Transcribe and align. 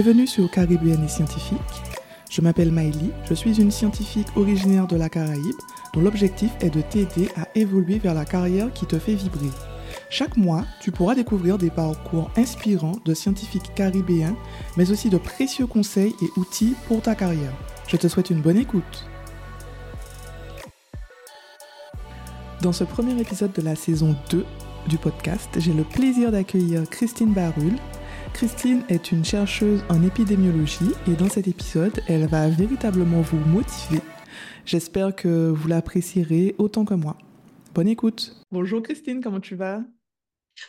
Bienvenue 0.00 0.28
sur 0.28 0.48
Caribéenne 0.48 1.02
et 1.02 1.08
scientifique. 1.08 1.58
Je 2.30 2.40
m'appelle 2.40 2.70
Maëlie, 2.70 3.10
je 3.28 3.34
suis 3.34 3.60
une 3.60 3.72
scientifique 3.72 4.28
originaire 4.36 4.86
de 4.86 4.94
la 4.94 5.08
Caraïbe 5.08 5.56
dont 5.92 6.00
l'objectif 6.02 6.52
est 6.60 6.70
de 6.70 6.82
t'aider 6.82 7.28
à 7.36 7.48
évoluer 7.56 7.98
vers 7.98 8.14
la 8.14 8.24
carrière 8.24 8.72
qui 8.72 8.86
te 8.86 8.96
fait 8.96 9.16
vibrer. 9.16 9.50
Chaque 10.08 10.36
mois, 10.36 10.64
tu 10.80 10.92
pourras 10.92 11.16
découvrir 11.16 11.58
des 11.58 11.70
parcours 11.70 12.30
inspirants 12.36 13.00
de 13.04 13.12
scientifiques 13.12 13.74
caribéens, 13.74 14.36
mais 14.76 14.92
aussi 14.92 15.10
de 15.10 15.18
précieux 15.18 15.66
conseils 15.66 16.14
et 16.22 16.38
outils 16.38 16.76
pour 16.86 17.02
ta 17.02 17.16
carrière. 17.16 17.52
Je 17.88 17.96
te 17.96 18.06
souhaite 18.06 18.30
une 18.30 18.40
bonne 18.40 18.58
écoute. 18.58 19.04
Dans 22.62 22.72
ce 22.72 22.84
premier 22.84 23.20
épisode 23.20 23.52
de 23.52 23.62
la 23.62 23.74
saison 23.74 24.14
2 24.30 24.46
du 24.86 24.96
podcast, 24.96 25.50
j'ai 25.58 25.72
le 25.72 25.82
plaisir 25.82 26.30
d'accueillir 26.30 26.88
Christine 26.88 27.32
Barul, 27.32 27.74
Christine 28.32 28.82
est 28.88 29.12
une 29.12 29.24
chercheuse 29.24 29.82
en 29.88 30.02
épidémiologie 30.02 30.92
et 31.06 31.14
dans 31.14 31.28
cet 31.28 31.48
épisode, 31.48 32.00
elle 32.08 32.26
va 32.26 32.48
véritablement 32.48 33.20
vous 33.20 33.38
motiver. 33.38 34.00
J'espère 34.64 35.14
que 35.14 35.50
vous 35.50 35.68
l'apprécierez 35.68 36.54
autant 36.58 36.84
que 36.84 36.94
moi. 36.94 37.16
Bonne 37.74 37.88
écoute. 37.88 38.36
Bonjour 38.50 38.82
Christine, 38.82 39.20
comment 39.22 39.40
tu 39.40 39.54
vas? 39.54 39.82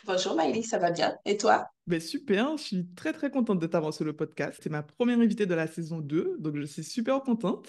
Bonjour 0.06 0.36
Maëlie, 0.36 0.62
ça 0.62 0.78
va 0.78 0.90
bien 0.90 1.16
Et 1.24 1.36
toi? 1.36 1.66
Ben 1.86 2.00
Super, 2.00 2.56
je 2.56 2.62
suis 2.62 2.86
très 2.94 3.12
très 3.12 3.30
contente 3.30 3.58
de 3.58 3.66
t'avoir 3.66 3.92
sur 3.92 4.04
le 4.04 4.12
podcast. 4.12 4.60
C'est 4.62 4.70
ma 4.70 4.82
première 4.82 5.18
invitée 5.18 5.46
de 5.46 5.54
la 5.54 5.66
saison 5.66 5.98
2, 5.98 6.36
donc 6.38 6.56
je 6.56 6.64
suis 6.64 6.84
super 6.84 7.20
contente. 7.22 7.68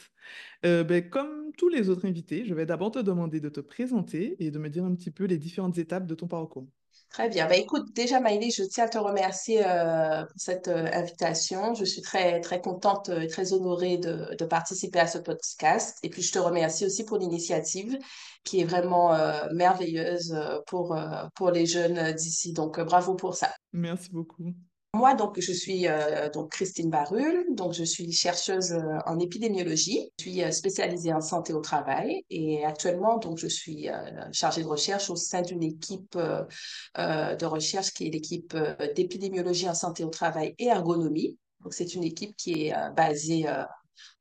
Euh, 0.65 0.83
ben, 0.83 1.09
comme 1.09 1.51
tous 1.57 1.69
les 1.69 1.89
autres 1.89 2.05
invités, 2.05 2.45
je 2.45 2.53
vais 2.53 2.65
d'abord 2.65 2.91
te 2.91 2.99
demander 2.99 3.39
de 3.39 3.49
te 3.49 3.59
présenter 3.59 4.35
et 4.39 4.51
de 4.51 4.59
me 4.59 4.69
dire 4.69 4.85
un 4.85 4.93
petit 4.93 5.11
peu 5.11 5.25
les 5.25 5.37
différentes 5.37 5.77
étapes 5.77 6.05
de 6.05 6.15
ton 6.15 6.27
parcours. 6.27 6.67
Très 7.11 7.27
bien. 7.27 7.45
Ben, 7.47 7.59
écoute, 7.59 7.93
déjà, 7.93 8.21
Maïli, 8.21 8.51
je 8.51 8.63
tiens 8.63 8.85
à 8.85 8.87
te 8.87 8.97
remercier 8.97 9.61
euh, 9.65 10.23
pour 10.23 10.37
cette 10.37 10.69
euh, 10.69 10.87
invitation. 10.93 11.73
Je 11.73 11.83
suis 11.83 12.01
très, 12.01 12.39
très 12.39 12.61
contente 12.61 13.09
et 13.09 13.27
très 13.27 13.51
honorée 13.51 13.97
de, 13.97 14.45
participer 14.45 14.99
à 14.99 15.07
ce 15.07 15.17
podcast. 15.17 15.97
Et 16.03 16.09
puis, 16.09 16.21
je 16.21 16.31
te 16.31 16.39
remercie 16.39 16.85
aussi 16.85 17.03
pour 17.03 17.17
l'initiative 17.17 17.97
qui 18.45 18.61
est 18.61 18.65
vraiment 18.65 19.13
euh, 19.13 19.45
merveilleuse 19.53 20.35
pour, 20.67 20.97
pour 21.35 21.51
les 21.51 21.65
jeunes 21.65 22.13
d'ici. 22.13 22.53
Donc, 22.53 22.79
bravo 22.79 23.15
pour 23.15 23.35
ça. 23.35 23.53
Merci 23.73 24.09
beaucoup. 24.09 24.53
Moi, 24.93 25.15
donc, 25.15 25.39
je 25.39 25.53
suis 25.53 25.87
euh, 25.87 26.29
donc 26.29 26.51
Christine 26.51 26.89
Barul, 26.89 27.45
donc 27.55 27.71
je 27.73 27.83
suis 27.83 28.11
chercheuse 28.11 28.73
euh, 28.73 28.97
en 29.05 29.19
épidémiologie, 29.19 30.11
je 30.19 30.23
suis 30.23 30.43
euh, 30.43 30.51
spécialisée 30.51 31.13
en 31.13 31.21
santé 31.21 31.53
au 31.53 31.61
travail 31.61 32.25
et 32.29 32.65
actuellement, 32.65 33.17
donc, 33.17 33.37
je 33.37 33.47
suis 33.47 33.87
chargée 34.33 34.63
de 34.63 34.67
recherche 34.67 35.09
au 35.09 35.15
sein 35.15 35.41
d'une 35.43 35.63
équipe 35.63 36.17
de 36.17 37.45
recherche 37.45 37.91
qui 37.93 38.07
est 38.07 38.09
l'équipe 38.09 38.55
d'épidémiologie 38.95 39.69
en 39.69 39.73
santé 39.73 40.03
au 40.03 40.09
travail 40.09 40.55
et 40.59 40.65
ergonomie. 40.67 41.37
Donc, 41.61 41.73
c'est 41.73 41.95
une 41.95 42.03
équipe 42.03 42.35
qui 42.35 42.67
est 42.67 42.73
basée 42.95 43.45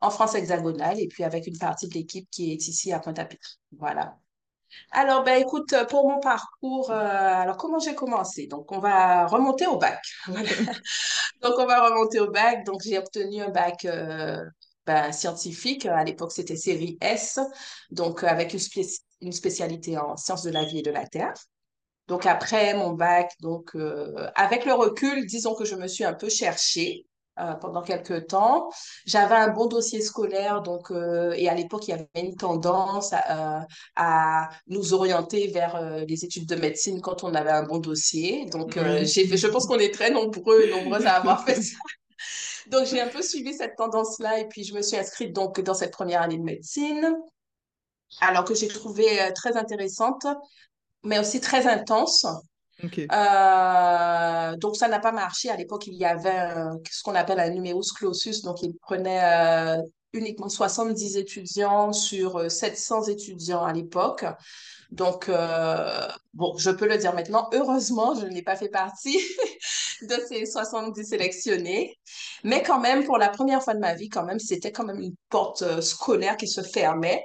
en 0.01 0.11
France 0.11 0.35
hexagonale 0.37 1.01
et 1.01 1.09
puis 1.09 1.25
avec 1.25 1.47
une 1.49 1.59
partie 1.59 1.89
de 1.89 1.95
l'équipe 1.95 2.29
qui 2.31 2.53
est 2.53 2.69
ici 2.69 2.93
à 2.93 3.01
Pointe-à-Pitre. 3.01 3.59
Voilà. 3.73 4.17
Alors, 4.93 5.25
ben, 5.25 5.41
écoute, 5.41 5.75
pour 5.89 6.09
mon 6.09 6.21
parcours, 6.21 6.91
euh, 6.91 6.95
alors 6.95 7.57
comment 7.57 7.79
j'ai 7.79 7.95
commencé? 7.95 8.47
Donc, 8.47 8.71
on 8.73 8.79
va 8.79 9.27
remonter 9.27 9.67
au 9.67 9.77
bac. 9.77 10.01
Donc, 11.43 11.55
on 11.59 11.67
va 11.67 11.89
remonter 11.89 12.21
au 12.21 12.31
bac. 12.31 12.65
Donc, 12.65 12.81
j'ai 12.85 12.99
obtenu 12.99 13.43
un 13.43 13.51
bac 13.51 13.85
euh, 13.85 14.45
ben, 14.87 15.13
scientifique. 15.13 15.87
À 15.87 16.05
l'époque, 16.05 16.33
c'était 16.33 16.57
série 16.57 16.99
S, 17.01 17.39
donc 17.91 18.25
avec 18.25 18.55
une, 18.55 18.61
une, 19.21 19.33
spécialité 19.33 19.99
en 19.99 20.17
sciences 20.17 20.43
de 20.43 20.51
la 20.51 20.65
vie 20.65 20.79
et 20.79 20.83
de 20.83 20.91
la 20.91 21.07
terre. 21.07 21.35
Donc, 22.09 22.27
après 22.27 22.75
mon 22.75 22.93
bac, 22.93 23.33
donc, 23.41 23.71
euh, 23.77 24.29
avec 24.35 24.65
le 24.65 24.75
recul, 24.75 25.27
disons 25.27 25.55
que 25.55 25.65
je 25.65 25.77
me 25.77 25.87
suis 25.87 26.05
un 26.05 26.15
peu 26.15 26.29
cherchée. 26.29 27.07
Euh, 27.41 27.55
pendant 27.55 27.81
quelques 27.81 28.27
temps. 28.27 28.69
J'avais 29.07 29.35
un 29.35 29.49
bon 29.49 29.67
dossier 29.67 30.03
scolaire, 30.03 30.61
donc, 30.61 30.91
euh, 30.91 31.33
et 31.37 31.49
à 31.49 31.55
l'époque, 31.55 31.89
il 31.89 31.93
y 31.93 31.95
avait 31.95 32.09
une 32.17 32.37
tendance 32.37 33.15
à, 33.15 33.63
euh, 33.63 34.47
nous 34.67 34.93
orienter 34.93 35.47
vers 35.47 36.05
les 36.07 36.25
études 36.25 36.47
de 36.47 36.57
médecine 36.57 37.01
quand 37.01 37.25
on 37.25 37.35
avait 37.35 37.51
un 37.51 37.63
bon 37.63 37.79
dossier. 37.79 38.45
Donc, 38.47 38.75
je 38.77 39.47
pense 39.47 39.67
qu'on 39.67 39.79
est 39.79 39.95
très 39.95 40.11
nombreux 40.11 40.63
et 40.63 40.71
nombreuses 40.71 41.07
à 41.07 41.15
avoir 41.15 41.45
fait 41.45 41.61
ça. 41.63 41.79
Donc, 42.67 42.85
j'ai 42.87 43.01
un 43.01 43.09
peu 43.09 43.23
suivi 43.23 43.55
cette 43.55 43.77
tendance-là 43.77 44.41
et 44.41 44.49
puis 44.49 44.65
je 44.65 44.75
me 44.75 44.83
suis 44.83 44.99
inscrite 44.99 45.33
donc 45.33 45.61
dans 45.61 45.75
cette 45.75 45.93
première 45.93 46.21
année 46.21 46.37
de 46.37 46.43
médecine, 46.43 47.17
alors 48.21 48.45
que 48.45 48.55
j'ai 48.55 48.69
trouvé 48.69 49.07
très 49.35 49.57
intéressante, 49.57 50.27
mais 51.05 51.19
aussi 51.19 51.41
très 51.41 51.67
intense. 51.67 52.27
Euh, 53.13 54.57
donc, 54.57 54.77
ça 54.77 54.89
n'a 54.89 54.99
pas 54.99 55.13
marché. 55.13 55.51
À 55.51 55.57
l'époque, 55.57 55.87
il 55.87 55.95
y 55.95 56.05
avait 56.05 56.49
ce 56.91 57.03
qu'on 57.03 57.15
appelle 57.15 57.41
un 57.41 57.51
numerus 57.51 57.93
clausus. 57.93 58.43
Donc, 58.43 58.63
il 58.63 58.77
prenait 58.77 59.23
euh, 59.23 59.83
uniquement 60.13 60.49
70 60.49 61.17
étudiants 61.17 61.93
sur 61.93 62.51
700 62.51 63.03
euh, 63.09 63.13
étudiants 63.13 63.65
à 63.65 63.73
l'époque. 63.73 64.25
Donc, 64.91 65.31
bon, 66.35 66.57
je 66.57 66.71
peux 66.71 66.89
le 66.89 66.99
dire 66.99 67.15
maintenant, 67.15 67.49
heureusement, 67.53 68.15
je 68.15 68.27
n'ai 68.27 68.43
pas 68.43 68.57
fait 68.57 68.69
partie 68.69 69.19
de 70.03 70.17
ces 70.29 70.47
70 70.47 71.05
sélectionnés. 71.05 71.97
Mais 72.43 72.63
quand 72.63 72.81
même, 72.81 73.05
pour 73.05 73.17
la 73.17 73.29
première 73.29 73.63
fois 73.63 73.75
de 73.75 73.79
ma 73.79 73.95
vie, 73.95 74.09
quand 74.09 74.25
même, 74.25 74.41
c'était 74.41 74.73
quand 74.73 74.85
même 74.85 75.01
une 75.01 75.15
porte 75.29 75.81
scolaire 75.81 76.37
qui 76.37 76.49
se 76.49 76.63
fermait. 76.63 77.25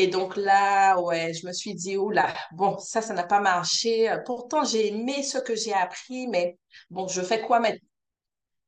Et 0.00 0.06
donc 0.06 0.36
là, 0.36 1.00
ouais, 1.00 1.34
je 1.34 1.44
me 1.44 1.52
suis 1.52 1.74
dit, 1.74 1.96
oula, 1.96 2.32
bon, 2.52 2.78
ça, 2.78 3.02
ça 3.02 3.14
n'a 3.14 3.24
pas 3.24 3.40
marché. 3.40 4.08
Pourtant, 4.26 4.62
j'ai 4.62 4.88
aimé 4.88 5.24
ce 5.24 5.38
que 5.38 5.56
j'ai 5.56 5.72
appris, 5.72 6.28
mais 6.28 6.56
bon, 6.88 7.08
je 7.08 7.20
fais 7.20 7.40
quoi 7.40 7.58
maintenant? 7.58 7.80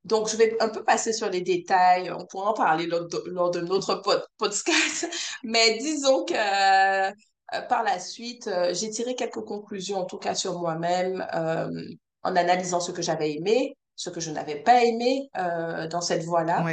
Donc, 0.04 0.28
je 0.28 0.36
vais 0.36 0.56
un 0.60 0.70
peu 0.70 0.82
passer 0.82 1.12
sur 1.12 1.30
les 1.30 1.40
détails. 1.40 2.10
On 2.10 2.26
pourra 2.26 2.50
en 2.50 2.54
parler 2.54 2.86
lors 2.86 3.06
de, 3.06 3.60
notre 3.60 4.02
podcast. 4.38 5.08
Mais 5.44 5.78
disons 5.78 6.24
que 6.24 6.34
euh, 6.34 7.12
par 7.68 7.84
la 7.84 8.00
suite, 8.00 8.48
euh, 8.48 8.74
j'ai 8.74 8.90
tiré 8.90 9.14
quelques 9.14 9.44
conclusions, 9.44 9.98
en 9.98 10.06
tout 10.06 10.18
cas 10.18 10.34
sur 10.34 10.58
moi-même, 10.58 11.24
euh, 11.34 11.68
en 12.22 12.34
analysant 12.34 12.80
ce 12.80 12.90
que 12.92 13.02
j'avais 13.02 13.34
aimé, 13.34 13.76
ce 14.00 14.08
que 14.08 14.18
je 14.18 14.30
n'avais 14.30 14.56
pas 14.56 14.82
aimé 14.82 15.28
euh, 15.36 15.86
dans 15.86 16.00
cette 16.00 16.24
voie-là. 16.24 16.64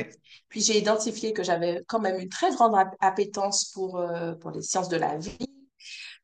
Puis 0.47 0.61
j'ai 0.61 0.77
identifié 0.77 1.33
que 1.33 1.43
j'avais 1.43 1.83
quand 1.85 1.99
même 1.99 2.17
une 2.21 2.29
très 2.29 2.51
grande 2.51 2.73
appétence 3.01 3.65
pour, 3.65 3.99
euh, 3.99 4.33
pour 4.35 4.51
les 4.51 4.61
sciences 4.61 4.87
de 4.87 4.95
la 4.95 5.17
vie. 5.17 5.37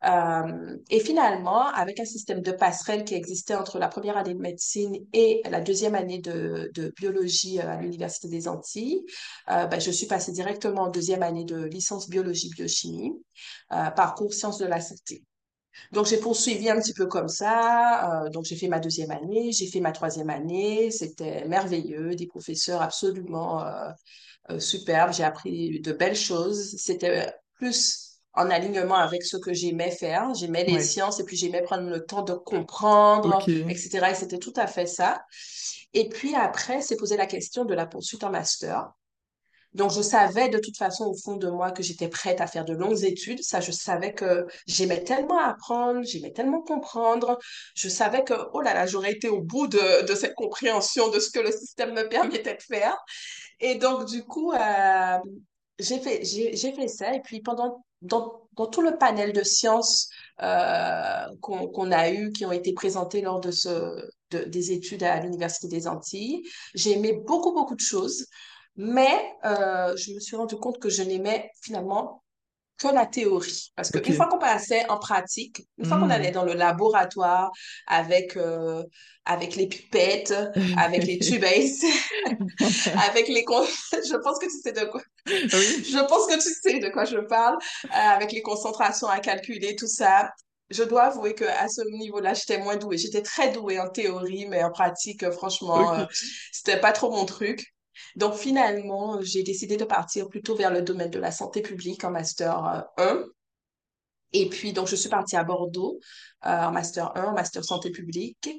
Euh, 0.05 0.77
et 0.89 1.01
finalement, 1.01 1.67
avec 1.67 1.99
un 1.99 2.05
système 2.05 2.39
de 2.41 2.53
passerelle 2.53 3.03
qui 3.03 3.15
existait 3.15 3.55
entre 3.55 3.79
la 3.79 3.89
première 3.89 4.15
année 4.15 4.33
de 4.33 4.39
médecine 4.39 4.95
et 5.11 5.41
la 5.49 5.59
deuxième 5.59 5.95
année 5.95 6.19
de, 6.19 6.71
de 6.73 6.93
biologie 6.95 7.59
à 7.59 7.81
l'Université 7.81 8.29
des 8.29 8.47
Antilles, 8.47 9.03
ben, 9.47 9.79
je 9.81 9.91
suis 9.91 10.07
passée 10.07 10.31
directement 10.31 10.83
en 10.83 10.89
deuxième 10.89 11.23
année 11.23 11.43
de 11.43 11.65
licence 11.65 12.09
biologie-biochimie, 12.09 13.11
parcours 13.69 14.33
sciences 14.33 14.57
de 14.57 14.65
la 14.65 14.79
santé. 14.79 15.23
Donc, 15.91 16.05
j'ai 16.05 16.17
poursuivi 16.17 16.69
un 16.69 16.79
petit 16.79 16.93
peu 16.93 17.07
comme 17.07 17.27
ça. 17.27 18.23
Euh, 18.25 18.29
donc, 18.29 18.45
j'ai 18.45 18.55
fait 18.55 18.67
ma 18.67 18.79
deuxième 18.79 19.11
année, 19.11 19.51
j'ai 19.51 19.67
fait 19.67 19.79
ma 19.79 19.91
troisième 19.91 20.29
année. 20.29 20.91
C'était 20.91 21.45
merveilleux, 21.45 22.15
des 22.15 22.27
professeurs 22.27 22.81
absolument 22.81 23.63
euh, 23.63 23.89
euh, 24.51 24.59
superbes. 24.59 25.13
J'ai 25.13 25.23
appris 25.23 25.79
de 25.79 25.91
belles 25.91 26.15
choses. 26.15 26.75
C'était 26.77 27.33
plus 27.55 28.19
en 28.33 28.49
alignement 28.49 28.95
avec 28.95 29.23
ce 29.23 29.37
que 29.37 29.53
j'aimais 29.53 29.91
faire. 29.91 30.33
J'aimais 30.33 30.63
les 30.63 30.81
sciences 30.81 31.19
et 31.19 31.23
puis 31.23 31.37
j'aimais 31.37 31.61
prendre 31.61 31.87
le 31.87 32.03
temps 32.05 32.23
de 32.23 32.33
comprendre, 32.33 33.43
etc. 33.47 34.07
Et 34.11 34.15
c'était 34.15 34.39
tout 34.39 34.53
à 34.55 34.67
fait 34.67 34.87
ça. 34.87 35.23
Et 35.93 36.09
puis 36.09 36.33
après, 36.35 36.81
c'est 36.81 36.97
posé 36.97 37.15
la 37.15 37.27
question 37.27 37.65
de 37.65 37.75
la 37.75 37.85
poursuite 37.85 38.23
en 38.23 38.31
master. 38.31 38.91
Donc, 39.73 39.91
je 39.91 40.01
savais 40.01 40.49
de 40.49 40.59
toute 40.59 40.77
façon 40.77 41.05
au 41.05 41.15
fond 41.15 41.35
de 41.37 41.49
moi 41.49 41.71
que 41.71 41.81
j'étais 41.81 42.07
prête 42.07 42.41
à 42.41 42.47
faire 42.47 42.65
de 42.65 42.73
longues 42.73 43.03
études. 43.03 43.41
Ça, 43.41 43.59
je 43.59 43.71
savais 43.71 44.13
que 44.13 44.45
j'aimais 44.67 45.03
tellement 45.03 45.39
apprendre, 45.39 46.03
j'aimais 46.03 46.31
tellement 46.31 46.61
comprendre. 46.61 47.39
Je 47.75 47.89
savais 47.89 48.23
que, 48.23 48.33
oh 48.53 48.61
là 48.61 48.73
là, 48.73 48.85
j'aurais 48.85 49.11
été 49.13 49.29
au 49.29 49.41
bout 49.41 49.67
de, 49.67 50.15
cette 50.15 50.35
compréhension 50.35 51.09
de 51.09 51.19
ce 51.19 51.31
que 51.31 51.39
le 51.39 51.51
système 51.51 51.93
me 51.93 52.07
permettait 52.07 52.55
de 52.55 52.61
faire. 52.61 52.97
Et 53.59 53.75
donc, 53.75 54.05
du 54.05 54.23
coup, 54.23 54.51
euh, 54.53 55.17
j'ai 55.79 55.99
fait, 55.99 56.23
fait 56.23 56.87
ça. 56.87 57.13
Et 57.13 57.21
puis, 57.21 57.41
pendant, 57.41 57.83
dans, 58.01 58.47
dans 58.55 58.67
tout 58.67 58.81
le 58.81 58.97
panel 58.97 59.33
de 59.33 59.43
sciences 59.43 60.09
euh, 60.41 61.25
qu'on, 61.41 61.91
a 61.91 62.11
eu, 62.11 62.31
qui 62.31 62.45
ont 62.45 62.51
été 62.51 62.73
présentés 62.73 63.21
lors 63.21 63.39
de 63.39 63.51
ce, 63.51 64.09
de, 64.31 64.43
des 64.43 64.71
études 64.71 65.03
à 65.03 65.19
l'Université 65.19 65.67
des 65.67 65.87
Antilles, 65.87 66.43
j'ai 66.75 66.91
aimé 66.91 67.13
beaucoup, 67.25 67.53
beaucoup 67.53 67.75
de 67.75 67.81
choses. 67.81 68.27
Mais 68.75 69.35
euh, 69.45 69.95
je 69.95 70.13
me 70.13 70.19
suis 70.19 70.35
rendu 70.35 70.55
compte 70.55 70.79
que 70.79 70.89
je 70.89 71.03
n'aimais 71.03 71.51
finalement 71.61 72.23
que 72.77 72.87
la 72.87 73.05
théorie. 73.05 73.71
Parce 73.75 73.91
qu'une 73.91 74.05
une 74.05 74.13
fois 74.13 74.27
qu'on 74.27 74.39
passait 74.39 74.89
en 74.89 74.97
pratique, 74.97 75.67
une 75.77 75.85
fois 75.85 75.97
qu'on 75.97 76.07
hmm. 76.07 76.11
allait 76.11 76.31
dans 76.31 76.43
le 76.43 76.53
laboratoire 76.53 77.51
avec, 77.87 78.35
euh, 78.35 78.83
avec 79.25 79.55
les 79.55 79.67
pipettes, 79.67 80.33
avec 80.77 81.03
les 81.05 81.19
tubes, 81.19 81.43
avec 83.05 83.27
les... 83.27 83.45
je 83.93 84.21
pense 84.21 84.39
que 84.39 84.45
tu 84.45 84.59
sais 84.61 84.71
de 84.71 84.85
quoi... 84.85 85.01
Je 85.25 86.07
pense 86.07 86.27
que 86.27 86.35
tu 86.35 86.49
sais 86.61 86.79
de 86.79 86.89
quoi 86.89 87.05
je 87.05 87.17
parle. 87.17 87.57
Euh, 87.85 87.87
avec 87.91 88.31
les 88.31 88.41
concentrations 88.41 89.07
à 89.07 89.19
calculer, 89.19 89.75
tout 89.75 89.87
ça. 89.87 90.31
je 90.69 90.83
dois 90.83 91.03
avouer 91.03 91.35
qu'à 91.35 91.67
ce 91.67 91.81
niveau-là, 91.97 92.33
j'étais 92.33 92.57
moins 92.57 92.75
douée. 92.75 92.97
J'étais 92.97 93.21
très 93.21 93.51
douée 93.51 93.79
en 93.79 93.89
théorie, 93.89 94.47
mais 94.47 94.63
en 94.63 94.71
pratique, 94.71 95.29
franchement, 95.31 95.93
euh, 95.93 96.03
Ok. 96.03 96.15
c'était 96.51 96.79
pas 96.79 96.91
trop 96.91 97.11
mon 97.11 97.25
truc. 97.25 97.73
Donc 98.15 98.35
finalement, 98.35 99.21
j'ai 99.21 99.43
décidé 99.43 99.77
de 99.77 99.85
partir 99.85 100.27
plutôt 100.29 100.55
vers 100.55 100.71
le 100.71 100.81
domaine 100.81 101.09
de 101.09 101.19
la 101.19 101.31
santé 101.31 101.61
publique 101.61 102.03
en 102.03 102.11
master 102.11 102.87
euh, 102.97 103.03
1. 103.03 103.25
Et 104.33 104.49
puis, 104.49 104.73
donc, 104.73 104.87
je 104.87 104.95
suis 104.95 105.09
partie 105.09 105.35
à 105.35 105.43
Bordeaux 105.43 105.99
euh, 106.45 106.49
en 106.49 106.71
master 106.71 107.15
1, 107.15 107.25
en 107.25 107.33
master 107.33 107.63
santé 107.63 107.91
publique. 107.91 108.49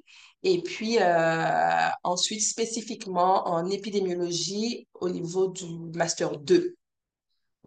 Et 0.45 0.63
puis, 0.63 0.99
euh, 1.01 1.89
ensuite, 2.05 2.43
spécifiquement 2.43 3.49
en 3.49 3.69
épidémiologie 3.69 4.87
au 4.95 5.09
niveau 5.09 5.49
du 5.49 5.67
master 5.95 6.39
2. 6.39 6.77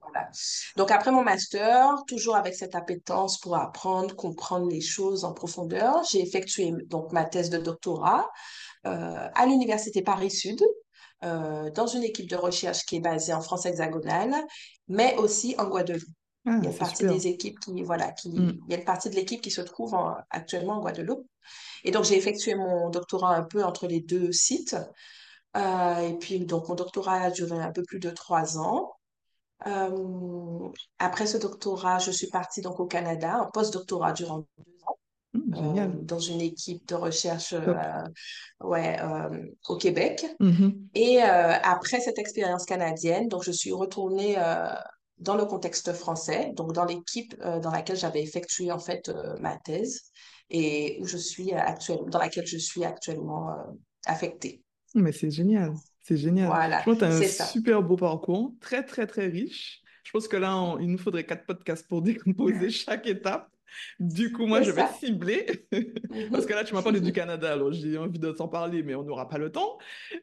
Voilà. 0.01 0.29
Donc, 0.77 0.91
après 0.91 1.11
mon 1.11 1.23
master, 1.23 1.95
toujours 2.07 2.37
avec 2.37 2.55
cette 2.55 2.75
appétence 2.75 3.39
pour 3.39 3.57
apprendre, 3.57 4.15
comprendre 4.15 4.69
les 4.69 4.81
choses 4.81 5.25
en 5.25 5.33
profondeur, 5.33 6.01
j'ai 6.09 6.21
effectué 6.21 6.71
donc 6.85 7.11
ma 7.11 7.25
thèse 7.25 7.49
de 7.49 7.57
doctorat 7.57 8.29
euh, 8.85 9.27
à 9.33 9.45
l'Université 9.45 10.01
Paris-Sud, 10.01 10.63
euh, 11.23 11.69
dans 11.71 11.87
une 11.87 12.03
équipe 12.03 12.29
de 12.29 12.35
recherche 12.35 12.85
qui 12.85 12.97
est 12.97 12.99
basée 12.99 13.33
en 13.33 13.41
France 13.41 13.65
hexagonale, 13.65 14.33
mais 14.87 15.15
aussi 15.17 15.55
en 15.57 15.65
Guadeloupe. 15.67 16.03
Il 16.59 16.65
y 16.65 16.67
Ah, 16.67 16.69
a 16.69 16.71
une 16.71 16.73
c'est 16.73 16.77
partie 16.77 16.97
super. 16.97 17.13
des 17.13 17.27
équipes 17.27 17.59
qui, 17.59 17.83
voilà, 17.83 18.13
Mm. 18.33 18.51
il 18.67 18.71
y 18.71 18.73
a 18.75 18.77
une 18.77 18.85
partie 18.85 19.09
de 19.09 19.15
l'équipe 19.15 19.41
qui 19.41 19.51
se 19.51 19.61
trouve 19.61 19.93
en- 19.95 20.15
actuellement 20.29 20.75
en 20.77 20.81
Guadeloupe. 20.81 21.25
Et 21.83 21.91
donc, 21.91 22.05
j'ai 22.05 22.17
effectué 22.17 22.55
mon 22.55 22.89
doctorat 22.89 23.35
un 23.35 23.43
peu 23.43 23.63
entre 23.63 23.87
les 23.87 24.01
deux 24.01 24.31
sites. 24.31 24.75
Euh, 25.57 25.97
et 25.99 26.13
puis, 26.19 26.39
donc, 26.45 26.69
mon 26.69 26.75
doctorat 26.75 27.21
a 27.21 27.31
duré 27.31 27.57
un 27.59 27.71
peu 27.71 27.83
plus 27.83 27.99
de 27.99 28.09
trois 28.11 28.57
ans. 28.59 28.93
Euh, 29.67 30.69
après 30.99 31.25
ce 31.27 31.37
doctorat, 31.37 31.99
je 31.99 32.11
suis 32.11 32.27
partie 32.27 32.61
donc 32.61 32.79
au 32.79 32.85
Canada, 32.85 33.41
en 33.43 33.51
post-doctorat 33.51 34.13
durant 34.13 34.39
deux 34.39 34.76
euh, 35.55 35.87
dans 36.03 36.19
une 36.19 36.41
équipe 36.41 36.85
de 36.87 36.95
recherche 36.95 37.53
euh, 37.53 37.73
ouais, 38.61 38.97
euh, 39.01 39.45
au 39.69 39.77
Québec. 39.77 40.25
Mhm. 40.39 40.89
Et 40.93 41.21
après 41.21 41.99
cette 41.99 42.17
expérience 42.19 42.65
canadienne, 42.65 43.27
donc 43.27 43.43
je 43.43 43.51
suis 43.51 43.71
retournée 43.71 44.35
dans 45.19 45.35
le 45.35 45.45
contexte 45.45 45.93
français, 45.93 46.51
donc 46.55 46.73
dans 46.73 46.85
l'équipe 46.85 47.35
dans 47.39 47.71
laquelle 47.71 47.97
j'avais 47.97 48.23
effectué 48.23 48.71
en 48.71 48.79
fait 48.79 49.11
ma 49.39 49.57
thèse 49.57 50.01
et 50.49 50.97
où 51.01 51.05
je 51.05 51.17
suis 51.17 51.53
actuellement, 51.53 52.07
dans 52.07 52.19
laquelle 52.19 52.47
je 52.47 52.57
suis 52.57 52.83
actuellement 52.83 53.49
affectée. 54.07 54.63
Mais 54.95 55.11
c'est 55.11 55.31
génial. 55.31 55.73
C'est 56.01 56.17
génial. 56.17 56.47
Je 56.49 56.51
Voilà, 56.51 56.83
pense 56.83 56.95
que 56.95 56.99
tu 56.99 57.05
as 57.05 57.13
un 57.13 57.21
ça. 57.21 57.45
super 57.45 57.83
beau 57.83 57.97
parcours, 57.97 58.53
très, 58.61 58.83
très, 58.83 59.05
très 59.05 59.27
riche. 59.27 59.81
Je 60.03 60.11
pense 60.11 60.27
que 60.27 60.37
là, 60.37 60.55
on- 60.57 60.79
il 60.79 60.89
nous 60.89 60.97
faudrait 60.97 61.25
quatre 61.25 61.45
podcasts 61.45 61.87
pour 61.87 62.01
décomposer 62.01 62.69
chaque 62.69 63.05
étape. 63.07 63.49
Du 63.99 64.31
coup, 64.31 64.45
moi, 64.45 64.61
je 64.61 64.71
vais 64.71 64.85
cibler. 64.85 65.67
Parce 66.31 66.45
que 66.45 66.53
Mhm. 66.53 66.53
là, 66.53 66.63
tu 66.63 66.73
m'as 66.73 66.81
parlé 66.83 67.01
du 67.01 67.11
Canada, 67.11 67.51
alors 67.53 67.71
j'ai 67.71 67.97
envie 67.97 68.19
de 68.19 68.31
t'en 68.31 68.47
parler, 68.47 68.83
mais 68.83 68.95
on 68.95 69.03
n'aura 69.03 69.27
pas 69.29 69.37
le 69.37 69.51
temps. 69.51 69.77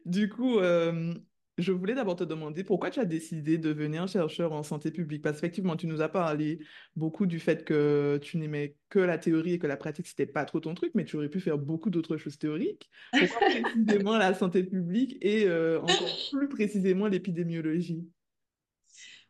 Du 0.05 0.29
coup, 0.29 0.59
euh, 0.59 1.13
je 1.57 1.71
voulais 1.71 1.93
d'abord 1.95 2.15
te 2.15 2.23
demander 2.23 2.63
pourquoi 2.63 2.89
tu 2.89 2.99
as 2.99 3.05
décidé 3.05 3.57
de 3.57 3.71
devenir 3.73 4.07
chercheur 4.07 4.51
en 4.53 4.63
santé 4.63 4.91
publique? 4.91 5.21
Parce 5.21 5.37
qu'effectivement, 5.37 5.75
tu 5.77 5.87
nous 5.87 6.01
as 6.01 6.09
parlé 6.09 6.59
beaucoup 6.95 7.25
du 7.25 7.39
fait 7.39 7.63
que 7.63 8.19
tu 8.21 8.37
n'aimais 8.37 8.75
que 8.89 8.99
la 8.99 9.17
théorie 9.17 9.53
et 9.53 9.59
que 9.59 9.67
la 9.67 9.77
pratique, 9.77 10.07
c'était 10.07 10.25
pas 10.25 10.45
trop 10.45 10.59
ton 10.59 10.73
truc, 10.75 10.91
mais 10.95 11.05
tu 11.05 11.15
aurais 11.17 11.29
pu 11.29 11.39
faire 11.39 11.57
beaucoup 11.57 11.89
d'autres 11.89 12.17
choses 12.17 12.37
théoriques. 12.37 12.89
Pourquoi 13.17 13.41
précisément 13.45 14.17
la 14.17 14.33
santé 14.33 14.63
publique 14.63 15.17
et 15.21 15.45
euh, 15.47 15.81
encore 15.81 16.21
plus 16.31 16.49
précisément 16.49 17.07
l'épidémiologie? 17.07 18.05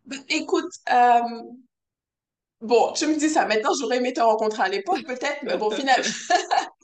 Ben, 0.05 0.23
Écoute, 0.29 0.71
euh, 0.91 1.41
bon, 2.61 2.93
tu 2.93 3.07
me 3.07 3.17
dis 3.17 3.29
ça 3.29 3.45
maintenant, 3.45 3.71
j'aurais 3.79 3.97
aimé 3.97 4.13
te 4.13 4.21
rencontrer 4.21 4.63
à 4.63 4.69
l'époque 4.69 5.03
peut-être, 5.05 5.43
mais 5.43 5.57
bon, 5.57 5.71
finalement, 5.71 6.03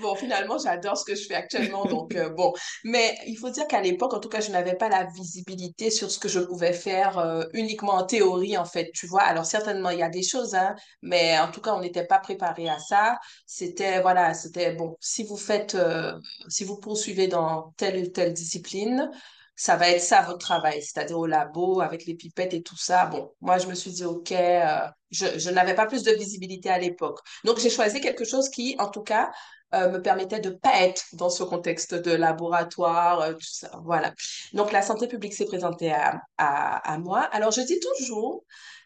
Bon, 0.00 0.14
finalement, 0.14 0.58
j'adore 0.58 0.96
ce 0.96 1.04
que 1.04 1.14
je 1.14 1.26
fais 1.26 1.34
actuellement, 1.34 1.84
donc 1.84 2.14
euh, 2.16 2.30
bon. 2.30 2.52
Mais 2.84 3.16
il 3.26 3.36
faut 3.36 3.50
dire 3.50 3.66
qu'à 3.66 3.80
l'époque, 3.80 4.14
en 4.14 4.20
tout 4.20 4.28
cas, 4.28 4.40
je 4.40 4.50
n'avais 4.50 4.74
pas 4.76 4.88
la 4.88 5.04
visibilité 5.04 5.90
sur 5.90 6.10
ce 6.10 6.18
que 6.18 6.28
je 6.28 6.40
pouvais 6.40 6.72
faire 6.72 7.18
euh, 7.18 7.44
uniquement 7.52 7.94
en 7.94 8.04
théorie, 8.06 8.56
en 8.56 8.64
fait, 8.64 8.90
tu 8.94 9.06
vois. 9.06 9.22
Alors, 9.22 9.44
certainement, 9.46 9.90
il 9.90 9.98
y 9.98 10.02
a 10.02 10.08
des 10.08 10.22
choses, 10.22 10.54
hein, 10.54 10.74
mais 11.02 11.38
en 11.38 11.50
tout 11.50 11.60
cas, 11.60 11.74
on 11.74 11.80
n'était 11.80 12.06
pas 12.06 12.18
préparé 12.18 12.68
à 12.68 12.78
ça. 12.78 13.18
C'était, 13.46 14.00
voilà, 14.00 14.34
c'était, 14.34 14.72
bon, 14.74 14.96
si 15.00 15.24
vous 15.24 15.36
faites, 15.36 15.74
euh, 15.74 16.12
si 16.48 16.64
vous 16.64 16.78
poursuivez 16.78 17.28
dans 17.28 17.72
telle 17.76 18.02
ou 18.04 18.06
telle 18.08 18.32
discipline, 18.32 19.10
ça 19.60 19.76
va 19.76 19.90
être 19.90 20.00
ça 20.00 20.22
votre 20.22 20.38
travail, 20.38 20.80
c'est-à-dire 20.80 21.18
au 21.18 21.26
labo, 21.26 21.82
avec 21.82 22.06
les 22.06 22.14
pipettes 22.14 22.54
et 22.54 22.62
tout 22.62 22.78
ça. 22.78 23.04
Bon, 23.04 23.30
moi, 23.42 23.58
je 23.58 23.66
me 23.66 23.74
suis 23.74 23.90
dit, 23.90 24.06
OK, 24.06 24.32
euh, 24.32 24.88
je, 25.10 25.38
je 25.38 25.50
n'avais 25.50 25.74
pas 25.74 25.84
plus 25.84 26.02
de 26.02 26.12
visibilité 26.12 26.70
à 26.70 26.78
l'époque. 26.78 27.18
Donc, 27.44 27.58
j'ai 27.58 27.68
choisi 27.68 28.00
quelque 28.00 28.24
chose 28.24 28.48
qui, 28.48 28.74
en 28.78 28.88
tout 28.88 29.02
cas, 29.02 29.30
euh, 29.74 29.90
me 29.90 30.00
permettait 30.00 30.40
de 30.40 30.48
pas 30.48 30.80
être 30.80 31.04
dans 31.12 31.28
ce 31.28 31.42
contexte 31.42 31.94
de 31.94 32.10
laboratoire, 32.10 33.20
euh, 33.20 33.32
tout 33.34 33.52
ça. 33.52 33.70
Voilà. 33.84 34.14
Donc, 34.54 34.72
la 34.72 34.80
santé 34.80 35.06
publique 35.08 35.34
s'est 35.34 35.44
présentée 35.44 35.92
à, 35.92 36.22
à, 36.38 36.94
à 36.94 36.96
moi. 36.96 37.20
Alors, 37.30 37.50
je 37.50 37.60
dis 37.60 37.78
toujours 37.80 38.44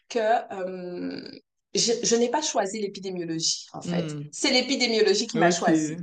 que 0.09 0.19
je, 1.75 1.91
je 2.03 2.15
n'ai 2.15 2.29
pas 2.29 2.41
choisi 2.41 2.79
l'épidémiologie, 2.81 3.65
en 3.73 3.81
fait. 3.81 4.15
Hmm, 4.15 4.29
C'est 4.31 4.51
l'épidémiologie 4.51 5.27
qui 5.27 5.37
m'a 5.37 5.51
ok. 5.51 5.51
choisi. 5.51 5.97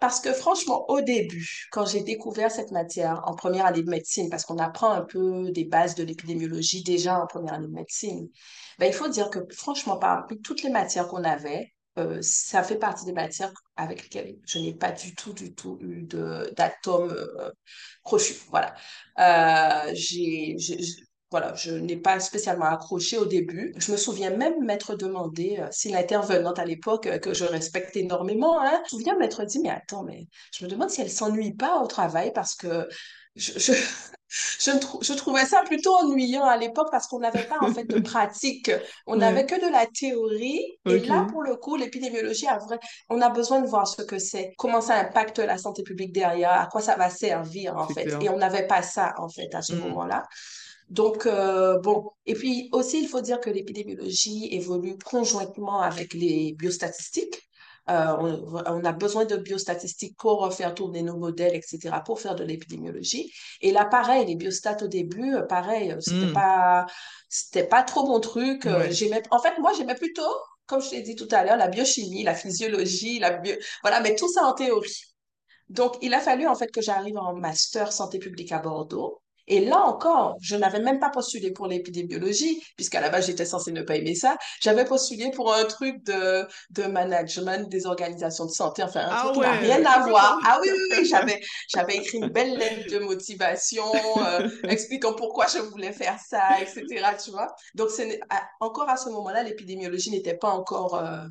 Parce 0.00 0.20
que 0.20 0.32
franchement, 0.32 0.84
au 0.90 1.00
début, 1.02 1.68
quand 1.72 1.86
j'ai 1.86 2.02
découvert 2.02 2.50
cette 2.50 2.70
matière 2.72 3.22
en 3.26 3.34
première 3.34 3.66
année 3.66 3.82
de 3.82 3.90
médecine, 3.90 4.30
parce 4.30 4.44
qu'on 4.44 4.58
apprend 4.58 4.92
un 4.92 5.02
peu 5.02 5.50
des 5.52 5.64
bases 5.64 5.94
de 5.94 6.04
l'épidémiologie 6.04 6.82
déjà 6.82 7.20
en 7.20 7.26
première 7.26 7.54
année 7.54 7.66
de 7.68 7.72
médecine, 7.72 8.28
ben, 8.78 8.86
il 8.86 8.92
faut 8.94 9.08
dire 9.08 9.30
que 9.30 9.40
franchement, 9.52 9.98
parmi 9.98 10.40
toutes 10.42 10.62
les 10.62 10.70
matières 10.70 11.08
qu'on 11.08 11.24
avait, 11.24 11.72
euh, 11.98 12.18
ça 12.22 12.62
fait 12.62 12.78
partie 12.78 13.04
des 13.04 13.12
matières 13.12 13.52
avec 13.76 14.02
lesquelles 14.04 14.36
je 14.46 14.58
n'ai 14.58 14.74
pas 14.74 14.92
du 14.92 15.14
tout, 15.14 15.32
du 15.32 15.54
tout 15.54 15.78
eu 15.80 16.02
d'atomes 16.04 17.10
euh, 17.10 17.50
crochus. 18.04 18.34
Voilà. 18.50 18.74
Euh, 19.18 19.90
j'ai, 19.94 20.56
j'ai- 20.58 20.78
voilà, 21.30 21.54
je 21.54 21.72
n'ai 21.72 21.96
pas 21.96 22.18
spécialement 22.20 22.66
accroché 22.66 23.16
au 23.18 23.24
début. 23.26 23.72
Je 23.78 23.92
me 23.92 23.96
souviens 23.96 24.30
même 24.30 24.64
m'être 24.64 24.96
demandé 24.96 25.58
euh, 25.60 25.68
si 25.70 25.90
l'intervenante 25.90 26.58
à 26.58 26.64
l'époque, 26.64 27.06
euh, 27.06 27.18
que 27.18 27.34
je 27.34 27.44
respecte 27.44 27.96
énormément, 27.96 28.60
hein, 28.60 28.82
je 28.90 28.96
me 28.96 29.00
souviens 29.00 29.16
m'être 29.16 29.44
dit, 29.44 29.60
mais 29.60 29.70
attends, 29.70 30.02
mais 30.04 30.26
je 30.56 30.64
me 30.64 30.70
demande 30.70 30.90
si 30.90 31.00
elle 31.00 31.10
s'ennuie 31.10 31.54
pas 31.54 31.80
au 31.82 31.86
travail 31.86 32.32
parce 32.34 32.54
que 32.56 32.88
je, 33.36 33.52
je, 33.58 33.72
je, 34.60 34.78
trou- 34.78 35.02
je 35.02 35.12
trouvais 35.12 35.44
ça 35.46 35.62
plutôt 35.64 35.94
ennuyant 35.96 36.44
à 36.44 36.56
l'époque 36.56 36.88
parce 36.90 37.06
qu'on 37.06 37.20
n'avait 37.20 37.44
pas 37.46 37.60
en 37.60 37.68
fait 37.70 37.84
de 37.84 37.96
pratique. 37.98 38.70
On 39.06 39.16
n'avait 39.16 39.44
Ouais, 39.44 39.46
que 39.46 39.54
de 39.64 39.70
la 39.70 39.86
théorie. 39.86 40.60
Et 40.86 41.00
là, 41.00 41.26
pour 41.30 41.42
le 41.42 41.56
coup, 41.56 41.76
l'épidémiologie, 41.76 42.46
on 43.08 43.20
a 43.20 43.28
besoin 43.30 43.60
de 43.60 43.66
voir 43.66 43.86
ce 43.86 44.02
que 44.02 44.18
c'est, 44.18 44.52
comment 44.58 44.80
ça 44.80 44.96
impacte 44.96 45.38
la 45.38 45.58
santé 45.58 45.82
publique 45.82 46.12
derrière, 46.12 46.52
à 46.52 46.66
quoi 46.66 46.80
ça 46.80 46.96
va 46.96 47.10
servir 47.10 47.76
en 47.76 47.88
fait. 47.88 48.08
clair. 48.08 48.20
Et 48.20 48.28
on 48.28 48.36
n'avait 48.36 48.66
pas 48.66 48.82
ça 48.82 49.14
en 49.18 49.28
fait 49.28 49.54
à 49.54 49.62
ce 49.62 49.74
Hmm, 49.74 49.76
moment-là. 49.76 50.24
Donc, 50.90 51.26
euh, 51.26 51.78
bon, 51.78 52.10
et 52.26 52.34
puis 52.34 52.68
aussi, 52.72 53.00
il 53.02 53.08
faut 53.08 53.20
dire 53.20 53.40
que 53.40 53.48
l'épidémiologie 53.48 54.48
évolue 54.52 54.98
conjointement 54.98 55.80
avec 55.80 56.12
les 56.14 56.54
biostatistiques. 56.58 57.40
Euh, 57.88 58.16
on, 58.18 58.62
on 58.66 58.84
a 58.84 58.92
besoin 58.92 59.24
de 59.24 59.36
biostatistiques 59.36 60.16
pour 60.18 60.52
faire 60.52 60.74
tourner 60.74 61.02
nos 61.02 61.16
modèles, 61.16 61.54
etc., 61.54 62.02
pour 62.04 62.20
faire 62.20 62.34
de 62.34 62.44
l'épidémiologie. 62.44 63.32
Et 63.60 63.70
là, 63.72 63.84
pareil, 63.84 64.26
les 64.26 64.34
biostats 64.34 64.78
au 64.82 64.88
début, 64.88 65.34
euh, 65.36 65.42
pareil, 65.42 65.94
c'était 66.00 66.26
hmm, 66.26 66.32
pas, 66.32 66.86
c'était 67.28 67.66
pas 67.66 67.82
trop 67.84 68.06
mon 68.06 68.20
truc. 68.20 68.64
Ouais, 68.64 68.92
J'aimais, 68.92 69.22
en 69.30 69.38
fait, 69.38 69.58
moi, 69.60 69.72
j'aimais 69.76 69.94
plutôt, 69.94 70.22
comme 70.66 70.82
je 70.82 70.90
t'ai 70.90 71.02
dit 71.02 71.14
tout 71.14 71.28
à 71.30 71.44
l'heure, 71.44 71.56
la 71.56 71.68
biochimie, 71.68 72.24
la 72.24 72.34
physiologie, 72.34 73.18
la 73.20 73.38
bio, 73.38 73.54
voilà, 73.82 74.00
mais 74.00 74.14
tout 74.16 74.28
ça 74.32 74.42
en 74.44 74.54
théorie. 74.54 75.02
Donc, 75.68 75.96
il 76.02 76.14
a 76.14 76.20
fallu 76.20 76.46
en 76.48 76.54
fait 76.56 76.70
que 76.72 76.80
j'arrive 76.82 77.16
en 77.16 77.34
master 77.34 77.92
santé 77.92 78.18
publique 78.18 78.52
à 78.52 78.58
Bordeaux. 78.58 79.19
Et 79.50 79.60
là 79.64 79.80
encore, 79.80 80.36
je 80.40 80.54
n'avais 80.54 80.78
même 80.78 81.00
pas 81.00 81.10
postulé 81.10 81.50
pour 81.50 81.66
l'épidémiologie, 81.66 82.62
puisqu'à 82.76 83.00
la 83.00 83.10
base, 83.10 83.26
j'étais 83.26 83.44
censée 83.44 83.72
ne 83.72 83.82
pas 83.82 83.96
aimer 83.96 84.14
ça. 84.14 84.38
J'avais 84.62 84.84
postulé 84.84 85.32
pour 85.32 85.52
un 85.52 85.64
truc 85.64 86.04
de, 86.04 86.46
de 86.70 86.84
management 86.84 87.68
des 87.68 87.84
organisations 87.84 88.46
de 88.46 88.52
santé, 88.52 88.84
enfin, 88.84 89.00
un 89.00 89.32
truc 89.32 89.44
Ah 89.44 89.58
qui 89.58 89.66
n'a 89.66 89.74
rien 89.74 89.84
à 89.84 90.06
voir. 90.06 90.38
Ah 90.46 90.60
oui, 90.62 90.68
oui, 90.72 90.98
oui, 90.98 91.04
j'avais, 91.04 91.40
j'avais 91.68 91.96
écrit 91.96 92.18
une 92.18 92.28
belle 92.28 92.56
lettre 92.56 92.92
de 92.92 93.00
motivation, 93.00 93.84
euh, 94.18 94.48
expliquant 94.68 95.14
pourquoi 95.14 95.46
je 95.48 95.58
voulais 95.58 95.92
faire 95.92 96.16
ça, 96.24 96.60
etc., 96.60 96.84
tu 97.22 97.32
vois. 97.32 97.48
Donc, 97.74 97.90
c'est, 97.90 98.20
encore 98.60 98.88
à 98.88 98.96
ce 98.96 99.08
moment-là, 99.08 99.42
l'épidémiologie 99.42 100.12
n'était 100.12 100.36
pas 100.36 100.50
encore 100.50 100.94
euh, 100.94 101.26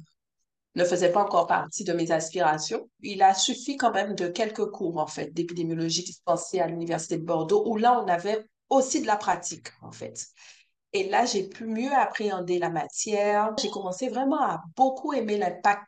ne 0.76 0.84
faisait 0.86 1.12
pas 1.12 1.24
encore 1.24 1.48
partie 1.48 1.84
de 1.84 1.94
mes 1.94 2.12
aspirations. 2.12 2.90
Il 3.02 3.22
a 3.22 3.34
suffi 3.34 3.76
quand 3.78 3.92
même 3.92 4.16
de 4.16 4.28
quelques 4.28 4.68
cours, 4.68 4.98
en 4.98 5.08
fait, 5.08 5.34
d'épidémiologie 5.34 6.04
dispensés 6.04 6.60
à 6.60 6.68
l'Université 6.68 7.18
de 7.18 7.26
Bordeaux, 7.26 7.64
où 7.66 7.78
là, 7.78 8.02
on 8.04 8.08
avait 8.08 8.46
aussi 8.70 9.02
de 9.02 9.08
la 9.08 9.16
pratique, 9.16 9.70
en 9.82 9.92
fait. 9.92 10.28
Et 10.94 11.10
là, 11.10 11.26
j'ai 11.26 11.48
pu 11.48 11.66
mieux 11.66 11.94
appréhender 11.94 12.60
la 12.60 12.70
matière. 12.70 13.54
J'ai 13.60 13.70
commencé 13.70 14.10
vraiment 14.10 14.42
à 14.42 14.62
beaucoup 14.76 15.14
aimer 15.14 15.38
l'impact 15.38 15.84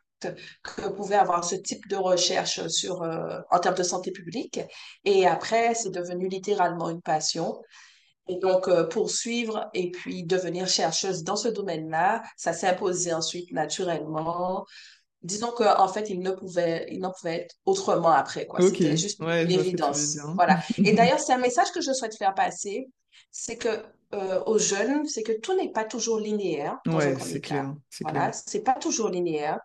que 0.62 0.88
pouvait 0.88 1.16
avoir 1.16 1.44
ce 1.44 1.56
type 1.56 1.88
de 1.88 1.96
recherche 1.96 2.66
sur, 2.68 3.02
euh, 3.02 3.40
en 3.50 3.58
termes 3.58 3.74
de 3.74 3.82
santé 3.82 4.12
publique. 4.12 4.60
Et 5.04 5.26
après, 5.26 5.74
c'est 5.74 5.90
devenu 5.90 6.28
littéralement 6.28 6.90
une 6.90 7.02
passion. 7.02 7.60
Et 8.28 8.36
donc, 8.36 8.68
euh, 8.68 8.84
poursuivre 8.84 9.68
et 9.74 9.90
puis 9.90 10.22
devenir 10.22 10.68
chercheuse 10.68 11.24
dans 11.24 11.36
ce 11.36 11.48
domaine-là, 11.48 12.22
ça 12.36 12.52
s'est 12.52 12.68
imposé 12.68 13.12
ensuite 13.12 13.50
naturellement. 13.52 14.64
Disons 15.22 15.52
qu'en 15.52 15.88
fait, 15.88 16.08
il 16.10 16.20
ne 16.20 16.30
pouvait, 16.30 16.86
il 16.90 17.00
n'en 17.00 17.12
pouvait 17.12 17.42
être 17.42 17.54
autrement 17.64 18.10
après, 18.10 18.46
quoi. 18.46 18.60
Ok, 18.60 18.76
C'était 18.76 18.96
juste 18.96 19.20
ouais, 19.20 19.44
une 19.44 19.50
évidence. 19.50 20.16
Voilà. 20.34 20.60
Et 20.84 20.92
d'ailleurs, 20.92 21.20
c'est 21.20 21.32
un 21.32 21.38
message 21.38 21.72
que 21.72 21.80
je 21.80 21.92
souhaite 21.92 22.16
faire 22.16 22.34
passer, 22.34 22.88
c'est 23.30 23.56
que 23.56 23.82
euh, 24.14 24.42
aux 24.46 24.58
jeunes, 24.58 25.06
c'est 25.06 25.22
que 25.22 25.32
tout 25.32 25.54
n'est 25.56 25.70
pas 25.70 25.84
toujours 25.84 26.18
linéaire 26.18 26.78
Ouais, 26.86 27.16
c'est 27.20 27.40
clair, 27.40 27.74
c'est. 27.88 28.04
Voilà, 28.04 28.32
c'est 28.32 28.62
pas 28.62 28.74
toujours 28.74 29.08
linéaire. 29.08 29.58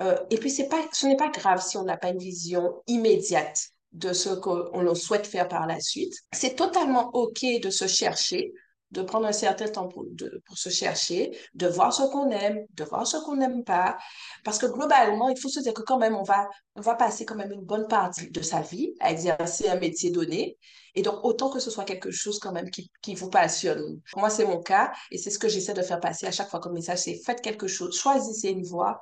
Euh, 0.00 0.16
et 0.30 0.36
puis, 0.36 0.50
c'est 0.50 0.68
pas, 0.68 0.84
ce 0.92 1.06
n'est 1.06 1.16
pas 1.16 1.30
grave 1.30 1.62
si 1.62 1.76
on 1.76 1.84
n'a 1.84 1.96
pas 1.96 2.10
une 2.10 2.18
vision 2.18 2.82
immédiate 2.86 3.70
de 3.92 4.12
ce 4.12 4.30
qu'on 4.30 4.94
souhaite 4.94 5.26
faire 5.26 5.48
par 5.48 5.66
la 5.66 5.80
suite. 5.80 6.14
C'est 6.32 6.56
totalement 6.56 7.10
OK 7.14 7.44
de 7.62 7.70
se 7.70 7.86
chercher, 7.86 8.52
de 8.90 9.02
prendre 9.02 9.26
un 9.26 9.32
certain 9.32 9.68
temps 9.68 9.88
pour, 9.88 10.04
pour 10.44 10.58
se 10.58 10.68
chercher, 10.68 11.36
de 11.54 11.66
voir 11.66 11.92
ce 11.92 12.02
qu'on 12.04 12.30
aime, 12.30 12.64
de 12.74 12.84
voir 12.84 13.06
ce 13.06 13.16
qu'on 13.16 13.36
n'aime 13.36 13.64
pas. 13.64 13.96
Parce 14.44 14.58
que 14.58 14.66
globalement, 14.66 15.28
il 15.28 15.38
faut 15.38 15.48
se 15.48 15.60
dire 15.60 15.74
que 15.74 15.82
quand 15.82 15.98
même, 15.98 16.14
on 16.14 16.22
va, 16.22 16.48
on 16.74 16.80
va 16.80 16.94
passer 16.94 17.24
quand 17.24 17.34
même 17.34 17.52
une 17.52 17.64
bonne 17.64 17.88
partie 17.88 18.30
de 18.30 18.42
sa 18.42 18.60
vie 18.60 18.94
à 19.00 19.10
exercer 19.10 19.68
un 19.68 19.76
métier 19.76 20.10
donné. 20.10 20.56
Et 20.94 21.02
donc, 21.02 21.24
autant 21.24 21.50
que 21.50 21.58
ce 21.58 21.70
soit 21.70 21.84
quelque 21.84 22.10
chose 22.10 22.38
quand 22.38 22.52
même 22.52 22.70
qui, 22.70 22.90
qui 23.02 23.14
vous 23.14 23.28
passionne. 23.28 24.00
Moi, 24.16 24.30
c'est 24.30 24.46
mon 24.46 24.62
cas 24.62 24.92
et 25.10 25.18
c'est 25.18 25.30
ce 25.30 25.38
que 25.38 25.48
j'essaie 25.48 25.74
de 25.74 25.82
faire 25.82 26.00
passer 26.00 26.26
à 26.26 26.32
chaque 26.32 26.48
fois 26.48 26.60
comme 26.60 26.72
message, 26.72 27.00
c'est 27.00 27.20
faites 27.24 27.42
quelque 27.42 27.66
chose, 27.66 27.98
choisissez 27.98 28.48
une 28.48 28.64
voie 28.64 29.00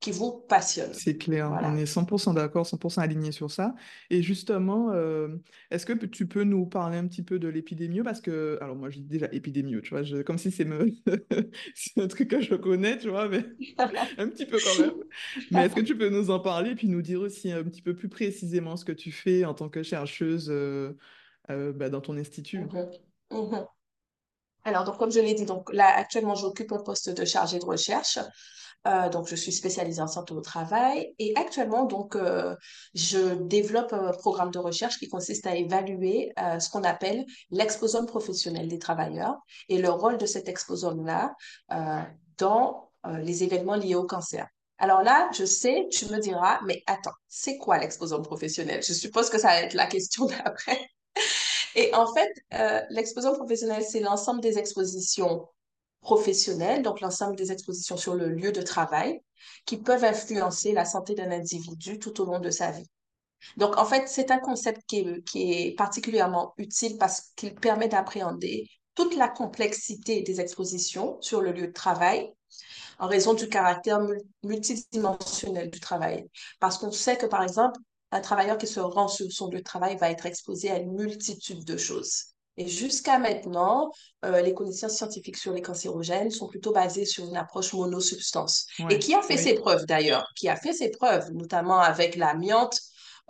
qui 0.00 0.10
vous 0.12 0.44
passionne. 0.48 0.92
C'est 0.92 1.16
clair, 1.18 1.50
on 1.62 1.76
est 1.76 1.86
100% 1.86 2.34
d'accord, 2.34 2.66
100% 2.66 3.00
aligné 3.02 3.32
sur 3.32 3.50
ça. 3.50 3.74
Et 4.10 4.22
justement, 4.22 4.92
euh, 4.92 5.28
est-ce 5.70 5.86
que 5.86 5.92
tu 6.06 6.28
peux 6.28 6.44
nous 6.44 6.66
parler 6.66 6.98
un 6.98 7.06
petit 7.08 7.22
peu 7.22 7.38
de 7.38 7.48
l'épidémie? 7.48 8.02
Parce 8.02 8.20
que, 8.20 8.58
alors 8.60 8.76
moi 8.76 8.90
je 8.90 8.98
dis 8.98 9.04
déjà 9.06 9.28
épidémie, 9.32 9.80
tu 9.82 9.90
vois, 9.90 10.02
je- 10.04 10.22
comme 10.22 10.38
si 10.38 10.50
c'est 10.50 10.64
me... 10.64 10.86
un 11.96 12.06
truc 12.08 12.28
que 12.28 12.40
je 12.40 12.54
connais, 12.54 12.98
tu 12.98 13.08
vois, 13.08 13.28
mais 13.28 13.44
un 14.18 14.28
petit 14.28 14.46
peu 14.46 14.60
quand 14.60 14.74
même. 14.74 14.92
Mais 15.50 15.62
est-ce 15.62 15.74
que 15.74 15.80
tu 15.80 15.96
peux 15.96 16.10
nous 16.10 16.30
en 16.30 16.40
parler 16.40 16.70
et 16.70 16.74
puis 16.74 16.88
nous 16.88 17.02
dire 17.02 17.20
aussi 17.20 17.50
un 17.50 17.64
petit 17.64 17.82
peu 17.82 17.94
plus 17.94 18.08
précisément 18.08 18.76
ce 18.76 18.84
que 18.84 18.92
tu 18.92 19.10
fais 19.10 19.44
en 19.44 19.54
tant 19.54 19.68
que 19.68 19.82
chercheuse 19.82 20.48
euh, 20.50 20.92
euh, 21.50 21.72
bah, 21.72 21.90
dans 21.90 22.00
ton 22.00 22.16
institut? 22.16 22.60
Mhm. 22.60 22.90
Mhm. 23.30 23.66
Alors, 24.64 24.84
donc, 24.84 24.98
comme 24.98 25.10
je 25.12 25.20
l'ai 25.20 25.34
dit, 25.34 25.44
donc 25.44 25.72
là, 25.72 25.86
actuellement, 25.96 26.34
j'occupe 26.34 26.72
un 26.72 26.82
poste 26.82 27.10
de 27.10 27.24
chargé 27.24 27.58
de 27.58 27.64
recherche. 27.64 28.18
Euh, 28.86 29.08
donc, 29.08 29.28
je 29.28 29.34
suis 29.34 29.52
spécialisée 29.52 30.02
en 30.02 30.06
santé 30.06 30.34
au 30.34 30.40
travail. 30.40 31.14
Et 31.18 31.32
actuellement, 31.36 31.84
donc, 31.84 32.16
euh, 32.16 32.54
je 32.94 33.34
développe 33.34 33.92
un 33.92 34.12
programme 34.12 34.50
de 34.50 34.58
recherche 34.58 34.98
qui 34.98 35.08
consiste 35.08 35.46
à 35.46 35.54
évaluer 35.56 36.32
euh, 36.38 36.58
ce 36.58 36.68
qu'on 36.68 36.84
appelle 36.84 37.24
l'exposome 37.50 38.06
professionnel 38.06 38.68
des 38.68 38.78
travailleurs 38.78 39.36
et 39.68 39.78
le 39.78 39.90
rôle 39.90 40.18
de 40.18 40.26
cet 40.26 40.48
exposome-là 40.48 41.34
euh, 41.72 42.02
dans 42.38 42.90
euh, 43.06 43.18
les 43.18 43.42
événements 43.44 43.76
liés 43.76 43.94
au 43.94 44.06
cancer. 44.06 44.46
Alors 44.78 45.02
là, 45.02 45.30
je 45.32 45.44
sais, 45.44 45.86
tu 45.90 46.06
me 46.06 46.18
diras, 46.18 46.60
mais 46.66 46.82
attends, 46.86 47.14
c'est 47.28 47.58
quoi 47.58 47.78
l'exposome 47.78 48.22
professionnel? 48.22 48.82
Je 48.82 48.92
suppose 48.92 49.30
que 49.30 49.38
ça 49.38 49.48
va 49.48 49.60
être 49.60 49.74
la 49.74 49.86
question 49.86 50.26
d'après. 50.44 50.78
Et 51.74 51.94
en 51.94 52.12
fait, 52.12 52.32
euh, 52.54 52.80
l'exposition 52.90 53.34
professionnelle, 53.36 53.84
c'est 53.84 54.00
l'ensemble 54.00 54.40
des 54.40 54.58
expositions 54.58 55.46
professionnelles, 56.04 56.82
donc 56.82 57.00
l'ensemble 57.00 57.34
des 57.34 57.50
expositions 57.50 57.96
sur 57.96 58.14
le 58.14 58.28
lieu 58.28 58.52
de 58.52 58.62
travail, 58.62 59.20
qui 59.66 59.78
peuvent 59.78 60.04
influencer 60.04 60.72
la 60.72 60.84
santé 60.84 61.14
d'un 61.14 61.30
individu 61.32 61.98
tout 61.98 62.20
au 62.20 62.26
long 62.26 62.38
de 62.38 62.50
sa 62.50 62.70
vie. 62.70 62.86
Donc, 63.56 63.76
en 63.76 63.84
fait, 63.84 64.08
c'est 64.08 64.30
un 64.30 64.38
concept 64.38 64.82
qui 64.86 65.22
est 65.34 65.76
particulièrement 65.76 66.54
utile 66.56 66.96
parce 66.98 67.32
qu'il 67.36 67.54
permet 67.54 67.88
d'appréhender 67.88 68.68
toute 68.94 69.16
la 69.16 69.28
complexité 69.28 70.22
des 70.22 70.40
expositions 70.40 71.18
sur 71.20 71.40
le 71.40 71.52
lieu 71.52 71.66
de 71.66 71.72
travail 71.72 72.32
en 72.98 73.08
raison 73.08 73.34
du 73.34 73.48
caractère 73.48 74.00
multidimensionnel 74.44 75.70
du 75.70 75.80
travail. 75.80 76.28
Parce 76.60 76.78
qu'on 76.78 76.92
sait 76.92 77.16
que, 77.16 77.26
par 77.26 77.42
exemple, 77.42 77.80
un 78.12 78.20
travailleur 78.20 78.56
qui 78.56 78.68
se 78.68 78.80
rend 78.80 79.08
sur 79.08 79.30
son 79.32 79.50
lieu 79.50 79.58
de 79.58 79.64
travail 79.64 79.96
va 79.96 80.10
être 80.10 80.26
exposé 80.26 80.70
à 80.70 80.78
une 80.78 80.92
multitude 80.92 81.64
de 81.64 81.76
choses. 81.76 82.33
Et 82.56 82.68
jusqu'à 82.68 83.18
maintenant, 83.18 83.90
euh, 84.24 84.40
les 84.40 84.54
connaissances 84.54 84.96
scientifiques 84.96 85.36
sur 85.36 85.52
les 85.52 85.62
cancérogènes 85.62 86.30
sont 86.30 86.48
plutôt 86.48 86.72
basées 86.72 87.04
sur 87.04 87.24
une 87.24 87.36
approche 87.36 87.72
monosubstance. 87.72 88.66
Ouais, 88.78 88.94
Et 88.94 88.98
qui 88.98 89.14
a 89.14 89.22
fait 89.22 89.34
oui. 89.34 89.42
ses 89.42 89.54
preuves 89.54 89.86
d'ailleurs, 89.86 90.26
qui 90.36 90.48
a 90.48 90.56
fait 90.56 90.72
ses 90.72 90.90
preuves, 90.90 91.32
notamment 91.32 91.80
avec 91.80 92.16
l'amiante, 92.16 92.80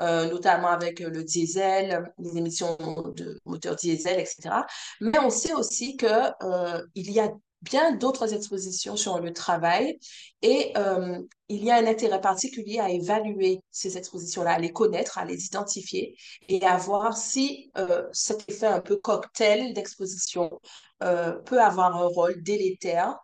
euh, 0.00 0.28
notamment 0.28 0.68
avec 0.68 0.98
le 1.00 1.22
diesel, 1.22 2.04
les 2.18 2.36
émissions 2.36 2.76
de 3.16 3.40
moteurs 3.44 3.76
diesel, 3.76 4.18
etc. 4.18 4.66
Mais 5.00 5.18
on 5.20 5.30
sait 5.30 5.54
aussi 5.54 5.96
qu'il 5.96 6.08
euh, 6.42 6.82
y 6.96 7.20
a 7.20 7.32
bien 7.64 7.92
d'autres 7.92 8.34
expositions 8.34 8.96
sur 8.96 9.18
le 9.20 9.32
travail 9.32 9.98
et 10.42 10.72
euh, 10.76 11.20
il 11.48 11.64
y 11.64 11.70
a 11.70 11.76
un 11.76 11.86
intérêt 11.86 12.20
particulier 12.20 12.78
à 12.78 12.90
évaluer 12.90 13.60
ces 13.70 13.96
expositions-là, 13.96 14.52
à 14.52 14.58
les 14.58 14.72
connaître, 14.72 15.18
à 15.18 15.24
les 15.24 15.46
identifier 15.46 16.16
et 16.48 16.64
à 16.64 16.76
voir 16.76 17.16
si 17.16 17.70
euh, 17.78 18.06
cet 18.12 18.48
effet 18.48 18.66
un 18.66 18.80
peu 18.80 18.96
cocktail 18.96 19.72
d'exposition 19.72 20.60
euh, 21.02 21.32
peut 21.40 21.60
avoir 21.60 21.96
un 21.96 22.06
rôle 22.06 22.42
délétère 22.42 23.18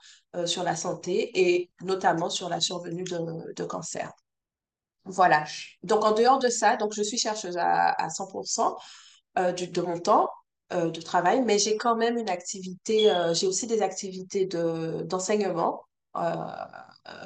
sur 0.47 0.63
la 0.63 0.77
santé 0.77 1.31
et 1.35 1.71
notamment 1.83 2.31
sur 2.31 2.49
la 2.49 2.61
survenue 2.61 3.03
de, 3.03 3.65
cancer. 3.65 4.13
Voilà. 5.05 5.45
Donc, 5.83 6.05
en 6.05 6.13
dehors 6.13 6.39
de 6.39 6.49
ça, 6.49 6.77
donc 6.77 6.93
je 6.95 7.03
suis 7.03 7.19
chercheuse 7.19 7.57
à, 7.57 7.91
à 7.91 8.09
100% 8.09 8.77
euh, 9.39 9.53
du, 9.53 9.69
de 9.69 9.81
mon 9.81 10.01
temps 10.01 10.29
euh, 10.73 10.91
de 10.91 11.01
travail, 11.01 11.43
mais 11.45 11.59
j'ai 11.59 11.77
quand 11.77 11.97
même 11.97 12.17
une 12.17 12.29
activité, 12.29 13.11
euh, 13.11 13.35
j'ai 13.35 13.49
aussi 13.49 13.67
des 13.67 13.83
activités 13.83 14.47
de, 14.47 15.03
d'enseignement 15.03 15.83
euh, 16.17 16.21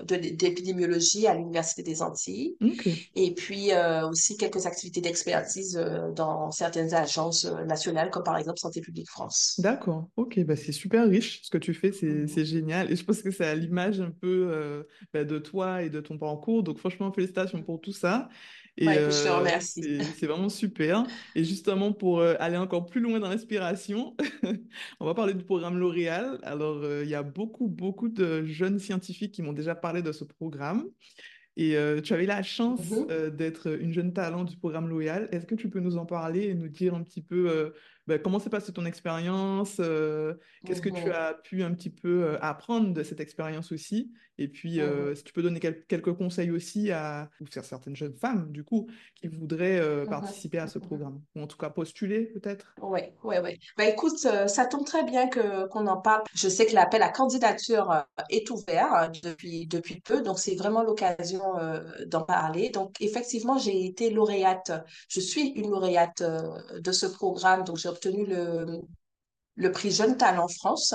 de, 0.04 0.16
d'épidémiologie 0.16 1.26
à 1.26 1.34
l'Université 1.34 1.82
des 1.82 2.00
Antilles 2.02 2.56
et 3.14 3.34
puis 3.34 3.70
aussi 4.08 4.36
quelques 4.36 4.66
activités 4.66 5.00
d'expertise 5.00 5.78
dans 6.14 6.50
certaines 6.50 6.94
agences 6.94 7.44
nationales, 7.66 8.10
comme 8.10 8.22
par 8.22 8.36
exemple 8.36 8.58
Santé 8.58 8.80
publique 8.80 9.08
France. 9.08 9.56
D'accord, 9.58 10.08
ok, 10.16 10.40
bah 10.44 10.56
c'est 10.56 10.72
super 10.72 11.08
riche 11.08 11.40
ce 11.42 11.50
que 11.50 11.58
tu 11.58 11.74
fais, 11.74 11.92
c'est 11.92 12.06
Mhm. 12.06 12.28
c'est 12.28 12.44
génial. 12.44 12.90
Et 12.90 12.96
je 12.96 13.04
pense 13.04 13.22
que 13.22 13.30
c'est 13.30 13.46
à 13.46 13.54
l'image 13.54 14.00
un 14.00 14.10
peu 14.10 14.84
bah, 15.12 15.24
de 15.24 15.38
toi 15.38 15.82
et 15.82 15.90
de 15.90 16.00
ton 16.00 16.18
parcours. 16.18 16.62
Donc 16.62 16.78
franchement, 16.78 17.12
félicitations 17.12 17.62
pour 17.62 17.80
tout 17.80 17.92
ça. 17.92 18.28
Et 18.76 18.86
Ouais, 18.86 18.94
je 19.10 19.22
te 19.22 19.28
euh, 19.28 19.36
remercie. 19.38 20.16
c'est 20.18 20.26
vraiment 20.26 20.48
super. 20.48 21.06
Et 21.34 21.44
justement, 21.44 21.92
pour 21.92 22.20
euh, 22.20 22.34
aller 22.40 22.56
encore 22.56 22.86
plus 22.86 23.00
loin 23.00 23.20
dans 23.20 23.28
l'inspiration, 23.28 24.16
on 25.00 25.06
va 25.06 25.14
parler 25.14 25.34
du 25.34 25.44
programme 25.44 25.78
L'Oréal. 25.78 26.38
Alors, 26.42 26.82
euh, 26.82 27.04
il 27.04 27.08
y 27.10 27.14
a 27.14 27.22
beaucoup, 27.22 27.68
beaucoup 27.68 28.08
de 28.08 28.44
jeunes 28.44 28.78
scientifiques 28.78 29.32
qui 29.32 29.42
m'ont 29.42 29.52
déjà 29.52 29.74
parlé 29.74 30.02
de 30.02 30.12
ce 30.12 30.24
programme. 30.24 30.88
Et 31.56 31.76
euh, 31.76 32.00
tu 32.00 32.12
avais 32.14 32.26
la 32.26 32.42
chance 32.42 32.90
Mhm. 32.90 33.06
euh, 33.10 33.30
d'être 33.30 33.78
une 33.80 33.92
jeune 33.92 34.12
talent 34.12 34.44
du 34.44 34.56
programme 34.56 34.88
Loyal. 34.88 35.28
Est-ce 35.32 35.46
que 35.46 35.54
tu 35.54 35.70
peux 35.70 35.80
nous 35.80 35.96
en 35.96 36.06
parler 36.06 36.44
et 36.48 36.54
nous 36.54 36.68
dire 36.68 36.94
un 36.94 37.02
petit 37.02 37.22
peu 37.22 37.48
euh, 37.50 37.70
ben, 38.06 38.20
comment 38.20 38.38
s'est 38.38 38.50
passée 38.50 38.72
ton 38.72 38.84
expérience, 38.86 39.76
euh, 39.80 40.34
qu'est-ce 40.64 40.82
que 40.82 40.88
tu 40.88 41.10
Mhm. 41.10 41.12
as 41.12 41.34
pu 41.34 41.62
un 41.62 41.72
petit 41.74 41.90
peu 41.90 42.24
euh, 42.24 42.38
apprendre 42.42 42.92
de 42.92 43.02
cette 43.02 43.20
expérience 43.20 43.72
aussi, 43.72 44.12
et 44.38 44.48
puis 44.48 44.80
euh, 44.80 45.14
Mhm. 45.14 45.14
si 45.14 45.24
tu 45.24 45.32
peux 45.32 45.42
donner 45.42 45.60
quel- 45.60 45.84
quelques 45.86 46.12
conseils 46.14 46.50
aussi 46.50 46.90
à 46.90 47.30
ou 47.40 47.46
certaines 47.46 47.96
jeunes 47.96 48.16
femmes 48.16 48.50
du 48.52 48.64
coup 48.64 48.88
qui 49.14 49.28
voudraient 49.28 49.80
euh, 49.80 50.06
Mhm. 50.06 50.10
participer 50.10 50.58
à 50.58 50.66
ce 50.68 50.78
programme, 50.78 51.22
ou 51.34 51.40
en 51.42 51.46
tout 51.46 51.56
cas 51.56 51.70
postuler 51.70 52.26
peut-être? 52.26 52.78
Oui, 52.82 53.00
oui, 53.22 53.36
oui. 53.42 53.56
Ben, 53.78 53.84
écoute, 53.88 54.18
euh, 54.26 54.48
ça 54.48 54.66
tombe 54.66 54.84
très 54.84 55.04
bien 55.04 55.28
que 55.28 55.68
qu'on 55.68 55.86
en 55.86 56.00
parle. 56.00 56.24
Je 56.34 56.48
sais 56.48 56.66
que 56.66 56.74
l'appel 56.74 57.02
à 57.02 57.08
candidature 57.08 57.88
euh, 57.92 58.00
est 58.30 58.50
ouvert 58.50 58.92
euh, 58.94 59.06
depuis, 59.22 59.68
depuis 59.68 60.00
peu, 60.00 60.22
donc 60.22 60.40
c'est 60.40 60.56
vraiment 60.56 60.82
l'occasion 60.82 61.56
euh, 61.60 61.80
d'en 62.06 62.22
parler. 62.24 62.70
Donc, 62.70 63.00
effectivement, 63.00 63.58
j'ai 63.58 63.86
été 63.86 64.10
lauréate. 64.10 64.72
Je 65.08 65.20
suis 65.20 65.50
une 65.50 65.70
lauréate 65.70 66.20
euh, 66.22 66.80
de 66.80 66.90
ce 66.90 67.06
programme, 67.06 67.62
donc 67.62 67.76
j'ai 67.76 67.88
obtenu 67.94 68.26
le, 68.26 68.80
le 69.54 69.72
prix 69.72 69.90
Jeune 69.90 70.16
Talent 70.16 70.48
France, 70.48 70.94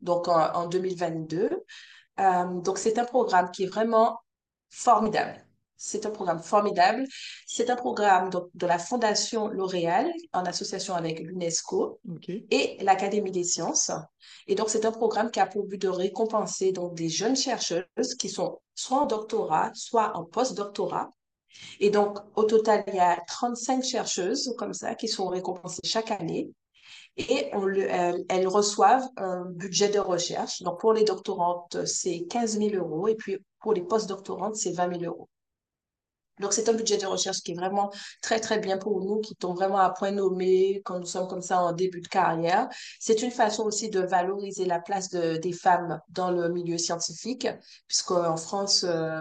donc 0.00 0.28
en, 0.28 0.52
en 0.54 0.66
2022. 0.66 1.50
Euh, 2.20 2.60
donc, 2.60 2.78
c'est 2.78 2.98
un 2.98 3.04
programme 3.04 3.50
qui 3.50 3.64
est 3.64 3.68
vraiment 3.68 4.18
formidable. 4.70 5.44
C'est 5.76 6.06
un 6.06 6.10
programme 6.10 6.40
formidable. 6.40 7.04
C'est 7.46 7.68
un 7.68 7.74
programme 7.74 8.30
de 8.54 8.66
la 8.66 8.78
Fondation 8.78 9.48
L'Oréal 9.48 10.12
en 10.32 10.44
association 10.44 10.94
avec 10.94 11.18
l'UNESCO 11.18 12.00
et 12.50 12.76
l'Académie 12.82 13.32
des 13.32 13.42
sciences. 13.42 13.90
Et 14.46 14.54
donc, 14.54 14.70
c'est 14.70 14.84
un 14.84 14.92
programme 14.92 15.30
qui 15.32 15.40
a 15.40 15.46
pour 15.46 15.66
but 15.66 15.82
de 15.82 15.88
récompenser 15.88 16.70
donc, 16.70 16.94
des 16.94 17.08
jeunes 17.08 17.34
chercheuses 17.34 18.14
qui 18.18 18.28
sont 18.28 18.60
soit 18.76 18.98
en 18.98 19.06
doctorat, 19.06 19.72
soit 19.74 20.16
en 20.16 20.24
post-doctorat. 20.24 21.10
Et 21.80 21.90
donc, 21.90 22.18
au 22.36 22.44
total, 22.44 22.84
il 22.88 22.94
y 22.94 23.00
a 23.00 23.20
35 23.26 23.82
chercheuses 23.82 24.54
comme 24.58 24.74
ça 24.74 24.94
qui 24.94 25.08
sont 25.08 25.28
récompensées 25.28 25.82
chaque 25.84 26.10
année 26.10 26.50
et 27.16 27.50
le, 27.52 27.86
elles, 28.28 28.48
reçoivent 28.48 29.06
un 29.16 29.44
budget 29.44 29.88
de 29.88 29.98
recherche. 29.98 30.62
Donc, 30.62 30.80
pour 30.80 30.92
les 30.92 31.04
doctorantes, 31.04 31.84
c'est 31.84 32.24
15 32.30 32.58
000 32.58 32.74
euros 32.74 33.08
et 33.08 33.14
puis 33.14 33.38
pour 33.60 33.74
les 33.74 33.82
post-doctorantes, 33.82 34.56
c'est 34.56 34.72
20 34.72 35.00
000 35.00 35.04
euros. 35.04 35.28
Donc, 36.40 36.54
c'est 36.54 36.68
un 36.68 36.72
budget 36.72 36.96
de 36.96 37.06
recherche 37.06 37.42
qui 37.42 37.52
est 37.52 37.54
vraiment 37.54 37.90
très, 38.22 38.40
très 38.40 38.58
bien 38.58 38.78
pour 38.78 39.00
nous, 39.04 39.20
qui 39.20 39.36
tombe 39.36 39.56
vraiment 39.56 39.78
à 39.78 39.90
point 39.90 40.10
nommé 40.10 40.80
quand 40.84 40.98
nous 40.98 41.06
sommes 41.06 41.28
comme 41.28 41.42
ça 41.42 41.60
en 41.60 41.72
début 41.72 42.00
de 42.00 42.08
carrière. 42.08 42.68
C'est 42.98 43.22
une 43.22 43.30
façon 43.30 43.64
aussi 43.64 43.90
de 43.90 44.00
valoriser 44.00 44.64
la 44.64 44.80
place 44.80 45.10
de, 45.10 45.36
des 45.36 45.52
femmes 45.52 46.00
dans 46.08 46.30
le 46.30 46.48
milieu 46.48 46.78
scientifique, 46.78 47.46
puisqu'en 47.86 48.36
France, 48.38 48.84
euh, 48.84 49.20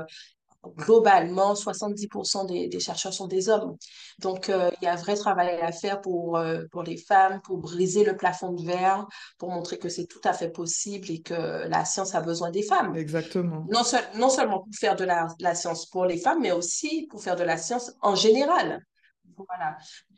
globalement, 0.78 1.54
70% 1.54 2.48
des, 2.48 2.68
des, 2.68 2.80
chercheurs 2.80 3.14
sont 3.14 3.28
des 3.28 3.50
hommes. 3.50 3.76
Donc, 4.20 4.50
euh, 4.50 4.70
il 4.82 4.86
y 4.86 4.88
a 4.88 4.94
un 4.94 4.98
vrai 4.98 5.16
travail 5.16 5.60
à 5.62 5.72
faire 5.72 6.02
pour, 6.02 6.38
euh, 6.38 6.64
pour 6.72 6.84
les 6.84 6.98
femmes, 6.98 7.42
pour 7.42 7.58
briser 7.58 8.04
le 8.04 8.16
plafond 8.16 8.54
de 8.54 8.64
verre, 8.64 9.08
pour 9.38 9.50
montrer 9.50 9.78
que 9.78 9.90
c'est 9.90 10.06
tout 10.06 10.22
à 10.24 10.34
fait 10.34 10.50
possible 10.50 11.10
et 11.10 11.22
que 11.22 11.68
la 11.68 11.86
science 11.86 12.14
a 12.16 12.22
besoin 12.22 12.52
des 12.52 12.64
femmes. 12.64 12.96
Exactement. 12.96 13.66
Non, 13.70 13.84
seul, 13.84 14.04
non 14.16 14.30
seulement 14.30 14.60
pour 14.60 14.76
faire 14.80 14.96
de 14.96 15.04
la, 15.04 15.28
la 15.40 15.56
science 15.56 15.88
pour 15.88 16.06
les 16.06 16.18
femmes, 16.18 16.42
mais 16.42 16.52
aussi 16.52 17.08
pour 17.10 17.24
faire 17.24 17.36
de 17.36 17.44
la 17.44 17.58
science 17.58 17.94
en 18.02 18.16
général. 18.16 18.86
Voilà. 19.38 19.78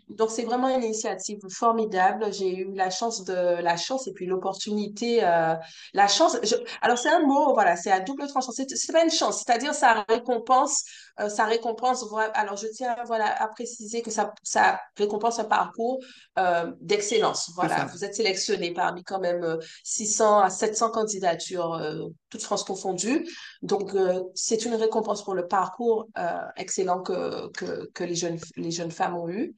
Donc, 0.09 0.29
c'est 0.31 0.43
vraiment 0.43 0.69
une 0.69 0.83
initiative 0.83 1.39
formidable. 1.49 2.31
J'ai 2.33 2.55
eu 2.55 2.73
la 2.73 2.89
chance 2.89 3.23
de 3.23 3.61
la 3.61 3.77
chance 3.77 4.07
et 4.07 4.13
puis 4.13 4.25
l'opportunité. 4.25 5.23
Euh, 5.23 5.55
la 5.93 6.07
chance. 6.07 6.37
Alors, 6.81 6.97
c'est 6.97 7.09
un 7.09 7.21
mot, 7.25 7.53
voilà, 7.53 7.75
c'est 7.75 7.91
à 7.91 7.99
double 7.99 8.27
tranchant. 8.27 8.51
C'est, 8.51 8.69
c'est 8.69 8.93
pas 8.93 9.03
une 9.03 9.11
chance, 9.11 9.43
c'est-à-dire 9.45 9.73
ça 9.73 10.05
récompense, 10.07 10.83
euh, 11.19 11.29
ça 11.29 11.45
récompense. 11.45 12.05
Alors, 12.33 12.57
je 12.57 12.67
tiens 12.67 12.95
voilà, 13.05 13.41
à 13.41 13.47
préciser 13.47 14.01
que 14.01 14.11
ça, 14.11 14.33
ça 14.43 14.79
récompense 14.97 15.39
un 15.39 15.45
parcours 15.45 15.99
euh, 16.39 16.71
d'excellence. 16.81 17.51
Voilà, 17.55 17.85
vous 17.85 18.03
êtes 18.03 18.15
sélectionné 18.15 18.73
parmi 18.73 19.03
quand 19.03 19.19
même 19.19 19.57
600 19.83 20.39
à 20.39 20.49
700 20.49 20.91
candidatures, 20.91 21.73
euh, 21.73 22.07
toutes 22.29 22.43
France 22.43 22.63
confondues. 22.63 23.27
Donc, 23.61 23.93
euh, 23.93 24.23
c'est 24.33 24.65
une 24.65 24.75
récompense 24.75 25.23
pour 25.23 25.35
le 25.35 25.47
parcours 25.47 26.07
euh, 26.17 26.39
excellent 26.57 27.01
que, 27.01 27.49
que, 27.51 27.89
que 27.93 28.03
les, 28.03 28.15
jeunes, 28.15 28.39
les 28.55 28.71
jeunes 28.71 28.91
femmes 28.91 29.15
ont 29.15 29.29
eu. 29.29 29.55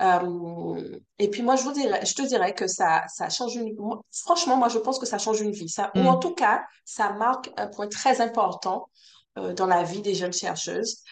Euh, 0.00 0.98
et 1.18 1.28
puis 1.28 1.42
moi, 1.42 1.56
je, 1.56 1.62
vous 1.62 1.72
dirais, 1.72 2.04
je 2.04 2.14
te 2.14 2.22
dirais 2.22 2.54
que 2.54 2.66
ça, 2.66 3.04
ça 3.08 3.28
change 3.28 3.56
une... 3.56 3.74
franchement, 4.12 4.56
moi, 4.56 4.68
je 4.68 4.78
pense 4.78 4.98
que 4.98 5.06
ça 5.06 5.18
change 5.18 5.40
une 5.40 5.52
vie. 5.52 5.68
Ça, 5.68 5.90
Ou 5.94 6.00
en 6.00 6.18
tout 6.18 6.34
cas, 6.34 6.62
ça 6.84 7.12
marque 7.12 7.50
un 7.56 7.66
point 7.66 7.88
très 7.88 8.20
important 8.20 8.88
euh, 8.88 9.19
dans 9.54 9.66
la 9.66 9.82
vie 9.82 10.02
des 10.02 10.14
jeunes 10.14 10.32
chercheuses 10.32 11.02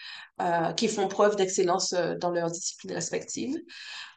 euh, 0.41 0.71
qui 0.71 0.87
font 0.87 1.09
preuve 1.09 1.35
d'excellence 1.35 1.91
euh, 1.91 2.15
dans 2.15 2.31
leurs 2.31 2.49
disciplines 2.49 2.93
respectives. 2.93 3.57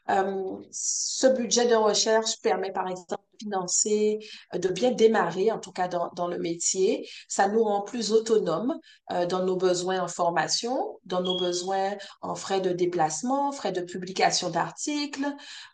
Euh, 0.08 0.56
ce 0.70 1.26
budget 1.26 1.66
de 1.66 1.74
recherche 1.74 2.40
permet, 2.42 2.70
par 2.70 2.86
exemple, 2.86 3.21
financer, 3.42 4.18
euh, 4.54 4.58
de 4.58 4.68
bien 4.68 4.90
démarrer, 4.90 5.50
en 5.50 5.58
tout 5.58 5.72
cas 5.72 5.88
dans, 5.88 6.28
le 6.28 6.38
métier. 6.38 7.08
Ça 7.28 7.48
nous 7.48 7.62
rend 7.62 7.82
plus 7.82 8.12
autonomes 8.12 8.74
euh, 9.10 9.26
dans 9.26 9.44
nos 9.44 9.56
besoins 9.56 10.00
en 10.00 10.08
formation, 10.08 10.98
dans 11.04 11.20
nos 11.20 11.38
besoins 11.38 11.96
en 12.20 12.34
frais 12.34 12.60
de 12.60 12.70
déplacement, 12.70 13.52
frais 13.52 13.72
de 13.72 13.82
publication 13.82 14.50
d'articles 14.50 15.26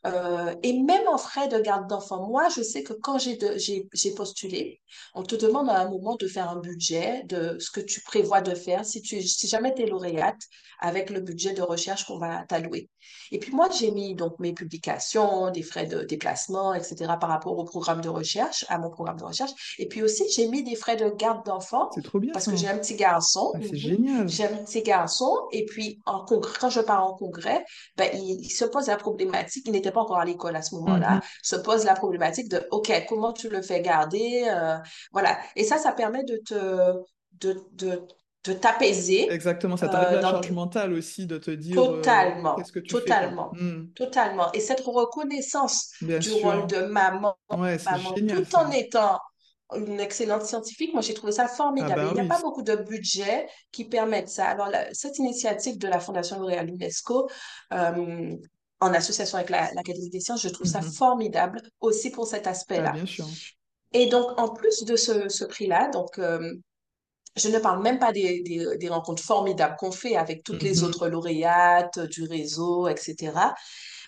euh, 0.07 0.55
et 0.63 0.73
même 0.81 1.07
en 1.09 1.19
frais 1.19 1.49
de 1.49 1.59
garde 1.59 1.89
d'enfants. 1.89 2.27
Moi, 2.29 2.49
je 2.55 2.63
sais 2.63 2.83
que 2.83 2.93
quand 2.95 3.19
j'ai 3.19 4.13
postulé, 4.17 4.81
on 5.15 5.23
te 5.23 5.37
demande 5.37 5.69
à 5.69 5.81
un 5.81 5.91
moment 5.91 6.17
de 6.17 6.27
faire 6.27 6.49
un 6.51 6.61
budget 6.61 7.23
de 7.25 7.57
ce 7.59 7.71
que 7.71 7.81
tu 7.81 8.01
prévois 8.03 8.41
de 8.41 8.55
faire 8.55 8.85
si, 8.85 9.03
si 9.05 9.49
jamais 9.49 9.75
tu 9.75 9.83
es 9.83 9.87
lauréate 9.87 10.43
avec 10.81 11.11
le 11.11 11.21
budget 11.21 11.53
de 11.53 11.63
recherche 11.63 12.05
qu'on 12.05 12.19
va 12.19 12.45
t'allouer. 12.49 12.89
Et 13.31 13.39
puis 13.39 13.53
moi, 13.53 13.69
j'ai 13.79 13.91
mis 13.91 14.15
donc 14.15 14.39
mes 14.39 14.53
publications, 14.53 15.51
des 15.51 15.63
frais 15.63 15.87
de 15.87 16.03
déplacement, 16.03 16.75
etc. 16.75 16.95
par 17.21 17.31
rapport 17.31 17.57
au 17.59 17.65
programme 17.65 18.01
de 18.01 18.09
recherche, 18.09 18.65
à 18.69 18.79
mon 18.79 18.91
programme 18.91 19.19
de 19.19 19.25
recherche. 19.25 19.53
Et 19.79 19.87
puis 19.89 20.03
aussi, 20.03 20.25
j'ai 20.35 20.49
mis 20.49 20.63
des 20.63 20.77
frais 20.77 20.97
de 20.97 21.09
garde 21.11 21.45
d'enfants. 21.47 21.91
C'est 21.95 22.03
trop 22.03 22.19
bien. 22.19 22.33
Parce 22.33 22.47
que 22.47 22.57
j'ai 22.57 22.69
un 22.69 22.79
petit 22.79 22.97
garçon. 22.97 23.53
Ah, 23.55 23.59
c'est 23.63 23.77
génial. 23.77 24.29
J'ai 24.29 24.45
un 24.45 24.57
petit 24.65 24.83
garçon. 24.83 25.33
Et 25.53 25.65
puis, 25.67 26.01
en 26.07 26.25
congrès, 26.25 26.53
quand 26.61 26.71
je 26.71 26.81
pars 26.81 27.05
en 27.07 27.15
congrès, 27.15 27.65
ben, 27.97 28.09
il, 28.15 28.41
il 28.43 28.51
se 28.51 28.65
pose 28.65 28.87
la 28.87 28.97
problématique, 28.97 29.65
il 29.67 29.73
n'était 29.73 29.93
pas 29.93 30.01
encore 30.01 30.19
à 30.19 30.25
l'école 30.25 30.57
à 30.57 30.63
ce 30.63 30.75
moment-là, 30.77 31.17
mm 31.17 31.19
-hmm. 31.19 31.23
se 31.43 31.57
pose 31.57 31.85
la 31.85 31.95
problématique 31.95 32.49
de, 32.49 32.59
OK, 32.71 32.91
comment 33.09 33.33
tu 33.33 33.49
le 33.49 33.63
fais 33.63 33.81
garder? 33.81 34.47
Euh, 34.49 34.77
voilà. 35.13 35.39
Et 35.57 35.65
ça, 35.65 35.77
ça 35.79 35.93
permet 35.93 36.25
de 36.25 36.37
te, 36.49 36.61
de, 37.43 37.51
de 37.73 38.03
de 38.49 38.55
t'apaiser. 38.55 39.31
Exactement, 39.31 39.77
ça 39.77 39.89
t'arrête 39.89 40.13
euh, 40.13 40.21
la 40.21 40.23
charge 40.23 40.51
mentale 40.51 40.93
aussi 40.93 41.27
de 41.27 41.39
te 41.39 41.51
dire 41.51 41.75
totalement, 41.85 42.53
euh, 42.53 42.57
qu'est-ce 42.57 42.73
que 42.73 42.81
tu 42.81 42.89
totalement, 42.89 43.53
fais. 43.55 43.63
Mm. 43.65 43.93
Totalement. 43.95 44.53
Et 44.53 44.61
cette 44.61 44.81
reconnaissance 44.81 45.93
Bien 46.01 46.19
du 46.19 46.31
sûr. 46.31 46.43
rôle 46.43 46.67
de 46.67 46.83
maman, 46.83 47.37
ouais, 47.51 47.79
maman 47.85 48.15
génial, 48.17 48.45
tout 48.45 48.45
ça. 48.51 48.61
en 48.61 48.71
étant 48.71 49.19
une 49.77 50.01
excellente 50.01 50.45
scientifique, 50.47 50.93
moi 50.95 51.03
j'ai 51.03 51.15
trouvé 51.15 51.33
ça 51.33 51.47
formidable. 51.49 52.01
Ah 52.01 52.05
bah 52.05 52.11
Il 52.11 52.15
n'y 52.15 52.21
a 52.21 52.25
oui. 52.25 52.29
pas 52.29 52.41
beaucoup 52.41 52.63
de 52.63 52.75
budget 52.77 53.47
qui 53.71 53.85
permettent 53.85 54.29
ça. 54.31 54.47
Alors, 54.49 54.69
la, 54.69 54.93
cette 54.95 55.19
initiative 55.19 55.79
de 55.79 55.89
la 55.89 56.01
Fondation 56.01 56.39
L'Oréal 56.41 56.69
UNESCO, 56.71 57.29
euh, 57.75 58.37
en 58.81 58.95
association 58.95 59.37
avec 59.39 59.51
l'Académie 59.51 60.07
la, 60.07 60.11
des 60.11 60.21
sciences, 60.21 60.43
je 60.43 60.49
trouve 60.49 60.67
Mm 60.67 60.69
ça 60.69 60.81
-hmm. 60.81 60.93
formidable 61.03 61.61
aussi 61.81 62.11
pour 62.11 62.27
cet 62.27 62.47
Ah, 62.75 62.81
aspect-là. 62.81 62.93
bien 62.93 63.07
sûr. 63.07 63.27
Et 63.93 64.07
donc, 64.09 64.39
en 64.39 64.49
plus 64.55 64.85
de 64.85 64.97
ce, 64.97 65.29
ce 65.29 65.45
prix-là, 65.45 65.91
donc, 65.91 66.19
euh, 66.19 66.55
je 67.39 67.49
ne 67.49 67.59
parle 67.59 67.83
même 67.83 67.99
pas 67.99 68.13
des, 68.13 68.43
des, 68.43 68.77
des 68.79 68.89
rencontres 68.89 69.23
formidables 69.23 69.77
qu'on 69.79 69.93
fait 69.93 70.17
avec 70.17 70.45
toutes 70.45 70.63
Mm 70.63 70.65
les 70.65 70.83
-hmm. 70.83 70.85
autres 70.85 71.09
lauréates 71.09 71.99
du 72.01 72.25
réseau, 72.25 72.89
etc. 72.89 73.55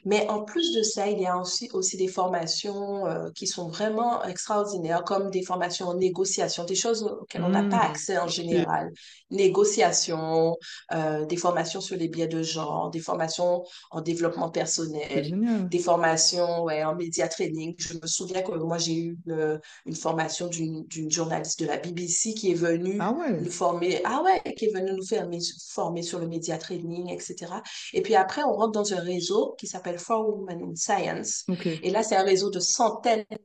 Mais 0.04 0.28
en 0.28 0.42
plus 0.44 0.72
de 0.74 0.82
ça, 0.82 1.08
il 1.08 1.20
y 1.20 1.26
a 1.26 1.36
aussi, 1.38 1.68
aussi 1.72 1.96
des 1.96 2.08
formations 2.08 3.06
euh, 3.06 3.30
qui 3.34 3.46
sont 3.46 3.68
vraiment 3.68 4.22
extraordinaires, 4.24 5.04
comme 5.04 5.30
des 5.30 5.42
formations 5.42 5.88
en 5.88 5.94
négociation, 5.94 6.64
des 6.64 6.74
choses 6.74 7.02
auxquelles 7.04 7.44
on 7.44 7.50
n'a 7.50 7.62
pas 7.64 7.78
Mm. 7.78 7.84
accès 7.84 8.18
en 8.18 8.26
Ok. 8.26 8.28
général. 8.28 8.90
Négociation, 9.30 10.56
euh, 10.92 11.24
des 11.26 11.36
formations 11.36 11.80
sur 11.80 11.96
les 11.96 12.08
biais 12.08 12.26
de 12.28 12.42
genre, 12.42 12.90
des 12.90 13.00
formations 13.00 13.62
en 13.90 14.00
développement 14.00 14.50
personnel, 14.50 15.36
des 15.70 15.78
formations 15.78 16.62
ouais, 16.64 16.82
en 16.84 16.94
média 16.96 17.28
training. 17.28 17.74
Je 17.78 17.94
me 17.94 18.06
souviens 18.06 18.42
que 18.42 18.52
moi, 18.52 18.78
j'ai 18.78 18.94
eu 18.96 19.18
une, 19.26 19.60
une 19.86 19.94
formation 19.96 20.48
d'une 20.48 20.84
d'une 20.86 21.10
journaliste 21.10 21.60
de 21.60 21.66
la 21.66 21.76
BBC 21.76 22.34
qui 22.34 22.50
est 22.50 22.54
venue 22.54 23.04
Ah 23.04 23.12
ouais. 23.12 23.40
nous 23.42 23.50
former, 23.50 24.00
ah 24.04 24.22
ouais, 24.22 24.54
qui 24.54 24.66
est 24.66 24.74
venue 24.74 24.92
nous 24.92 25.06
faire 25.06 25.26
former 25.68 26.02
sur 26.02 26.18
le 26.18 26.26
média 26.28 26.58
training, 26.58 27.08
etc. 27.10 27.62
Et 27.92 28.02
puis 28.02 28.14
après, 28.14 28.42
on 28.44 28.52
rentre 28.52 28.72
dans 28.72 28.92
un 28.92 29.00
réseau 29.00 29.54
qui 29.58 29.66
s'appelle 29.66 29.89
For 29.98 30.24
Women 30.26 30.70
in 30.70 30.76
Science. 30.76 31.44
Ok. 31.48 31.66
Et 31.66 31.90
là, 31.90 32.02
c'est 32.02 32.16
un 32.16 32.24
réseau 32.24 32.50
de 32.50 32.60
centaines 32.60 33.24
de 33.30 33.38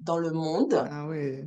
dans 0.00 0.18
le 0.18 0.30
monde. 0.30 0.86
Ah. 0.90 1.06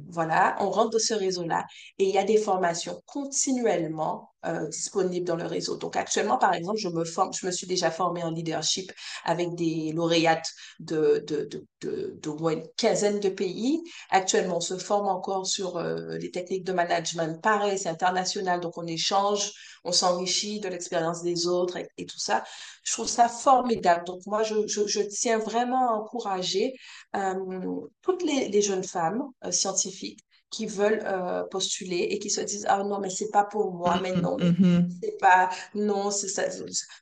Voilà, 0.10 0.56
on 0.60 0.70
rentre 0.70 0.92
dans 0.92 1.00
ce 1.00 1.14
réseau-là 1.14 1.66
et 2.00 2.06
il 2.06 2.14
y 2.14 2.18
a 2.18 2.24
des 2.24 2.38
formations 2.38 3.02
continuellement 3.06 4.32
euh, 4.46 4.68
disponibles 4.70 5.28
dans 5.28 5.36
le 5.36 5.46
réseau. 5.46 5.78
Donc 5.78 5.96
actuellement, 5.96 6.38
par 6.38 6.54
exemple, 6.56 6.80
je 6.80 6.90
me 6.90 7.06
forme, 7.06 7.32
je 7.32 7.46
me 7.46 7.52
suis 7.52 7.68
déjà 7.68 7.92
formée 7.92 8.24
en 8.24 8.32
leadership 8.32 8.92
avec 9.24 9.54
des 9.54 9.92
lauréates 9.94 10.50
de, 10.80 11.24
de, 11.28 11.46
de, 11.46 11.68
de, 11.82 12.18
de 12.20 12.30
moins 12.32 12.54
une 12.54 12.68
quinzaine 12.76 13.20
de 13.20 13.30
pays. 13.30 13.84
Actuellement, 14.10 14.58
on 14.58 14.62
se 14.62 14.78
forme 14.78 15.08
encore 15.08 15.46
sur 15.46 15.78
euh, 15.78 16.18
les 16.18 16.32
techniques 16.32 16.64
de 16.64 16.74
management. 16.74 17.40
Pareil, 17.42 17.78
c'est 17.78 17.90
international, 17.90 18.60
donc 18.62 18.80
on 18.80 18.88
échange, 18.88 19.52
on 19.84 19.92
s'enrichit 19.92 20.60
de 20.60 20.70
l'expérience 20.70 21.22
des 21.22 21.46
autres 21.46 21.78
et, 21.78 21.88
et, 21.98 22.08
tout 22.08 22.20
ça. 22.20 22.44
Je 22.84 22.94
trouve 22.94 23.08
ça 23.08 23.30
formidable. 23.30 24.06
Donc 24.06 24.22
moi, 24.26 24.42
je, 24.42 24.66
je, 24.68 24.88
je 24.88 25.02
tiens 25.02 25.38
vraiment 25.38 25.90
à 25.90 25.94
encourager 25.94 26.74
euh, 27.16 27.36
toutes 28.02 28.24
les, 28.24 28.50
les, 28.50 28.62
jeunes 28.62 28.84
femmes 28.84 29.24
euh, 29.46 29.52
scientifiques 29.52 30.20
qui 30.52 30.66
veulent 30.66 31.02
euh, 31.06 31.44
postuler 31.50 32.08
et 32.12 32.20
qui 32.20 32.30
se 32.30 32.42
disent 32.42 32.66
ah 32.68 32.84
non 32.84 33.00
mais 33.00 33.10
c'est 33.10 33.32
pas 33.32 33.46
pour 33.46 33.74
moi 33.74 34.00
mais 34.04 34.12
non 34.12 34.36
mais 34.38 34.52
Mm 34.52 34.56
-hmm. 34.60 34.90
c'est 35.02 35.18
pas 35.18 35.50
non 35.74 36.12
ça 36.12 36.44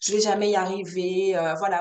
je 0.04 0.12
vais 0.14 0.22
jamais 0.22 0.52
y 0.52 0.56
arriver 0.56 1.36
euh, 1.36 1.56
voilà. 1.56 1.80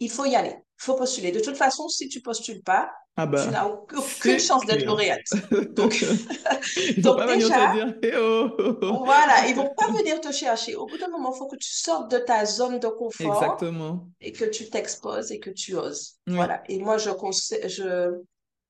Il 0.00 0.10
faut 0.10 0.26
y 0.26 0.34
aller 0.34 0.56
il 0.80 0.82
faut 0.86 0.96
postuler. 1.02 1.30
De 1.38 1.40
toute 1.46 1.56
façon 1.64 1.88
si 1.88 2.04
tu 2.08 2.20
postules 2.20 2.62
pas 2.72 2.84
ah 3.16 3.26
bah, 3.26 3.44
tu 3.44 3.50
n'as 3.54 3.66
aucune 3.66 4.40
chance 4.48 4.64
d'être 4.66 4.84
lauréate. 4.90 5.30
Donc 5.78 5.92
ils 6.00 7.00
vont 7.04 7.14
donc 7.14 7.18
pas 7.18 7.36
déjà 7.36 7.58
venir 7.72 7.86
te 7.86 8.00
dire 8.00 8.10
hey 8.10 8.14
oh. 8.18 9.04
voilà 9.10 9.36
ils 9.48 9.56
vont 9.60 9.72
pas 9.80 9.88
venir 9.98 10.16
te 10.26 10.32
chercher. 10.42 10.72
Au 10.82 10.86
bout 10.90 10.98
d'un 11.02 11.12
moment 11.16 11.30
il 11.32 11.38
faut 11.38 11.50
que 11.52 11.60
tu 11.66 11.72
sortes 11.86 12.08
de 12.14 12.18
ta 12.30 12.38
zone 12.58 12.76
de 12.84 12.90
confort 13.02 13.34
exactement. 13.34 13.92
et 14.26 14.32
que 14.38 14.46
tu 14.56 14.62
t'exposes 14.72 15.30
et 15.34 15.38
que 15.44 15.50
tu 15.60 15.70
oses. 15.86 16.04
Oui. 16.26 16.34
voilà. 16.40 16.56
Et 16.70 16.78
moi 16.86 16.96
je 17.04 17.10
conseille 17.10 17.64
je 17.78 17.88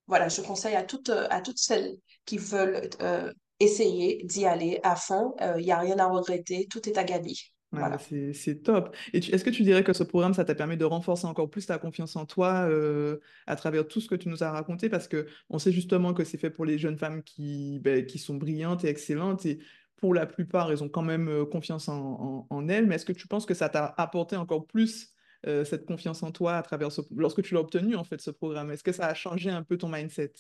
voilà, 0.07 0.29
je 0.29 0.41
conseille 0.43 0.75
à 0.75 0.83
toutes, 0.83 1.11
à 1.11 1.41
toutes 1.41 1.59
celles 1.59 1.97
qui 2.25 2.39
veulent 2.39 2.89
euh, 3.01 3.33
essayer 3.61 4.23
d'y 4.25 4.45
aller 4.47 4.81
à 4.83 4.97
fond. 4.97 5.35
Il 5.41 5.45
euh, 5.45 5.61
n'y 5.61 5.73
a 5.73 5.79
rien 5.79 5.99
à 5.99 6.07
regretter, 6.07 6.67
tout 6.69 6.87
est 6.89 6.99
à 6.99 7.05
gagner. 7.05 7.35
Ouais, 7.73 7.81
voilà. 7.81 7.99
C'est 7.99 8.63
top. 8.63 8.95
Et 9.13 9.19
est-ce 9.19 9.43
que 9.43 9.51
tu 9.51 9.63
dirais 9.63 9.83
que 9.83 9.93
ce 9.93 10.05
programme, 10.05 10.35
ça 10.35 10.45
t'a 10.45 10.55
permis 10.55 10.77
de 10.77 10.85
renforcer 10.85 11.27
encore 11.27 11.51
plus 11.51 11.67
ta 11.67 11.79
confiance 11.79 12.15
en 12.15 12.25
toi 12.25 12.69
euh, 12.69 13.19
à 13.47 13.57
travers 13.57 13.89
tout 13.89 14.01
ce 14.01 14.09
que 14.09 14.15
tu 14.15 14.29
nous 14.29 14.45
as 14.45 14.51
raconté? 14.51 14.89
Parce 14.89 15.09
qu'on 15.09 15.59
sait 15.59 15.73
justement 15.73 16.15
que 16.15 16.23
c'est 16.23 16.39
fait 16.39 16.51
pour 16.51 16.65
les 16.65 16.79
jeunes 16.79 16.99
femmes 16.99 17.23
qui, 17.23 17.81
ben, 17.81 18.07
qui 18.07 18.19
sont 18.19 18.35
brillantes 18.35 18.85
et 18.85 18.89
excellentes. 18.89 19.45
Et 19.47 19.59
pour 19.97 20.15
la 20.15 20.27
plupart, 20.27 20.71
elles 20.71 20.85
ont 20.85 20.89
quand 20.89 21.03
même 21.03 21.47
confiance 21.51 21.89
en, 21.89 21.97
en, 21.99 22.47
en 22.49 22.69
elles. 22.69 22.87
Mais 22.87 22.97
est-ce 22.97 23.07
que 23.07 23.13
tu 23.13 23.27
penses 23.27 23.47
que 23.47 23.55
ça 23.55 23.69
t'a 23.69 23.87
apporté 23.97 24.37
encore 24.37 24.67
plus 24.67 25.14
euh, 25.47 25.65
cette 25.65 25.87
confiance 25.87 26.23
en 26.23 26.31
toi 26.33 26.57
à 26.57 26.63
travers 26.63 26.91
ce... 26.93 27.01
lorsque 27.17 27.43
tu 27.43 27.55
l'as 27.55 27.61
obtenu 27.61 27.97
en 27.97 28.05
fait 28.05 28.21
ce 28.21 28.31
programme? 28.31 28.71
Est-ce 28.71 28.83
que 28.85 28.93
ça 28.93 29.07
a 29.07 29.15
changé 29.15 29.51
un 29.51 29.63
peu 29.63 29.77
ton 29.79 29.89
mindset? 29.89 30.33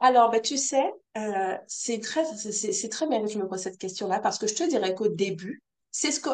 Alors, 0.00 0.30
ben, 0.30 0.40
tu 0.40 0.56
sais, 0.56 0.84
euh, 1.16 1.56
c'est 1.66 2.00
très, 2.00 2.24
c'est 2.24 2.88
très 2.88 3.08
bien 3.08 3.20
que 3.22 3.28
je 3.28 3.38
me 3.38 3.48
pose 3.48 3.60
cette 3.60 3.78
question-là 3.78 4.20
parce 4.20 4.38
que 4.38 4.46
je 4.46 4.54
te 4.54 4.68
dirais 4.68 4.94
qu'au 4.94 5.08
début, 5.08 5.62
c'est 5.90 6.12
ce 6.12 6.20
que 6.20 6.30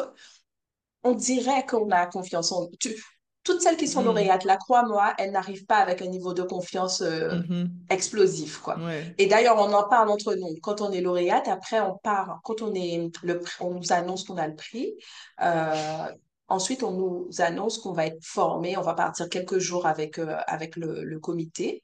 on 1.03 1.13
dirait 1.13 1.65
qu'on 1.65 1.89
a 1.91 2.05
confiance 2.07 2.51
en 2.51 2.67
tu, 2.79 2.95
toutes 3.43 3.61
celles 3.61 3.77
qui 3.77 3.87
sont 3.87 4.01
Mm. 4.01 4.05
lauréates, 4.05 4.43
là, 4.43 4.57
crois-moi, 4.57 5.13
elles 5.19 5.31
n'arrivent 5.31 5.65
pas 5.67 5.77
avec 5.77 6.01
un 6.01 6.07
niveau 6.07 6.33
de 6.33 6.41
confiance 6.41 7.01
euh, 7.01 7.35
Mhm. 7.41 7.69
explosif, 7.89 8.57
quoi. 8.59 8.77
Ouais. 8.79 9.13
Et 9.19 9.27
d'ailleurs, 9.27 9.57
on 9.59 9.71
en 9.73 9.87
parle 9.87 10.09
entre 10.09 10.33
nous. 10.35 10.55
Quand 10.63 10.81
on 10.81 10.91
est 10.91 11.01
lauréate, 11.01 11.47
après, 11.47 11.79
on 11.79 11.95
part, 11.97 12.39
quand 12.43 12.61
on 12.63 12.73
est 12.73 13.11
le, 13.23 13.41
on 13.59 13.71
nous 13.71 13.93
annonce 13.93 14.23
qu'on 14.23 14.37
a 14.37 14.47
le 14.47 14.55
prix. 14.55 14.95
euh, 15.41 16.07
ensuite, 16.47 16.83
on 16.83 16.91
nous 16.91 17.29
annonce 17.39 17.77
qu'on 17.77 17.93
va 17.93 18.07
être 18.07 18.23
formé. 18.23 18.77
On 18.77 18.81
va 18.81 18.93
partir 18.93 19.29
quelques 19.29 19.59
jours 19.59 19.85
avec, 19.85 20.19
euh, 20.19 20.37
avec 20.47 20.75
le, 20.75 21.19
comité. 21.19 21.81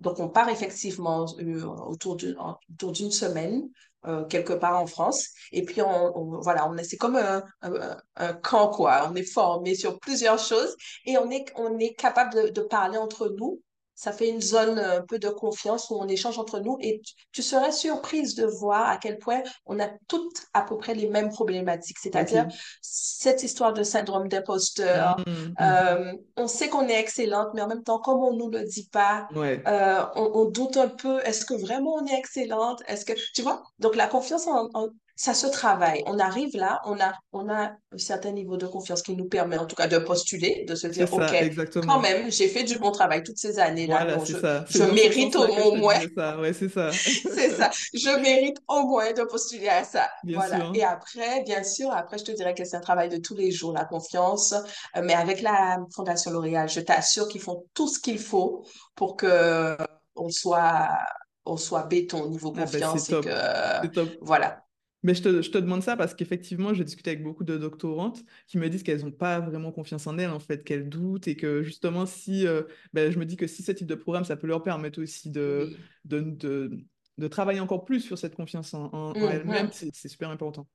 Donc, 0.00 0.18
on 0.18 0.28
part 0.28 0.48
effectivement 0.48 1.26
euh, 1.38 1.62
autour 1.64 2.16
d'une 2.16 3.10
semaine, 3.10 3.68
euh, 4.06 4.24
quelque 4.24 4.52
part 4.52 4.80
en 4.80 4.86
France. 4.86 5.28
Et 5.52 5.64
puis, 5.64 5.80
on, 5.82 6.40
voilà, 6.40 6.68
on 6.68 6.76
est, 6.76 6.84
c'est 6.84 6.96
comme 6.96 7.16
un, 7.16 7.44
un, 7.62 7.96
un 8.16 8.32
camp, 8.34 8.68
quoi. 8.68 9.08
On 9.10 9.14
est 9.14 9.30
formé 9.30 9.74
sur 9.74 9.98
plusieurs 10.00 10.38
choses 10.38 10.76
et 11.06 11.18
on 11.18 11.30
est, 11.30 11.52
on 11.56 11.78
est 11.78 11.94
capable 11.94 12.34
de, 12.34 12.48
de 12.48 12.62
parler 12.62 12.98
entre 12.98 13.28
nous. 13.38 13.60
Ça 14.02 14.12
fait 14.12 14.28
une 14.30 14.40
zone 14.40 14.80
un 14.80 15.02
peu 15.02 15.20
de 15.20 15.28
confiance 15.28 15.88
où 15.90 15.94
on 15.94 16.08
échange 16.08 16.36
entre 16.36 16.58
nous 16.58 16.76
et 16.80 17.00
tu, 17.04 17.14
tu 17.30 17.40
serais 17.40 17.70
surprise 17.70 18.34
de 18.34 18.44
voir 18.44 18.88
à 18.88 18.96
quel 18.96 19.16
point 19.16 19.42
on 19.64 19.78
a 19.78 19.88
toutes 20.08 20.42
à 20.54 20.62
peu 20.62 20.76
près 20.76 20.94
les 20.94 21.08
mêmes 21.08 21.28
problématiques, 21.28 21.98
c'est-à-dire 22.02 22.46
Ok. 22.48 22.54
cette 22.80 23.44
histoire 23.44 23.72
de 23.72 23.84
syndrome 23.84 24.26
d'imposteur. 24.26 25.18
Mhm. 25.24 25.34
Mhm. 25.34 25.54
Euh, 25.60 26.12
on 26.36 26.48
sait 26.48 26.68
qu'on 26.68 26.88
est 26.88 26.98
excellente, 26.98 27.50
mais 27.54 27.62
en 27.62 27.68
même 27.68 27.84
temps, 27.84 28.00
comme 28.00 28.18
on 28.18 28.34
nous 28.34 28.50
le 28.50 28.64
dit 28.64 28.88
pas, 28.90 29.28
Ouais. 29.36 29.62
euh, 29.68 30.04
on, 30.16 30.32
on 30.34 30.44
doute 30.46 30.76
un 30.78 30.88
peu, 30.88 31.20
est-ce 31.20 31.46
que 31.46 31.54
vraiment 31.54 31.94
on 31.94 32.06
est 32.06 32.18
excellente? 32.18 32.82
Est-ce 32.88 33.04
que, 33.04 33.12
tu 33.34 33.42
vois? 33.42 33.62
Donc, 33.78 33.94
la 33.94 34.08
confiance, 34.08 34.48
en, 34.48 34.68
en- 34.74 34.88
ça 35.14 35.34
se 35.34 35.46
travaille. 35.46 36.02
On 36.06 36.18
arrive 36.18 36.56
là, 36.56 36.80
on 36.86 36.98
a, 37.00 37.12
on 37.32 37.48
a 37.48 37.70
un 37.92 37.98
certain 37.98 38.32
niveau 38.32 38.56
de 38.56 38.66
confiance 38.66 39.02
qui 39.02 39.14
nous 39.14 39.26
permet 39.28 39.58
en 39.58 39.66
tout 39.66 39.76
cas 39.76 39.86
de 39.86 39.98
postuler, 39.98 40.64
de 40.66 40.74
se 40.74 40.90
C'est 40.90 40.90
dire, 40.90 41.12
OK, 41.12 41.20
ça, 41.20 41.26
quand 41.28 41.34
exactement. 41.34 42.00
même, 42.00 42.30
j'ai 42.30 42.48
fait 42.48 42.64
du 42.64 42.78
bon 42.78 42.90
travail 42.90 43.22
toutes 43.22 43.38
ces 43.38 43.58
années-là, 43.58 44.04
Voilà, 44.04 44.18
c'est 44.24 44.32
je, 44.32 44.38
ça. 44.38 44.64
je 44.68 44.78
C'est 44.78 44.92
mérite 44.92 45.36
au, 45.36 45.74
moins 45.76 45.98
disais 45.98 46.12
ça. 46.16 46.40
Ouais, 46.40 46.52
c'est 46.52 46.68
ça. 46.68 46.90
c'est 47.34 47.50
ça. 47.50 47.70
Je 47.94 48.20
mérite 48.20 48.56
au 48.68 48.82
moins 48.86 49.12
de 49.12 49.22
postuler 49.24 49.68
à 49.68 49.84
ça. 49.84 50.08
Bien 50.24 50.38
Voilà. 50.38 50.66
Et 50.74 50.80
sûr. 50.80 50.88
après, 50.88 51.42
bien 51.44 51.62
sûr, 51.62 51.90
après, 51.92 52.18
je 52.18 52.24
te 52.24 52.32
dirais 52.32 52.54
que 52.54 52.64
c'est 52.64 52.76
un 52.76 52.80
travail 52.80 53.08
de 53.08 53.18
tous 53.18 53.34
les 53.36 53.50
jours, 53.50 53.72
la 53.72 53.84
confiance. 53.84 54.52
Euh, 54.96 55.02
Mais 55.04 55.14
avec 55.14 55.40
la 55.42 55.78
Fondation 55.94 56.30
L'Oréal, 56.30 56.68
je 56.68 56.80
t'assure 56.80 57.28
qu'ils 57.28 57.40
font 57.42 57.64
tout 57.74 57.88
ce 57.88 57.98
qu'il 58.00 58.18
faut 58.18 58.64
pour 58.94 59.16
que 59.16 59.76
on 60.16 60.28
soit, 60.30 60.88
on 61.44 61.56
soit 61.56 61.84
béton 61.84 62.22
au 62.22 62.28
niveau 62.28 62.52
Ah 62.56 62.60
ben 62.60 62.66
c'est 62.66 62.80
confiance 62.80 63.10
et 63.10 63.20
que. 63.20 63.30
C'est 63.94 64.18
voilà. 64.20 64.61
Mais 65.02 65.14
je 65.14 65.22
te, 65.22 65.42
je 65.42 65.50
te 65.50 65.58
demande 65.58 65.82
ça 65.82 65.96
parce 65.96 66.14
qu'effectivement, 66.14 66.74
j'ai 66.74 66.84
discuté 66.84 67.10
avec 67.10 67.22
beaucoup 67.22 67.44
de 67.44 67.56
doctorantes 67.58 68.22
qui 68.46 68.58
me 68.58 68.68
disent 68.70 68.82
qu'elles 68.84 69.02
n'ont 69.04 69.10
pas 69.12 69.40
vraiment 69.40 69.72
confiance 69.72 70.06
en 70.06 70.16
elles, 70.18 70.30
en 70.30 70.38
fait, 70.40 70.62
qu'elles 70.64 70.88
doutent 70.88 71.26
et 71.28 71.36
que 71.36 71.62
justement, 71.62 72.06
si, 72.06 72.46
euh, 72.46 72.62
ben, 72.92 73.10
je 73.10 73.18
me 73.18 73.26
dis 73.26 73.36
que 73.36 73.46
si 73.48 73.62
ce 73.62 73.72
type 73.72 73.86
de 73.88 73.94
programme, 73.96 74.24
ça 74.24 74.36
peut 74.36 74.46
leur 74.46 74.62
permettre 74.62 75.02
aussi 75.02 75.30
de, 75.30 75.72
de, 76.04 76.20
de, 76.20 76.70
de 77.18 77.28
travailler 77.28 77.60
encore 77.60 77.84
plus 77.84 78.00
sur 78.00 78.16
cette 78.18 78.34
confiance 78.36 78.74
en, 78.74 78.84
en, 78.92 79.16
en 79.20 79.30
elles-mêmes, 79.30 79.70
Mhm. 79.70 79.72
c'est 79.72 79.92
super 80.08 80.30
important. 80.30 80.68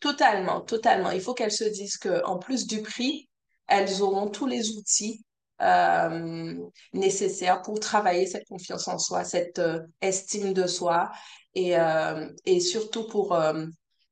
Totalement, 0.00 0.60
totalement. 0.60 1.10
Il 1.12 1.20
faut 1.20 1.34
qu'elles 1.34 1.52
se 1.52 1.64
disent 1.64 1.96
que, 1.96 2.24
en 2.24 2.38
plus 2.38 2.66
du 2.66 2.82
prix, 2.82 3.28
elles 3.68 4.02
auront 4.02 4.28
tous 4.28 4.46
les 4.46 4.70
outils 4.76 5.24
euh, 5.62 6.54
nécessaires 6.92 7.62
pour 7.62 7.80
travailler 7.80 8.26
cette 8.26 8.46
confiance 8.48 8.88
en 8.88 8.98
soi, 8.98 9.24
cette 9.24 9.58
euh, 9.58 9.80
estime 10.00 10.52
de 10.52 10.66
soi 10.66 11.10
et, 11.54 11.78
euh, 11.78 12.28
et 12.44 12.60
surtout 12.60 13.06
pour 13.06 13.34
euh, 13.34 13.66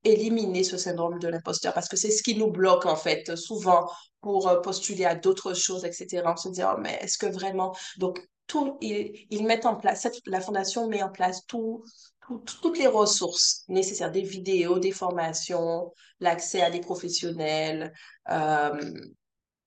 éliminer 0.04 0.64
ce 0.64 0.76
syndrome 0.78 1.18
de 1.18 1.28
l'imposteur 1.28 1.74
parce 1.74 1.88
que 1.88 1.96
c'est 1.96 2.10
ce 2.10 2.22
qui 2.22 2.36
nous 2.36 2.50
bloque 2.50 2.86
en 2.86 2.96
fait 2.96 3.36
souvent 3.36 3.88
pour 4.20 4.60
postuler 4.62 5.04
à 5.04 5.14
d'autres 5.14 5.54
choses, 5.54 5.84
etc. 5.84 6.32
On 6.32 6.36
se 6.36 6.48
dit, 6.50 6.62
oh, 6.64 6.76
mais 6.78 6.98
est-ce 7.02 7.16
que 7.18 7.26
vraiment... 7.26 7.74
Donc, 7.98 8.20
tout, 8.46 8.76
ils, 8.80 9.26
ils 9.30 9.46
mettent 9.46 9.64
en 9.64 9.76
place, 9.76 10.06
la 10.26 10.40
fondation 10.40 10.88
met 10.88 11.02
en 11.02 11.10
place 11.10 11.46
tout 11.46 11.82
tout- 12.26 12.42
toutes 12.62 12.78
les 12.78 12.86
ressources 12.86 13.64
nécessaires, 13.68 14.10
des 14.12 14.22
vidéos, 14.22 14.78
des 14.78 14.92
formations, 14.92 15.92
l'accès 16.20 16.62
à 16.62 16.70
des 16.70 16.80
professionnels, 16.80 17.92
euh, 18.30 18.92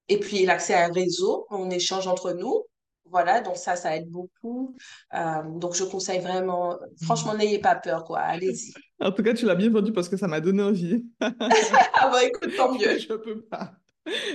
et 0.10 0.20
puis 0.20 0.46
l'accès 0.46 0.74
à 0.74 0.86
un 0.86 0.92
réseau, 0.92 1.46
on 1.50 1.70
échange 1.70 2.08
entre 2.08 2.32
nous. 2.34 2.63
Voilà, 3.10 3.42
donc 3.42 3.58
ça, 3.58 3.76
ça 3.76 3.96
aide 3.96 4.10
beaucoup. 4.10 4.76
Euh, 5.13 5.44
donc 5.58 5.76
je 5.76 5.84
conseille 5.84 6.20
vraiment, 6.20 6.80
franchement, 7.04 7.36
n'ayez 7.36 7.60
pas 7.60 7.76
peur, 7.76 8.06
quoi, 8.06 8.20
allez-y. 8.20 8.74
En 9.00 9.12
tout 9.12 9.22
cas, 9.22 9.34
tu 9.34 9.46
l'as 9.46 9.54
bien 9.56 9.70
vendu 9.70 9.92
parce 9.94 10.10
que 10.10 10.18
ça 10.18 10.28
m'a 10.28 10.39
donné 10.42 10.63
envie. 10.63 11.06
Ah 11.22 12.10
bon, 12.10 12.18
écoute, 12.26 12.56
tant 12.58 12.74
mieux. 12.74 12.98
Je 12.98 13.13
peux 13.13 13.42
pas. 13.44 13.74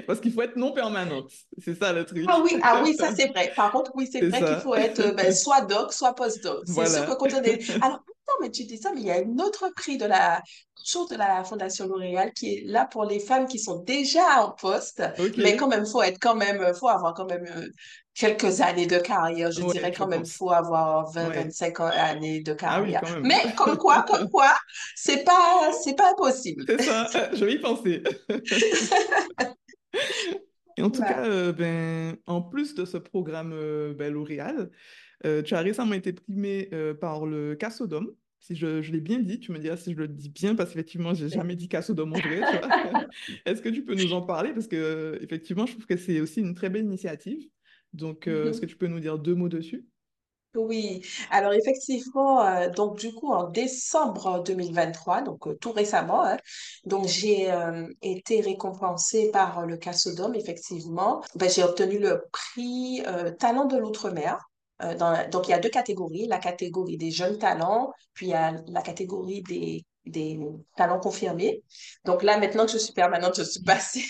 Parce 0.07 0.21
qu'il 0.21 0.33
faut 0.33 0.43
être 0.43 0.57
non 0.57 0.73
permanente. 0.73 1.31
C'est 1.59 1.75
ça 1.75 1.93
le 1.93 2.01
Ah 2.01 2.05
truc. 2.05 2.27
oui, 2.45 2.59
ah 2.63 2.81
oui, 2.85 2.95
ça 2.95 3.13
c'est 3.17 3.29
vrai. 3.29 3.53
Par 3.55 3.71
contre, 3.73 3.91
oui, 3.95 4.09
c'est 4.11 4.21
vrai 4.27 4.39
qu'il 4.39 4.57
faut 4.61 4.75
être 4.75 5.01
euh, 5.01 5.13
ben, 5.13 5.33
soit 5.33 5.63
doc, 5.63 5.93
soit 5.93 6.15
post-doc. 6.15 6.63
C'est 6.67 6.73
sûr 6.73 6.85
que 6.85 6.89
Voilà. 6.89 7.17
quand 7.17 7.35
on 7.35 7.43
est... 7.43 7.71
Alors, 7.83 8.01
non, 8.29 8.35
mais 8.43 8.51
tu 8.51 8.65
dis 8.65 8.79
ça, 8.79 8.91
mais 8.95 9.01
il 9.01 9.07
y 9.07 9.11
a 9.11 9.17
un 9.17 9.39
autre 9.39 9.71
prix 9.75 9.97
de 9.99 10.05
la 10.07 10.43
chose 10.85 11.09
de 11.09 11.17
la 11.17 11.45
Fondation 11.45 11.87
L'Oréal 11.87 12.33
qui 12.35 12.55
est 12.55 12.63
là 12.67 12.87
pour 12.87 13.05
les 13.05 13.21
femmes 13.21 13.47
qui 13.47 13.59
sont 13.59 13.83
déjà 13.83 14.43
en 14.45 14.53
poste, 14.53 15.03
mais 15.37 15.57
quand 15.57 15.69
même, 15.69 15.87
faut 15.87 16.03
être 16.03 16.19
quand 16.21 16.35
même, 16.35 16.73
faut 16.75 16.89
avoir 16.89 17.15
quand 17.15 17.27
même 17.27 17.45
euh, 17.47 17.67
quelques 18.15 18.61
années 18.61 18.87
de 18.87 18.99
carrière. 18.99 19.51
Je 19.51 19.63
Ouais, 19.63 19.73
dirais 19.73 19.93
quand 19.93 20.07
même, 20.07 20.25
faut 20.27 20.51
avoir 20.51 21.11
vingt 21.13 21.29
Ouais. 21.29 21.35
vingt-cinq 21.45 21.81
ans- 21.81 21.87
années 21.93 22.43
de 22.43 22.53
Ah 22.63 22.81
oui, 22.83 22.93
carrière. 22.93 23.21
Mais 23.23 23.55
comme 23.57 23.77
quoi, 23.77 24.03
comme 24.09 24.29
quoi, 24.31 24.55
c'est 24.95 25.25
pas, 25.25 25.71
c'est 25.83 25.95
pas 25.95 26.11
impossible. 26.13 26.65
C'est 26.69 26.83
ça. 26.83 27.31
Je 27.35 27.45
vais 27.45 27.55
y 27.55 27.59
penser. 27.61 28.03
Et 30.77 30.83
en 30.83 30.91
tout 30.91 31.03
cas, 31.03 31.25
euh, 31.25 31.53
ben, 31.53 32.17
en 32.27 32.41
plus 32.41 32.75
de 32.75 32.85
ce 32.85 32.97
programme 32.99 33.53
euh, 33.53 33.95
ben, 33.95 34.13
L'Oréal, 34.13 34.71
tu 35.25 35.55
as 35.55 35.61
récemment 35.61 35.95
été 35.95 36.13
primé 36.13 36.69
euh, 36.73 36.95
par 36.95 37.27
le 37.27 37.55
Cassodome. 37.55 38.13
Si 38.41 38.55
je, 38.55 38.83
je 38.83 38.93
l'ai 38.93 39.01
bien 39.01 39.19
dit, 39.19 39.41
tu 39.41 39.51
me 39.51 39.59
diras 39.59 39.77
si 39.77 39.93
je 39.93 39.99
le 39.99 40.07
dis 40.07 40.29
bien, 40.29 40.55
parce 40.55 40.71
qu'effectivement, 40.71 41.13
j'ai 41.13 41.29
jamais 41.29 41.57
dit 41.57 41.69
Cassodome 41.69 42.13
en 42.13 42.19
vrai. 42.19 42.41
Est-ce 43.47 43.61
que 43.61 43.69
tu 43.69 43.85
peux 43.85 43.95
nous 43.95 44.13
en 44.13 44.23
parler? 44.23 44.53
Parce 44.53 44.69
que, 44.69 45.19
effectivement, 45.21 45.67
je 45.67 45.73
trouve 45.73 45.87
que 45.87 45.97
c'est 45.97 46.21
aussi 46.21 46.41
une 46.41 46.55
très 46.55 46.71
belle 46.71 46.85
initiative. 46.85 47.49
Donc, 47.93 48.29
euh, 48.29 48.51
est-ce 48.51 48.61
que 48.61 48.67
tu 48.67 48.77
peux 48.77 48.87
nous 48.87 49.01
dire 49.01 49.19
deux 49.19 49.35
mots 49.35 49.49
dessus? 49.49 49.87
Oui, 50.55 51.03
alors 51.31 51.53
effectivement, 51.53 52.45
euh, 52.45 52.71
donc 52.71 52.99
du 52.99 53.13
coup 53.13 53.29
en 53.29 53.51
décembre 53.51 54.43
2023, 54.43 55.23
donc 55.23 55.47
euh, 55.47 55.55
tout 55.55 55.73
récemment, 55.73 56.25
hein, 56.25 56.39
donc 56.85 57.07
j'ai 57.07 57.53
euh, 57.53 57.87
été 58.01 58.41
récompensée 58.41 59.31
par 59.31 59.67
le 59.67 59.77
Cassodome, 59.77 60.35
effectivement. 60.35 61.23
Ben, 61.35 61.51
j'ai 61.51 61.63
obtenu 61.63 61.99
le 61.99 62.23
prix 62.33 63.03
euh, 63.07 63.31
Talent 63.31 63.67
de 63.67 63.77
l'Outre-mer. 63.77 64.39
Euh, 64.83 64.95
dans- 64.95 65.29
donc 65.31 65.49
il 65.49 65.51
y 65.51 65.55
a 65.55 65.59
deux 65.59 65.69
catégories, 65.71 66.27
la 66.27 66.39
catégorie 66.39 66.97
des 66.97 67.11
jeunes 67.11 67.39
talents, 67.39 67.93
puis 68.15 68.27
il 68.27 68.31
y 68.31 68.35
a 68.35 68.55
la 68.69 68.83
catégorie 68.83 69.43
des, 69.43 69.85
des 70.07 70.39
talents 70.77 71.01
confirmés. 71.01 71.63
Donc 72.05 72.23
là, 72.23 72.39
maintenant 72.39 72.67
que 72.67 72.73
je 72.73 72.79
suis 72.79 72.93
permanente, 72.93 73.37
je 73.37 73.43
suis 73.43 73.63
passée 73.63 74.05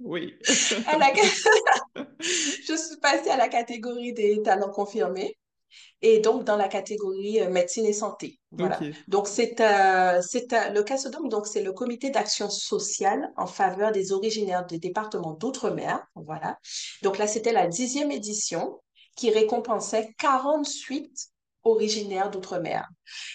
Oui. 0.00 0.34
à 0.88 0.98
la, 0.98 1.12
je 2.20 2.74
suis 2.76 2.96
passée 3.00 3.30
à 3.30 3.36
la 3.36 3.48
catégorie 3.48 4.12
des 4.12 4.42
talents 4.42 4.70
confirmés 4.70 5.36
et 6.02 6.18
donc 6.18 6.44
dans 6.44 6.56
la 6.56 6.68
catégorie 6.68 7.40
euh, 7.40 7.48
médecine 7.48 7.86
et 7.86 7.92
santé. 7.94 8.38
Voilà. 8.50 8.78
Donc 9.08 9.26
c'est 9.28 9.58
euh, 9.60 10.20
c'est 10.20 10.52
euh, 10.52 10.68
le 10.70 10.82
CASODOM, 10.82 11.28
donc 11.28 11.46
c'est 11.46 11.62
le 11.62 11.72
comité 11.72 12.10
d'action 12.10 12.50
sociale 12.50 13.30
en 13.36 13.46
faveur 13.46 13.92
des 13.92 14.12
originaires 14.12 14.66
des 14.66 14.78
départements 14.78 15.32
d'outre-mer. 15.34 16.04
Voilà. 16.14 16.58
Donc 17.02 17.16
là 17.18 17.26
c'était 17.26 17.52
la 17.52 17.68
dixième 17.68 18.10
édition 18.10 18.80
qui 19.16 19.30
récompensait 19.30 20.14
48 20.18 21.28
originaires 21.64 22.30
d'outre-mer. 22.30 22.88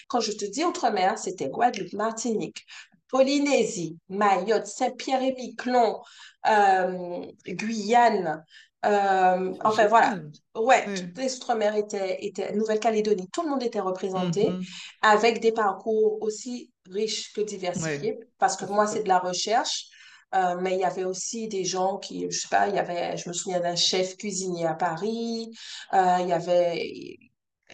Quand 0.08 0.20
je 0.20 0.32
te 0.32 0.44
dis 0.44 0.64
outre-mer, 0.64 1.18
c'était 1.18 1.48
Guadeloupe, 1.48 1.92
Martinique, 1.94 2.66
Polynésie, 3.08 3.98
Mayotte, 4.08 4.66
Saint-Pierre-et-Miquelon, 4.66 6.00
euh, 6.46 7.26
Guyane. 7.46 8.44
euh, 8.84 9.54
enfin 9.64 9.86
voilà. 9.88 10.18
Ouais, 10.54 10.86
Ouais. 10.86 10.94
toutes 10.94 11.18
les 11.18 11.34
Outre-mer 11.36 11.74
étaient, 11.76 12.24
étaient 12.24 12.52
Nouvelle-Calédonie, 12.54 13.28
tout 13.32 13.42
le 13.42 13.48
monde 13.50 13.62
était 13.62 13.80
représenté 13.80 14.50
Mhm. 14.50 14.62
avec 15.02 15.40
des 15.40 15.52
parcours 15.52 16.18
aussi 16.22 16.70
riches 16.90 17.32
que 17.32 17.40
diversifiés, 17.40 18.18
parce 18.38 18.56
que 18.56 18.64
moi, 18.66 18.86
c'est 18.86 19.02
de 19.02 19.08
la 19.08 19.18
recherche, 19.18 19.88
euh, 20.34 20.56
mais 20.60 20.74
il 20.74 20.80
y 20.80 20.84
avait 20.84 21.04
aussi 21.04 21.48
des 21.48 21.64
gens 21.64 21.98
qui, 21.98 22.26
je 22.30 22.38
sais 22.40 22.48
pas, 22.48 22.68
il 22.68 22.74
y 22.74 22.78
avait, 22.78 23.16
je 23.16 23.28
me 23.28 23.34
souviens 23.34 23.60
d'un 23.60 23.76
chef 23.76 24.16
cuisinier 24.16 24.66
à 24.66 24.74
Paris, 24.74 25.50
euh, 25.94 26.16
il 26.20 26.28
y 26.28 26.32
avait, 26.32 27.16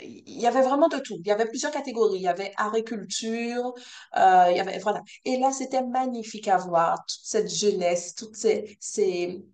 il 0.03 0.40
y 0.40 0.47
avait 0.47 0.62
vraiment 0.62 0.88
de 0.88 0.99
tout. 0.99 1.17
Il 1.21 1.27
y 1.27 1.31
avait 1.31 1.47
plusieurs 1.47 1.71
catégories. 1.73 2.17
Il 2.19 2.23
y 2.23 2.29
avait 2.29 2.53
agriculture, 2.57 3.75
euh, 4.17 4.47
il 4.51 4.57
y 4.57 4.61
avait, 4.61 4.79
voilà. 4.79 5.01
Et 5.25 5.38
là, 5.38 5.53
c'était 5.53 5.83
magnifique 5.85 6.49
à 6.49 6.57
voir, 6.59 7.05
toute 7.07 7.21
cette 7.25 7.49
jeunesse, 7.53 8.14
toutes 8.14 8.37
ces, 8.37 8.77
ces, 8.81 9.45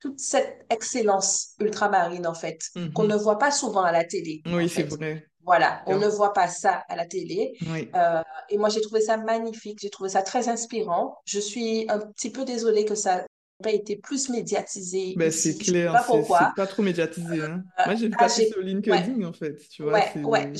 toute 0.00 0.20
cette 0.20 0.66
excellence 0.70 1.54
ultramarine, 1.60 2.26
en 2.26 2.34
fait, 2.34 2.60
qu'on 2.94 3.04
ne 3.04 3.14
Mhm. 3.14 3.16
voit 3.16 3.38
pas 3.38 3.50
souvent 3.52 3.82
à 3.84 3.92
la 3.92 4.04
télé, 4.04 4.44
Oui, 4.46 4.68
c'est 4.70 4.84
vrai. 4.84 5.26
Voilà, 5.44 5.82
on 5.86 5.98
ne 5.98 6.06
voit 6.08 6.32
pas 6.32 6.48
ça 6.48 6.84
à 6.88 6.96
la 6.96 7.06
télé. 7.06 7.52
Oui. 7.70 7.90
Euh, 7.94 8.22
et 8.48 8.58
moi, 8.58 8.68
j'ai 8.68 8.80
trouvé 8.80 9.00
ça 9.00 9.16
magnifique, 9.16 9.78
j'ai 9.80 9.90
trouvé 9.90 10.08
ça 10.08 10.22
très 10.22 10.48
inspirant. 10.48 11.18
Je 11.24 11.38
suis 11.38 11.86
un 11.88 11.98
petit 11.98 12.30
peu 12.30 12.44
désolée 12.44 12.84
que 12.84 12.94
ça 12.94 13.16
n'ait 13.18 13.24
pas 13.62 13.72
été 13.72 13.96
plus 13.96 14.30
médiatisé 14.30 15.14
Ben, 15.16 15.30
c'est 15.30 15.56
clair, 15.56 15.92
pas 15.92 16.06
c'est 16.06 16.54
pas 16.56 16.66
trop 16.66 16.82
médiatisé, 16.82 17.42
hein. 17.42 17.62
Euh, 17.80 17.82
Moi, 17.86 17.94
j'ai 17.94 18.08
vu 18.08 18.14
ah, 18.16 18.22
passer 18.22 18.48
sur 18.48 18.58
ouais, 18.58 18.64
LinkedIn, 18.64 19.22
en 19.24 19.32
fait, 19.32 19.56
tu 19.68 19.82
vois, 19.82 19.92
Ouais, 19.92 20.22
ouais, 20.22 20.52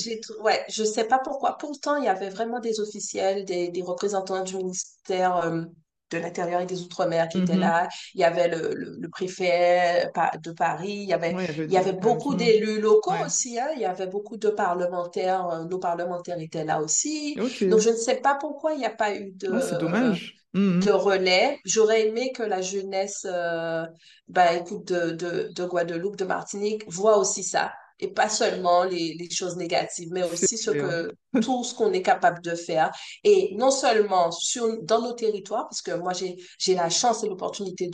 ouais, 0.43 0.65
je 0.69 0.85
sais 0.85 1.05
pas 1.05 1.19
pourquoi. 1.19 1.57
Pourtant, 1.59 1.97
il 1.97 2.05
y 2.05 2.09
avait 2.09 2.31
vraiment 2.31 2.61
des 2.61 2.81
officiels, 2.81 3.45
des, 3.45 3.69
des 3.69 3.83
représentants 3.83 4.45
du 4.45 4.57
ministère 4.57 5.37
euh, 5.39 5.63
de 6.11 6.19
l'Intérieur 6.19 6.61
et 6.61 6.67
des 6.67 6.83
Outre-mer 6.83 7.29
qui 7.29 7.39
étaient 7.39 7.55
Mhm. 7.55 7.61
là. 7.61 7.89
Il 8.15 8.21
y 8.21 8.25
avait 8.25 8.49
le, 8.49 8.75
le, 8.75 8.97
le 9.01 9.09
préfet 9.09 10.11
de 10.43 10.53
Paris. 10.53 10.93
Il 10.93 11.09
y 11.09 11.13
avait, 11.13 11.35
Ouais, 11.35 11.47
il 11.67 11.73
y 11.75 11.77
avait 11.77 11.93
beaucoup 11.93 12.35
d'élus 12.35 12.81
locaux 12.81 13.11
Ouais. 13.13 13.25
aussi, 13.27 13.59
hein. 13.59 13.69
Il 13.75 13.81
y 13.83 13.85
avait 13.85 14.07
beaucoup 14.07 14.37
de 14.37 14.49
parlementaires. 14.51 15.47
euh, 15.49 15.65
nos 15.65 15.79
parlementaires 15.79 16.39
étaient 16.41 16.65
là 16.65 16.81
aussi. 16.81 17.35
Donc, 17.69 17.81
je 17.81 17.91
ne 17.91 17.97
sais 17.97 18.17
pas 18.17 18.37
pourquoi 18.37 18.73
il 18.75 18.79
n'y 18.79 18.87
a 18.87 18.91
pas 18.91 19.15
eu 19.15 19.33
de, 19.33 19.51
Ah, 19.53 19.61
c'est 19.61 19.75
euh, 19.75 19.79
dommage. 19.79 20.35
de 20.55 20.91
relais. 20.91 21.59
J'aurais 21.65 22.09
aimé 22.09 22.33
que 22.33 22.43
la 22.43 22.61
jeunesse, 22.63 23.27
euh, 23.29 23.85
ben, 24.29 24.61
écoute, 24.63 24.87
de, 24.89 25.11
de, 25.13 25.49
de 25.55 25.65
Guadeloupe, 25.65 26.17
de 26.17 26.25
Martinique, 26.25 26.85
voit 26.89 27.19
aussi 27.19 27.43
ça. 27.45 27.73
Et 28.01 28.09
pas 28.13 28.29
seulement 28.29 28.85
les, 28.85 29.15
les 29.15 29.31
choses 29.31 29.57
négatives, 29.57 30.09
mais 30.13 30.25
aussi 30.25 30.59
ce 30.59 30.71
clair. 30.71 30.83
que, 30.83 31.13
tout 31.41 31.63
ce 31.65 31.75
qu'on 31.75 31.93
est 31.93 32.03
capable 32.03 32.41
de 32.43 32.55
faire. 32.55 32.91
Et 33.23 33.55
non 33.57 33.71
seulement 33.71 34.31
sur, 34.33 34.83
dans 34.83 35.01
nos 35.01 35.13
territoires, 35.13 35.69
parce 35.69 35.83
que 35.83 35.93
moi, 35.93 36.13
j'ai, 36.13 36.37
la 36.75 36.91
chance 36.91 37.23
et 37.25 37.29
l'opportunité 37.29 37.89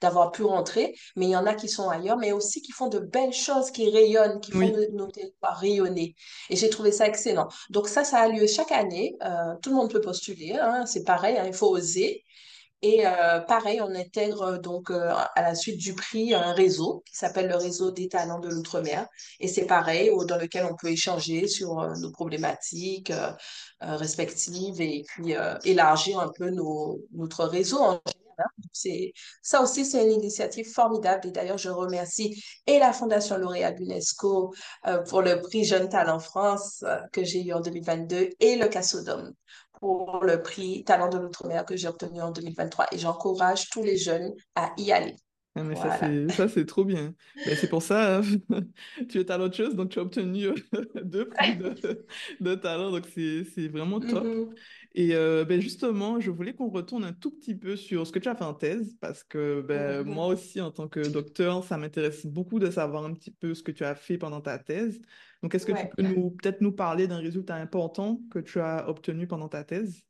d'avoir 0.00 0.30
pu 0.32 0.42
rentrer, 0.44 0.94
mais 1.16 1.26
il 1.26 1.30
y 1.30 1.36
en 1.36 1.46
a 1.46 1.54
qui 1.54 1.68
sont 1.68 1.88
ailleurs, 1.88 2.16
mais 2.16 2.32
aussi 2.32 2.62
qui 2.62 2.72
font 2.72 2.88
de 2.88 2.98
belles 2.98 3.32
choses, 3.32 3.70
qui 3.70 3.90
rayonnent, 3.90 4.40
qui 4.40 4.52
font 4.52 4.70
de- 4.70 4.88
nos 4.92 5.06
territoires 5.08 5.58
rayonner. 5.58 6.14
Et 6.50 6.56
j'ai 6.56 6.70
trouvé 6.70 6.92
ça 6.92 7.06
excellent. 7.06 7.48
Donc 7.70 7.88
ça, 7.88 8.04
ça 8.04 8.18
a 8.20 8.28
lieu 8.28 8.46
chaque 8.46 8.72
année. 8.72 9.16
Euh, 9.22 9.54
tout 9.62 9.70
le 9.70 9.76
monde 9.76 9.90
peut 9.90 10.00
postuler, 10.00 10.52
hein, 10.60 10.86
c'est 10.86 11.04
pareil, 11.04 11.36
hein, 11.38 11.44
il 11.46 11.54
faut 11.54 11.68
oser. 11.68 12.22
Et 12.84 13.06
euh, 13.06 13.40
pareil, 13.40 13.80
on 13.80 13.94
intègre 13.94 14.42
euh, 14.42 14.58
donc 14.58 14.90
euh, 14.90 15.10
à 15.34 15.40
la 15.40 15.54
suite 15.54 15.78
du 15.78 15.94
prix 15.94 16.34
un 16.34 16.52
réseau 16.52 17.02
qui 17.06 17.16
s'appelle 17.16 17.48
le 17.48 17.56
réseau 17.56 17.90
des 17.90 18.08
talents 18.08 18.40
de 18.40 18.50
l'outre-mer. 18.50 19.08
Et 19.40 19.48
c'est 19.48 19.64
pareil, 19.64 20.10
dans 20.28 20.36
lequel 20.36 20.66
on 20.70 20.76
peut 20.76 20.90
échanger 20.90 21.48
sur 21.48 21.76
nos 21.96 22.10
problématiques 22.10 23.10
respectives 23.80 24.80
et 24.82 25.02
puis 25.06 25.34
élargir 25.64 26.20
un 26.20 26.30
peu 26.36 26.50
notre 26.50 27.44
réseau 27.44 27.78
en 27.78 28.00
général. 28.06 29.12
Ça 29.42 29.62
aussi, 29.62 29.84
c'est 29.84 30.04
une 30.04 30.12
initiative 30.12 30.66
formidable. 30.70 31.28
Et 31.28 31.30
d'ailleurs, 31.30 31.58
je 31.58 31.70
remercie 31.70 32.42
et 32.66 32.78
la 32.78 32.92
Fondation 32.92 33.38
lauréat 33.38 33.72
d'UNESCO 33.72 34.54
euh, 34.86 34.98
pour 35.02 35.22
le 35.22 35.40
prix 35.40 35.64
Jeune 35.64 35.88
Talent 35.88 36.18
France 36.18 36.84
que 37.12 37.24
j'ai 37.24 37.42
eu 37.44 37.52
en 37.52 37.60
2022 37.60 38.30
et 38.40 38.56
le 38.56 38.68
Cassodom 38.68 39.32
pour 39.84 40.24
le 40.24 40.40
prix 40.40 40.82
Talent 40.82 41.10
de 41.10 41.18
l'Outre-mer 41.18 41.66
que 41.66 41.76
j'ai 41.76 41.88
obtenu 41.88 42.22
en 42.22 42.30
2023 42.30 42.86
et 42.92 42.96
j'encourage 42.96 43.68
tous 43.68 43.82
les 43.82 43.98
jeunes 43.98 44.32
à 44.54 44.72
y 44.78 44.92
aller. 44.92 45.14
Ah, 45.56 45.62
mais 45.62 45.76
ça, 45.76 45.88
Voilà. 45.88 45.92
c'est 45.92 46.30
ça, 46.30 46.48
c'est 46.48 46.66
trop 46.66 46.84
bien. 46.84 47.14
Ben, 47.44 47.54
c'est 47.54 47.68
pour 47.68 47.80
ça, 47.80 48.20
tu 49.08 49.18
es 49.20 49.24
talent 49.24 49.52
chose, 49.52 49.76
donc 49.76 49.90
tu 49.90 50.00
as 50.00 50.02
obtenu 50.02 50.46
euh, 50.46 50.54
deux 51.04 51.28
prix 51.28 51.54
de, 51.54 51.72
de 52.40 52.54
talent, 52.56 52.90
donc 52.90 53.06
c'est 53.06 53.44
c'est 53.44 53.68
vraiment 53.68 54.00
top. 54.00 54.34
Mhm. 54.34 54.64
Et 54.94 55.14
euh, 55.14 55.44
ben, 55.44 55.60
justement, 55.60 56.20
je 56.20 56.30
voulais 56.32 56.54
qu'on 56.54 56.70
retourne 56.70 57.04
un 57.04 57.12
tout 57.12 57.30
petit 57.32 57.54
peu 57.56 57.76
sur 57.76 58.06
ce 58.06 58.12
que 58.12 58.18
tu 58.18 58.28
as 58.28 58.34
fait 58.36 58.44
en 58.44 58.54
thèse, 58.54 58.96
parce 59.00 59.24
que 59.24 59.60
ben, 59.62 60.02
moi 60.04 60.26
Mhm. 60.26 60.28
aussi, 60.28 60.60
en 60.60 60.72
tant 60.72 60.88
que 60.88 61.08
docteur, 61.08 61.64
ça 61.64 61.78
m'intéresse 61.78 62.26
beaucoup 62.26 62.58
de 62.60 62.70
savoir 62.70 63.04
un 63.04 63.14
petit 63.14 63.30
peu 63.32 63.54
ce 63.54 63.62
que 63.62 63.72
tu 63.72 63.84
as 63.84 63.94
fait 63.94 64.18
pendant 64.18 64.40
ta 64.40 64.58
thèse. 64.58 65.00
Donc, 65.42 65.54
est-ce 65.54 65.66
que 65.66 65.72
tu 65.72 65.86
Ouais. 65.86 65.94
peux 65.96 66.02
nous 66.02 66.30
peut-être 66.32 66.60
nous 66.62 66.72
parler 66.72 67.06
d'un 67.08 67.18
résultat 67.18 67.56
important 67.56 68.20
que 68.30 68.40
tu 68.40 68.60
as 68.60 68.88
obtenu 68.88 69.26
pendant 69.28 69.48
ta 69.48 69.64
thèse? 69.64 70.02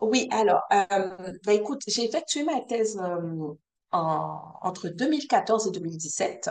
Oui, 0.00 0.28
alors, 0.30 0.62
euh, 0.72 1.32
ben 1.44 1.52
écoute, 1.52 1.82
j'ai 1.88 2.04
effectué 2.04 2.42
ma 2.44 2.60
thèse 2.62 2.98
euh, 2.98 3.54
en, 3.94 4.58
entre 4.62 4.88
2014 4.88 5.68
et 5.68 5.70
2017. 5.70 6.50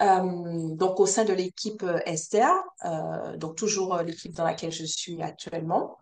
Euh, 0.00 0.74
donc, 0.76 1.00
au 1.00 1.06
sein 1.06 1.24
de 1.24 1.32
l'équipe 1.32 1.82
euh, 1.82 1.98
Esther, 2.06 2.52
euh, 2.84 3.36
donc 3.36 3.56
toujours 3.56 3.94
euh, 3.94 4.02
l'équipe 4.04 4.32
dans 4.32 4.44
laquelle 4.44 4.70
je 4.70 4.84
suis 4.84 5.20
actuellement. 5.22 5.98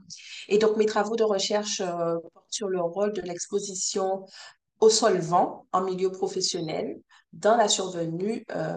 Et 0.48 0.58
donc, 0.58 0.76
mes 0.76 0.84
travaux 0.84 1.16
de 1.16 1.24
recherche 1.24 1.80
euh, 1.80 2.18
portent 2.34 2.52
sur 2.52 2.68
le 2.68 2.80
rôle 2.80 3.12
de 3.14 3.22
l'exposition 3.22 4.26
aux 4.80 4.90
solvants 4.90 5.66
en 5.72 5.80
milieu 5.80 6.10
professionnel 6.10 6.98
dans 7.32 7.56
la 7.56 7.68
survenue 7.68 8.44
euh, 8.54 8.76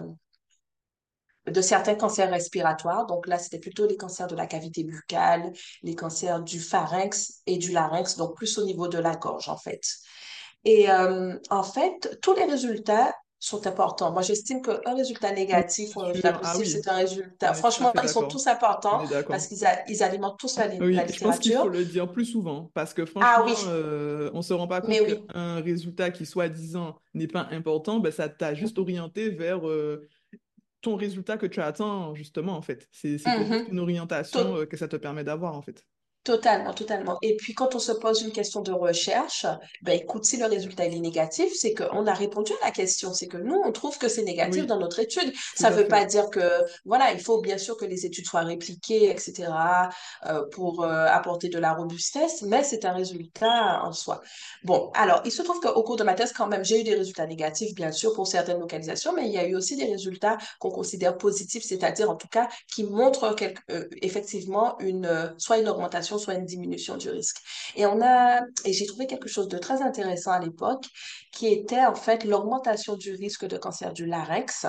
de 1.46 1.60
certains 1.60 1.96
cancers 1.96 2.30
respiratoires. 2.30 3.06
Donc 3.06 3.26
là, 3.26 3.38
c'était 3.38 3.58
plutôt 3.58 3.86
les 3.86 3.96
cancers 3.96 4.26
de 4.26 4.36
la 4.36 4.46
cavité 4.46 4.84
buccale, 4.84 5.52
les 5.82 5.94
cancers 5.94 6.40
du 6.40 6.60
pharynx 6.60 7.42
et 7.46 7.58
du 7.58 7.72
larynx, 7.72 8.16
donc 8.16 8.36
plus 8.36 8.56
au 8.58 8.64
niveau 8.64 8.88
de 8.88 8.98
la 8.98 9.16
gorge, 9.16 9.50
en 9.50 9.56
fait. 9.58 9.82
Et 10.64 10.90
euh, 10.90 11.36
en 11.50 11.62
fait, 11.62 12.18
tous 12.20 12.34
les 12.34 12.44
résultats 12.44 13.14
sont 13.42 13.66
importants. 13.66 14.12
Moi, 14.12 14.20
j'estime 14.20 14.60
qu'un 14.60 14.94
résultat 14.94 15.32
négatif 15.32 15.96
ou 15.96 16.00
un 16.00 16.12
c'est 16.12 16.28
résultat. 16.28 16.40
Ah 16.44 16.52
positif, 16.52 16.74
oui, 16.76 16.82
c'est 16.84 16.90
un 16.90 16.96
résultat. 16.96 17.54
Franchement, 17.54 17.92
ils 18.02 18.08
sont 18.10 18.28
tous 18.28 18.46
importants 18.46 19.02
parce 19.26 19.46
qu'ils 19.46 19.64
a- 19.64 19.88
ils 19.88 20.02
alimentent 20.02 20.38
tous 20.38 20.58
la, 20.58 20.68
la 20.68 20.74
Oui, 20.84 20.92
je 20.94 20.98
pense 20.98 21.38
qu'il 21.38 21.52
faut 21.52 21.68
littérature. 21.68 21.68
le 21.70 21.84
dire 21.86 22.12
plus 22.12 22.26
souvent 22.26 22.70
parce 22.74 22.92
que 22.92 23.02
Ah 23.16 23.42
oui, 23.46 23.52
franchement, 23.54 23.70
euh, 23.72 24.30
on 24.34 24.42
se 24.42 24.52
rend 24.52 24.66
pas 24.66 24.82
compte 24.82 24.90
oui. 25.00 25.26
qu'un 25.32 25.60
résultat 25.62 26.10
qui 26.10 26.26
soi-disant 26.26 26.98
n'est 27.14 27.26
pas 27.28 27.48
important, 27.50 27.98
ben, 27.98 28.12
ça 28.12 28.28
t'a 28.28 28.52
juste 28.54 28.78
orienté 28.78 29.30
vers 29.30 29.66
euh, 29.66 30.06
ton 30.82 30.96
résultat 30.96 31.38
que 31.38 31.46
tu 31.46 31.60
attends 31.60 32.14
justement 32.14 32.54
en 32.56 32.62
fait. 32.62 32.88
C'est, 32.92 33.16
Mhm. 33.26 33.68
une 33.70 33.78
orientation 33.80 34.56
euh, 34.56 34.66
que 34.66 34.76
ça 34.76 34.88
te 34.88 34.96
permet 34.96 35.24
d'avoir 35.24 35.56
en 35.56 35.62
fait. 35.62 35.86
Totalement, 36.22 36.74
totalement. 36.74 37.16
Et 37.22 37.34
puis, 37.36 37.54
quand 37.54 37.74
on 37.74 37.78
se 37.78 37.92
pose 37.92 38.20
une 38.20 38.30
question 38.30 38.60
de 38.60 38.72
recherche, 38.72 39.46
ben 39.80 39.98
écoute, 39.98 40.26
si 40.26 40.36
le 40.36 40.44
résultat 40.44 40.84
il 40.84 40.94
est 40.94 41.00
négatif, 41.00 41.50
c'est 41.58 41.72
qu'on 41.72 42.06
a 42.06 42.12
répondu 42.12 42.52
à 42.60 42.66
la 42.66 42.70
question. 42.72 43.14
C'est 43.14 43.26
que 43.26 43.38
nous, 43.38 43.58
on 43.64 43.72
trouve 43.72 43.96
que 43.96 44.06
c'est 44.06 44.22
négatif 44.22 44.66
dans 44.66 44.78
notre 44.78 44.98
étude. 45.00 45.32
Ça 45.56 45.70
ne 45.70 45.76
veut 45.76 45.88
pas 45.88 46.04
dire 46.04 46.28
que, 46.28 46.42
voilà, 46.84 47.12
il 47.14 47.20
faut 47.20 47.40
bien 47.40 47.56
sûr 47.56 47.74
que 47.78 47.86
les 47.86 48.04
études 48.04 48.26
soient 48.26 48.42
répliquées, 48.42 49.08
etc., 49.10 49.88
euh, 50.26 50.44
pour 50.52 50.84
euh, 50.84 51.06
apporter 51.06 51.48
de 51.48 51.58
la 51.58 51.72
robustesse, 51.72 52.42
mais 52.42 52.64
c'est 52.64 52.84
un 52.84 52.92
résultat 52.92 53.80
en 53.82 53.92
soi. 53.92 54.20
Bon, 54.62 54.90
alors, 54.92 55.22
il 55.24 55.32
se 55.32 55.40
trouve 55.40 55.58
qu'au 55.60 55.82
cours 55.82 55.96
de 55.96 56.04
ma 56.04 56.12
thèse, 56.12 56.34
quand 56.34 56.46
même, 56.48 56.64
j'ai 56.64 56.80
eu 56.80 56.84
des 56.84 56.94
résultats 56.96 57.26
négatifs, 57.26 57.74
bien 57.74 57.92
sûr, 57.92 58.12
pour 58.12 58.26
certaines 58.26 58.60
localisations, 58.60 59.14
mais 59.14 59.26
il 59.26 59.32
y 59.32 59.38
a 59.38 59.46
eu 59.46 59.54
aussi 59.56 59.74
des 59.74 59.86
résultats 59.86 60.36
qu'on 60.58 60.70
considère 60.70 61.16
positifs, 61.16 61.64
c'est-à-dire, 61.64 62.10
en 62.10 62.16
tout 62.16 62.28
cas, 62.28 62.46
qui 62.74 62.84
montrent 62.84 63.34
quelque- 63.34 63.62
euh, 63.70 63.88
effectivement 64.02 64.78
une, 64.80 65.34
soit 65.38 65.56
une 65.58 65.68
augmentation, 65.68 66.09
soit 66.18 66.34
une 66.34 66.44
diminution 66.44 66.96
du 66.96 67.10
risque. 67.10 67.38
Et 67.76 67.84
et 68.64 68.72
j'ai 68.72 68.86
trouvé 68.86 69.06
quelque 69.06 69.28
chose 69.28 69.48
de 69.48 69.58
très 69.58 69.82
intéressant 69.82 70.32
à 70.32 70.40
l'époque, 70.40 70.84
qui 71.32 71.46
était 71.48 71.84
en 71.84 71.94
fait 71.94 72.24
l'augmentation 72.24 72.96
du 72.96 73.12
risque 73.12 73.46
de 73.46 73.56
cancer 73.56 73.92
du 73.92 74.06
larynx 74.06 74.66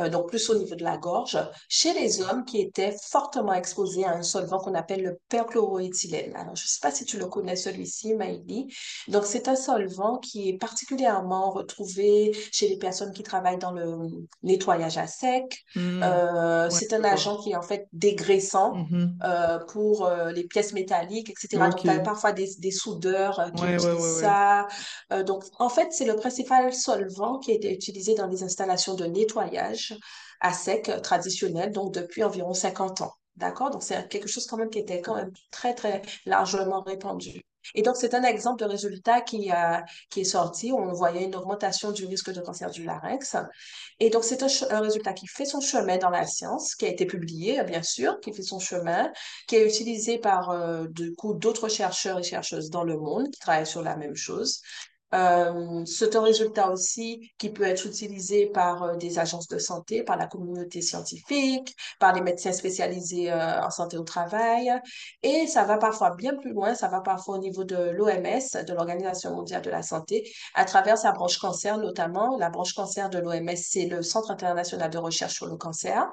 euh, 0.00 0.08
donc 0.08 0.28
plus 0.28 0.48
au 0.50 0.58
niveau 0.58 0.74
de 0.74 0.84
la 0.84 0.96
gorge, 0.98 1.38
chez 1.68 1.92
les 1.94 2.20
hommes 2.22 2.44
qui 2.44 2.60
étaient 2.60 2.94
fortement 3.10 3.52
exposés 3.54 4.04
à 4.04 4.10
un 4.16 4.22
solvant 4.22 4.58
qu'on 4.58 4.74
appelle 4.74 5.02
le 5.02 5.18
perchloroéthylène. 5.28 6.34
Alors, 6.36 6.54
je 6.56 6.64
ne 6.64 6.68
sais 6.68 6.80
pas 6.82 6.90
si 6.90 7.04
tu 7.04 7.18
le 7.18 7.26
connais 7.26 7.56
celui-ci, 7.56 8.14
Maïli. 8.14 8.66
Donc, 9.08 9.24
c'est 9.24 9.48
un 9.48 9.56
solvant 9.56 10.18
qui 10.18 10.48
est 10.48 10.58
particulièrement 10.58 11.50
retrouvé 11.50 12.32
chez 12.52 12.68
les 12.68 12.76
personnes 12.78 13.12
qui 13.12 13.22
travaillent 13.22 13.58
dans 13.58 13.72
le 13.72 13.96
nettoyage 14.42 14.98
à 14.98 15.06
sec. 15.06 15.62
Hmm, 15.74 16.02
Euh, 16.02 16.68
Ouais, 16.70 16.70
c'est 16.70 16.92
un 16.92 17.04
agent 17.04 17.36
qui 17.38 17.50
est 17.52 17.56
en 17.56 17.62
fait 17.62 17.86
dégraissant. 17.92 18.74
Mhm. 18.74 19.16
euh, 19.24 19.58
pour 19.72 20.06
euh, 20.06 20.32
les 20.32 20.44
pièces 20.44 20.72
métalliques, 20.72 21.30
etc. 21.30 21.68
Donc, 21.70 21.76
tu 21.76 21.88
as 21.88 22.00
parfois 22.00 22.32
des, 22.32 22.48
des 22.58 22.70
soudeurs 22.70 23.50
qui 23.56 23.62
ouais, 23.62 23.74
utilisent 23.74 24.20
ça. 24.20 24.66
Donc, 25.24 25.44
en 25.58 25.68
fait, 25.68 25.88
c'est 25.92 26.04
le 26.04 26.16
principal 26.16 26.72
solvant 26.72 27.38
qui 27.38 27.50
a 27.52 27.54
été 27.54 27.72
utilisé 27.72 28.14
dans 28.14 28.26
les 28.26 28.42
installations 28.42 28.94
de 28.94 29.04
nettoyage 29.06 29.85
à 30.40 30.52
sec 30.52 30.88
euh, 30.88 31.00
traditionnelles, 31.00 31.72
donc 31.72 31.92
depuis 31.94 32.24
environ 32.24 32.54
50 32.54 33.00
ans. 33.02 33.12
D'accord? 33.36 33.70
Donc, 33.70 33.82
c'est 33.82 34.08
quelque 34.08 34.28
chose 34.28 34.46
quand 34.46 34.56
même 34.56 34.70
qui 34.70 34.78
était 34.78 35.02
quand 35.02 35.14
même 35.14 35.32
très, 35.50 35.74
très 35.74 36.02
largement 36.24 36.82
répandu. 36.82 37.42
Et 37.74 37.82
donc, 37.82 37.96
c'est 37.96 38.14
un 38.14 38.22
exemple 38.22 38.62
de 38.62 38.68
résultat 38.68 39.20
qui, 39.20 39.50
a, 39.50 39.84
qui 40.10 40.20
est 40.20 40.24
sorti. 40.24 40.72
On 40.72 40.92
voyait 40.92 41.24
une 41.24 41.34
augmentation 41.34 41.92
du 41.92 42.06
risque 42.06 42.32
de 42.32 42.40
cancer 42.40 42.70
du 42.70 42.84
larynx. 42.84 43.36
Et 43.98 44.10
donc, 44.10 44.24
c'est 44.24 44.42
un, 44.42 44.80
résultat 44.80 45.12
qui 45.12 45.26
fait 45.26 45.44
son 45.44 45.60
chemin 45.60 45.98
dans 45.98 46.10
la 46.10 46.26
science, 46.26 46.74
qui 46.74 46.86
a 46.86 46.88
été 46.88 47.06
publié, 47.06 47.60
euh, 47.60 47.64
bien 47.64 47.82
sûr, 47.82 48.20
qui 48.20 48.32
fait 48.32 48.42
son 48.42 48.58
chemin, 48.58 49.12
qui 49.48 49.56
est 49.56 49.66
utilisé 49.66 50.18
par, 50.18 50.50
euh, 50.50 50.86
du 50.88 51.14
coup, 51.14 51.34
d'autres 51.34 51.68
chercheurs 51.68 52.18
et 52.18 52.22
chercheuses 52.22 52.70
dans 52.70 52.84
le 52.84 52.96
monde 52.96 53.30
qui 53.30 53.40
travaillent 53.40 53.66
sur 53.66 53.82
la 53.82 53.96
même 53.96 54.16
chose. 54.16 54.60
Euh, 55.14 55.84
c'est 55.86 56.16
un 56.16 56.22
résultat 56.22 56.70
aussi 56.70 57.30
qui 57.38 57.50
peut 57.50 57.62
être 57.62 57.86
utilisé 57.86 58.46
par 58.46 58.82
euh, 58.82 58.96
des 58.96 59.20
agences 59.20 59.46
de 59.46 59.58
santé, 59.58 60.02
par 60.02 60.16
la 60.16 60.26
communauté 60.26 60.82
scientifique, 60.82 61.76
par 62.00 62.12
les 62.12 62.20
médecins 62.20 62.52
spécialisés 62.52 63.30
euh, 63.30 63.62
en 63.62 63.70
santé 63.70 63.96
au 63.98 64.02
travail. 64.02 64.72
Et 65.22 65.46
ça 65.46 65.64
va 65.64 65.78
parfois 65.78 66.16
bien 66.16 66.34
plus 66.34 66.52
loin, 66.52 66.74
ça 66.74 66.88
va 66.88 67.00
parfois 67.00 67.36
au 67.36 67.38
niveau 67.38 67.62
de 67.62 67.76
l'OMS, 67.76 68.64
de 68.66 68.72
l'Organisation 68.74 69.30
mondiale 69.34 69.62
de 69.62 69.70
la 69.70 69.82
santé, 69.82 70.28
à 70.54 70.64
travers 70.64 70.98
sa 70.98 71.12
branche 71.12 71.38
cancer 71.38 71.78
notamment. 71.78 72.36
La 72.38 72.50
branche 72.50 72.74
cancer 72.74 73.08
de 73.08 73.18
l'OMS, 73.18 73.56
c'est 73.56 73.86
le 73.86 74.02
Centre 74.02 74.32
international 74.32 74.90
de 74.90 74.98
recherche 74.98 75.34
sur 75.34 75.46
le 75.46 75.56
cancer, 75.56 76.04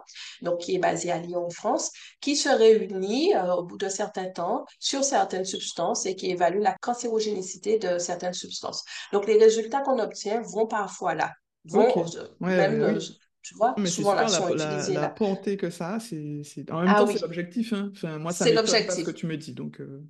donc 0.44 0.60
qui 0.60 0.76
est 0.76 0.80
basé 0.80 1.12
à 1.12 1.18
Lyon, 1.18 1.46
en 1.46 1.50
France, 1.50 1.92
qui 2.22 2.36
se 2.36 2.50
réunit 2.50 3.34
au 3.58 3.64
bout 3.64 3.78
d'un 3.78 3.90
certain 3.90 4.30
temps 4.30 4.66
sur 4.80 5.04
certaines 5.04 5.46
substances 5.46 6.06
et 6.06 6.16
qui 6.16 6.30
évalue 6.30 6.62
la 6.62 6.76
cancérogénicité 6.80 7.80
de 7.80 7.98
certaines 7.98 8.34
substances. 8.34 8.83
Donc, 9.12 9.28
les 9.28 9.38
résultats 9.38 9.82
qu'on 9.82 10.00
obtient 10.00 10.42
vont 10.42 10.68
parfois 10.68 11.16
là. 11.16 11.34
Vont, 11.66 11.88
Ok. 11.88 11.96
euh, 12.18 12.28
Ouais, 12.42 12.48
même, 12.58 12.82
ouais, 12.82 12.82
euh, 12.82 13.00
oui. 13.00 13.20
tu 13.42 13.56
vois, 13.56 13.76
Mais 13.78 13.90
souvent 13.90 14.14
là, 14.16 14.28
sont 14.28 14.48
la, 14.48 14.52
la, 14.52 14.88
utilisés 14.88 14.94
la 14.94 15.10
là. 15.10 15.10
portée 15.10 15.58
que 15.58 15.70
ça 15.70 15.96
a. 15.96 16.00
C'est, 16.00 16.44
c'est... 16.44 16.70
En 16.72 16.82
même 16.84 16.90
Ah 16.90 16.96
temps, 16.96 17.08
c'est 17.08 17.20
l'objectif, 17.20 17.74
hein. 17.74 17.92
Enfin, 17.96 18.20
moi, 18.20 18.34
ça 18.34 18.46
c'est 18.46 18.50
m'étonne 18.50 18.86
pas 18.86 18.96
ce 18.96 19.04
l'objectif. 19.04 19.06
que 19.06 19.12
tu 19.12 19.26
me 19.28 19.38
dis. 19.38 19.54
Donc, 19.54 19.80
euh, 19.82 20.04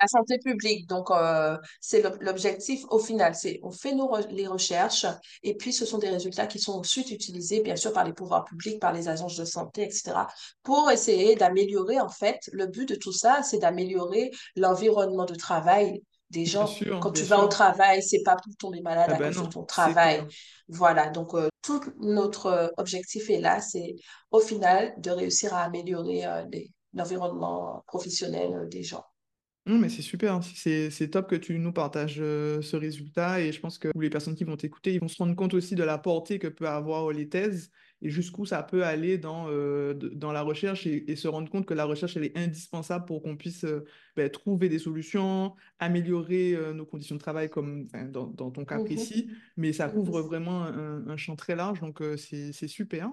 La 0.00 0.08
santé 0.08 0.38
publique, 0.38 0.88
donc 0.88 1.10
euh, 1.10 1.56
c'est 1.80 2.02
l'ob- 2.02 2.16
l'objectif 2.20 2.82
au 2.90 2.98
final, 2.98 3.34
c'est 3.34 3.60
on 3.62 3.70
fait 3.70 3.94
nos 3.94 4.06
re- 4.08 4.26
les 4.30 4.46
recherches 4.46 5.06
et 5.42 5.54
puis 5.56 5.72
ce 5.72 5.84
sont 5.86 5.98
des 5.98 6.08
résultats 6.08 6.46
qui 6.46 6.58
sont 6.58 6.72
ensuite 6.72 7.10
utilisés 7.10 7.60
bien 7.60 7.76
sûr 7.76 7.92
par 7.92 8.04
les 8.04 8.12
pouvoirs 8.12 8.44
publics, 8.44 8.80
par 8.80 8.92
les 8.92 9.08
agences 9.08 9.36
de 9.36 9.44
santé, 9.44 9.82
etc. 9.84 10.26
pour 10.62 10.90
essayer 10.90 11.36
d'améliorer 11.36 12.00
en 12.00 12.08
fait, 12.08 12.40
le 12.52 12.66
but 12.66 12.88
de 12.88 12.94
tout 12.96 13.12
ça, 13.12 13.42
c'est 13.42 13.58
d'améliorer 13.58 14.30
l'environnement 14.56 15.24
de 15.26 15.34
travail 15.34 16.02
des 16.32 16.46
gens. 16.46 16.66
sûr, 16.66 16.98
Quand 16.98 17.12
tu 17.12 17.24
vas 17.24 17.40
au 17.44 17.48
travail, 17.48 18.02
c'est 18.02 18.22
pas 18.24 18.36
pour 18.36 18.56
tomber 18.56 18.80
malade 18.82 19.08
Ah 19.08 19.14
à 19.14 19.20
ben 19.20 19.32
cause 19.32 19.40
de 19.42 19.46
ton 19.46 19.64
travail. 19.64 20.26
Voilà, 20.68 21.10
donc 21.10 21.34
euh, 21.34 21.48
tout 21.62 21.80
notre 22.00 22.46
euh, 22.46 22.68
objectif 22.78 23.30
est 23.30 23.40
là, 23.40 23.60
c'est 23.60 23.96
au 24.30 24.40
final 24.40 24.94
de 24.98 25.10
réussir 25.10 25.54
à 25.54 25.62
améliorer 25.64 26.26
euh, 26.26 26.44
les- 26.52 26.72
l'environnement 26.94 27.82
professionnel 27.86 28.52
euh, 28.54 28.66
des 28.66 28.82
gens. 28.82 29.04
Non, 29.64 29.78
mais 29.78 29.88
c'est 29.88 30.02
super, 30.02 30.34
hein. 30.34 30.40
c'est 30.42 30.90
c'est 30.90 31.08
top 31.10 31.30
que 31.30 31.36
tu 31.36 31.56
nous 31.60 31.72
partages 31.72 32.16
ce 32.16 32.76
résultat 32.76 33.40
et 33.40 33.52
je 33.52 33.60
pense 33.60 33.78
que 33.78 33.88
les 33.96 34.10
personnes 34.10 34.34
qui 34.34 34.42
vont 34.42 34.56
t'écouter, 34.56 34.92
ils 34.94 35.00
vont 35.00 35.06
se 35.06 35.16
rendre 35.18 35.36
compte 35.36 35.54
aussi 35.54 35.76
de 35.76 35.84
la 35.84 35.98
portée 35.98 36.40
que 36.40 36.48
peut 36.48 36.66
avoir 36.68 37.10
les 37.12 37.28
thèses 37.28 37.70
et 38.02 38.10
jusqu'où 38.10 38.44
ça 38.44 38.62
peut 38.62 38.84
aller 38.84 39.16
dans, 39.16 39.46
euh, 39.48 39.94
dans 39.94 40.32
la 40.32 40.42
recherche 40.42 40.86
et, 40.86 41.10
et 41.10 41.16
se 41.16 41.28
rendre 41.28 41.50
compte 41.50 41.64
que 41.64 41.74
la 41.74 41.84
recherche, 41.84 42.16
elle 42.16 42.24
est 42.24 42.36
indispensable 42.36 43.06
pour 43.06 43.22
qu'on 43.22 43.36
puisse 43.36 43.64
euh, 43.64 43.84
ben, 44.16 44.28
trouver 44.28 44.68
des 44.68 44.78
solutions, 44.78 45.54
améliorer 45.78 46.54
euh, 46.54 46.74
nos 46.74 46.84
conditions 46.84 47.14
de 47.14 47.20
travail 47.20 47.48
comme 47.48 47.86
enfin, 47.86 48.04
dans, 48.04 48.26
dans 48.26 48.50
ton 48.50 48.64
cas 48.64 48.80
précis, 48.80 49.30
mais 49.56 49.72
ça 49.72 49.88
couvre 49.88 50.20
vraiment 50.20 50.64
un, 50.64 51.06
un 51.08 51.16
champ 51.16 51.36
très 51.36 51.56
large, 51.56 51.80
donc 51.80 52.02
c'est 52.16 52.68
super. 52.68 53.10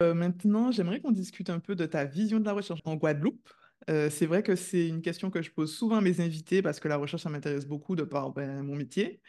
Maintenant, 0.00 0.70
j'aimerais 0.70 1.00
qu'on 1.00 1.10
discute 1.10 1.48
un 1.48 1.58
peu 1.58 1.74
de 1.74 1.86
ta 1.86 2.04
vision 2.04 2.38
de 2.38 2.44
la 2.44 2.52
recherche 2.52 2.80
en 2.84 2.96
Guadeloupe. 2.96 3.48
Euh, 3.88 4.10
c'est 4.10 4.26
vrai 4.26 4.42
que 4.42 4.56
c'est 4.56 4.88
une 4.88 5.00
question 5.00 5.30
que 5.30 5.42
je 5.42 5.50
pose 5.50 5.74
souvent 5.74 5.96
à 5.96 6.00
mes 6.00 6.20
invités 6.20 6.62
parce 6.62 6.80
que 6.80 6.88
la 6.88 6.96
recherche, 6.96 7.22
ça 7.22 7.30
m'intéresse 7.30 7.66
beaucoup 7.66 7.94
de 7.96 8.02
par 8.02 8.32
ben, 8.32 8.62
mon 8.62 8.74
métier. 8.74 9.20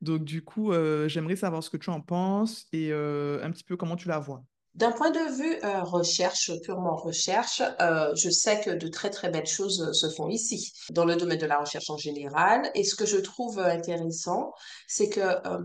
Donc, 0.00 0.24
du 0.24 0.42
coup, 0.42 0.72
euh, 0.72 1.08
j'aimerais 1.08 1.36
savoir 1.36 1.62
ce 1.62 1.70
que 1.70 1.76
tu 1.76 1.90
en 1.90 2.00
penses 2.00 2.66
et 2.72 2.92
euh, 2.92 3.42
un 3.42 3.50
petit 3.50 3.64
peu 3.64 3.76
comment 3.76 3.96
tu 3.96 4.08
la 4.08 4.18
vois. 4.18 4.44
D'un 4.76 4.92
point 4.92 5.10
de 5.10 5.36
vue 5.36 5.56
euh, 5.64 5.82
recherche, 5.84 6.50
purement 6.62 6.96
recherche, 6.96 7.62
euh, 7.80 8.14
je 8.14 8.28
sais 8.28 8.60
que 8.60 8.68
de 8.70 8.88
très 8.88 9.08
très 9.08 9.30
belles 9.30 9.46
choses 9.46 9.80
euh, 9.80 9.92
se 9.94 10.10
font 10.10 10.28
ici, 10.28 10.70
dans 10.90 11.06
le 11.06 11.16
domaine 11.16 11.38
de 11.38 11.46
la 11.46 11.58
recherche 11.58 11.88
en 11.88 11.96
général. 11.96 12.70
Et 12.74 12.84
ce 12.84 12.94
que 12.94 13.06
je 13.06 13.16
trouve 13.16 13.58
euh, 13.58 13.72
intéressant, 13.72 14.52
c'est 14.86 15.08
que 15.08 15.20
euh, 15.20 15.62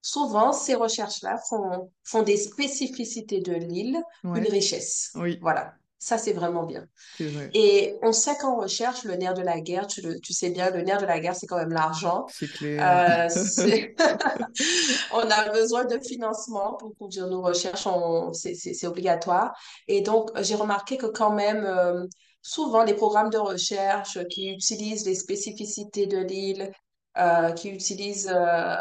souvent 0.00 0.52
ces 0.52 0.74
recherches-là 0.74 1.36
font, 1.50 1.92
font 2.02 2.22
des 2.22 2.38
spécificités 2.38 3.40
de 3.42 3.52
l'île 3.52 4.02
une 4.24 4.48
richesse. 4.48 5.10
oui, 5.14 5.38
Voilà, 5.42 5.74
ça 5.98 6.18
c'est 6.18 6.32
vraiment 6.32 6.64
bien. 6.64 6.86
vrai, 7.18 7.54
Et 7.54 7.96
on 8.02 8.12
sait 8.12 8.36
qu'en 8.36 8.56
recherche, 8.56 9.04
le 9.04 9.16
nerf 9.16 9.34
de 9.34 9.42
la 9.42 9.60
guerre, 9.60 9.86
tu, 9.86 10.02
le, 10.02 10.20
tu 10.20 10.32
sais 10.34 10.50
bien, 10.50 10.70
le 10.70 10.82
nerf 10.82 11.00
de 11.00 11.06
la 11.06 11.20
guerre, 11.20 11.34
c'est 11.36 11.46
quand 11.46 11.56
même 11.58 11.72
l'argent. 11.72 12.26
c'est 12.26 12.48
clair. 12.48 13.02
Euh, 13.20 13.28
On 15.10 15.30
a 15.30 15.50
besoin 15.50 15.84
de 15.84 15.98
financement 16.00 16.74
pour 16.78 16.96
conduire 16.98 17.26
nos 17.28 17.42
recherches, 17.42 17.86
on- 17.86 18.32
c'est 18.32 18.86
obligatoire. 18.86 19.54
Et 19.88 20.00
donc, 20.02 20.30
j'ai 20.42 20.54
remarqué 20.54 20.96
que 20.96 21.06
quand 21.06 21.32
même, 21.32 21.64
euh, 21.64 22.04
souvent, 22.42 22.84
les 22.84 22.94
programmes 22.94 23.30
de 23.30 23.38
recherche 23.38 24.18
qui 24.28 24.50
utilisent 24.50 25.06
les 25.06 25.14
spécificités 25.14 26.06
de 26.06 26.18
l'île, 26.18 26.72
euh, 27.18 27.52
qui 27.52 27.70
utilisent, 27.70 28.30
euh, 28.32 28.76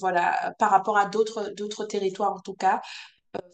voilà, 0.00 0.54
par 0.58 0.70
rapport 0.70 0.96
à 0.96 1.06
d'autres 1.06 1.84
territoires 1.86 2.32
en 2.34 2.40
tout 2.40 2.54
cas, 2.54 2.80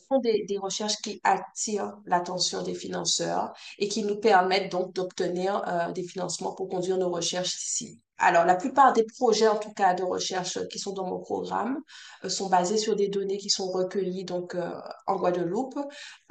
font 0.08 0.18
des, 0.20 0.44
des 0.46 0.58
recherches 0.58 0.96
qui 1.02 1.20
attirent 1.24 1.96
l'attention 2.06 2.62
des 2.62 2.74
financeurs 2.74 3.52
et 3.78 3.88
qui 3.88 4.04
nous 4.04 4.16
permettent 4.16 4.72
donc 4.72 4.94
d'obtenir 4.94 5.62
euh, 5.66 5.92
des 5.92 6.02
financements 6.02 6.54
pour 6.54 6.68
conduire 6.68 6.98
nos 6.98 7.10
recherches 7.10 7.54
ici. 7.54 8.00
Alors, 8.20 8.44
la 8.44 8.56
plupart 8.56 8.92
des 8.92 9.04
projets, 9.04 9.46
en 9.46 9.56
tout 9.56 9.72
cas, 9.72 9.94
de 9.94 10.02
recherche 10.02 10.66
qui 10.68 10.80
sont 10.80 10.92
dans 10.92 11.06
mon 11.06 11.20
programme, 11.20 11.78
euh, 12.24 12.28
sont 12.28 12.48
basés 12.48 12.76
sur 12.76 12.96
des 12.96 13.08
données 13.08 13.38
qui 13.38 13.48
sont 13.48 13.70
recueillies 13.70 14.24
donc 14.24 14.56
euh, 14.56 14.72
en 15.06 15.16
Guadeloupe 15.16 15.78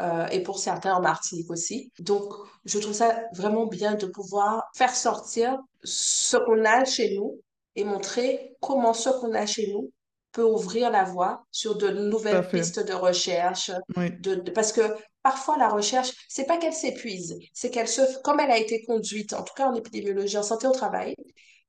euh, 0.01 0.27
et 0.27 0.43
pour 0.43 0.59
certains 0.59 0.95
en 0.95 1.01
Martinique 1.01 1.49
aussi. 1.49 1.91
Donc, 1.99 2.33
je 2.65 2.77
trouve 2.79 2.93
ça 2.93 3.23
vraiment 3.33 3.67
bien 3.67 3.95
de 3.95 4.05
pouvoir 4.05 4.63
faire 4.75 4.93
sortir 4.93 5.57
ce 5.83 6.35
qu'on 6.35 6.65
a 6.65 6.83
chez 6.83 7.15
nous 7.15 7.39
et 7.75 7.85
montrer 7.85 8.57
comment 8.59 8.93
ce 8.93 9.09
qu'on 9.09 9.33
a 9.33 9.45
chez 9.45 9.71
nous 9.71 9.89
peut 10.37 10.43
ouvrir 10.43 10.91
la 10.91 11.03
voie 11.03 11.43
sur 11.51 11.77
de 11.77 11.89
nouvelles 11.89 12.47
pistes 12.47 12.79
de 12.85 12.93
recherche, 12.93 13.71
Oui, 13.97 14.11
de, 14.19 14.35
de- 14.35 14.51
parce 14.51 14.71
que 14.71 14.81
parfois 15.23 15.57
la 15.57 15.67
recherche, 15.69 16.11
c'est 16.29 16.45
pas 16.45 16.57
qu'elle 16.57 16.73
s'épuise, 16.73 17.35
c'est 17.53 17.71
qu'elle 17.71 17.87
se, 17.87 18.01
comme 18.23 18.39
elle 18.39 18.51
a 18.51 18.57
été 18.59 18.83
conduite, 18.85 19.33
en 19.33 19.43
tout 19.43 19.53
cas 19.55 19.67
en 19.67 19.73
épidémiologie, 19.73 20.37
en 20.37 20.43
santé 20.43 20.67
au 20.67 20.71
travail, 20.71 21.15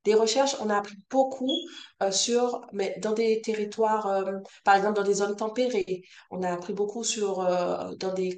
des 0.05 0.13
recherches, 0.13 0.55
on 0.61 0.69
a 0.69 0.77
appris 0.77 0.95
beaucoup 1.09 1.51
euh, 2.03 2.11
sur, 2.11 2.61
mais 2.71 2.95
dans 3.01 3.13
des 3.13 3.41
territoires, 3.41 4.07
euh, 4.07 4.33
par 4.63 4.75
exemple 4.75 4.95
dans 4.95 5.03
des 5.03 5.15
zones 5.15 5.35
tempérées, 5.35 6.03
on 6.31 6.43
a 6.43 6.51
appris 6.53 6.73
beaucoup 6.73 7.03
sur, 7.03 7.41
euh, 7.41 7.93
dans 7.99 8.13
des, 8.13 8.37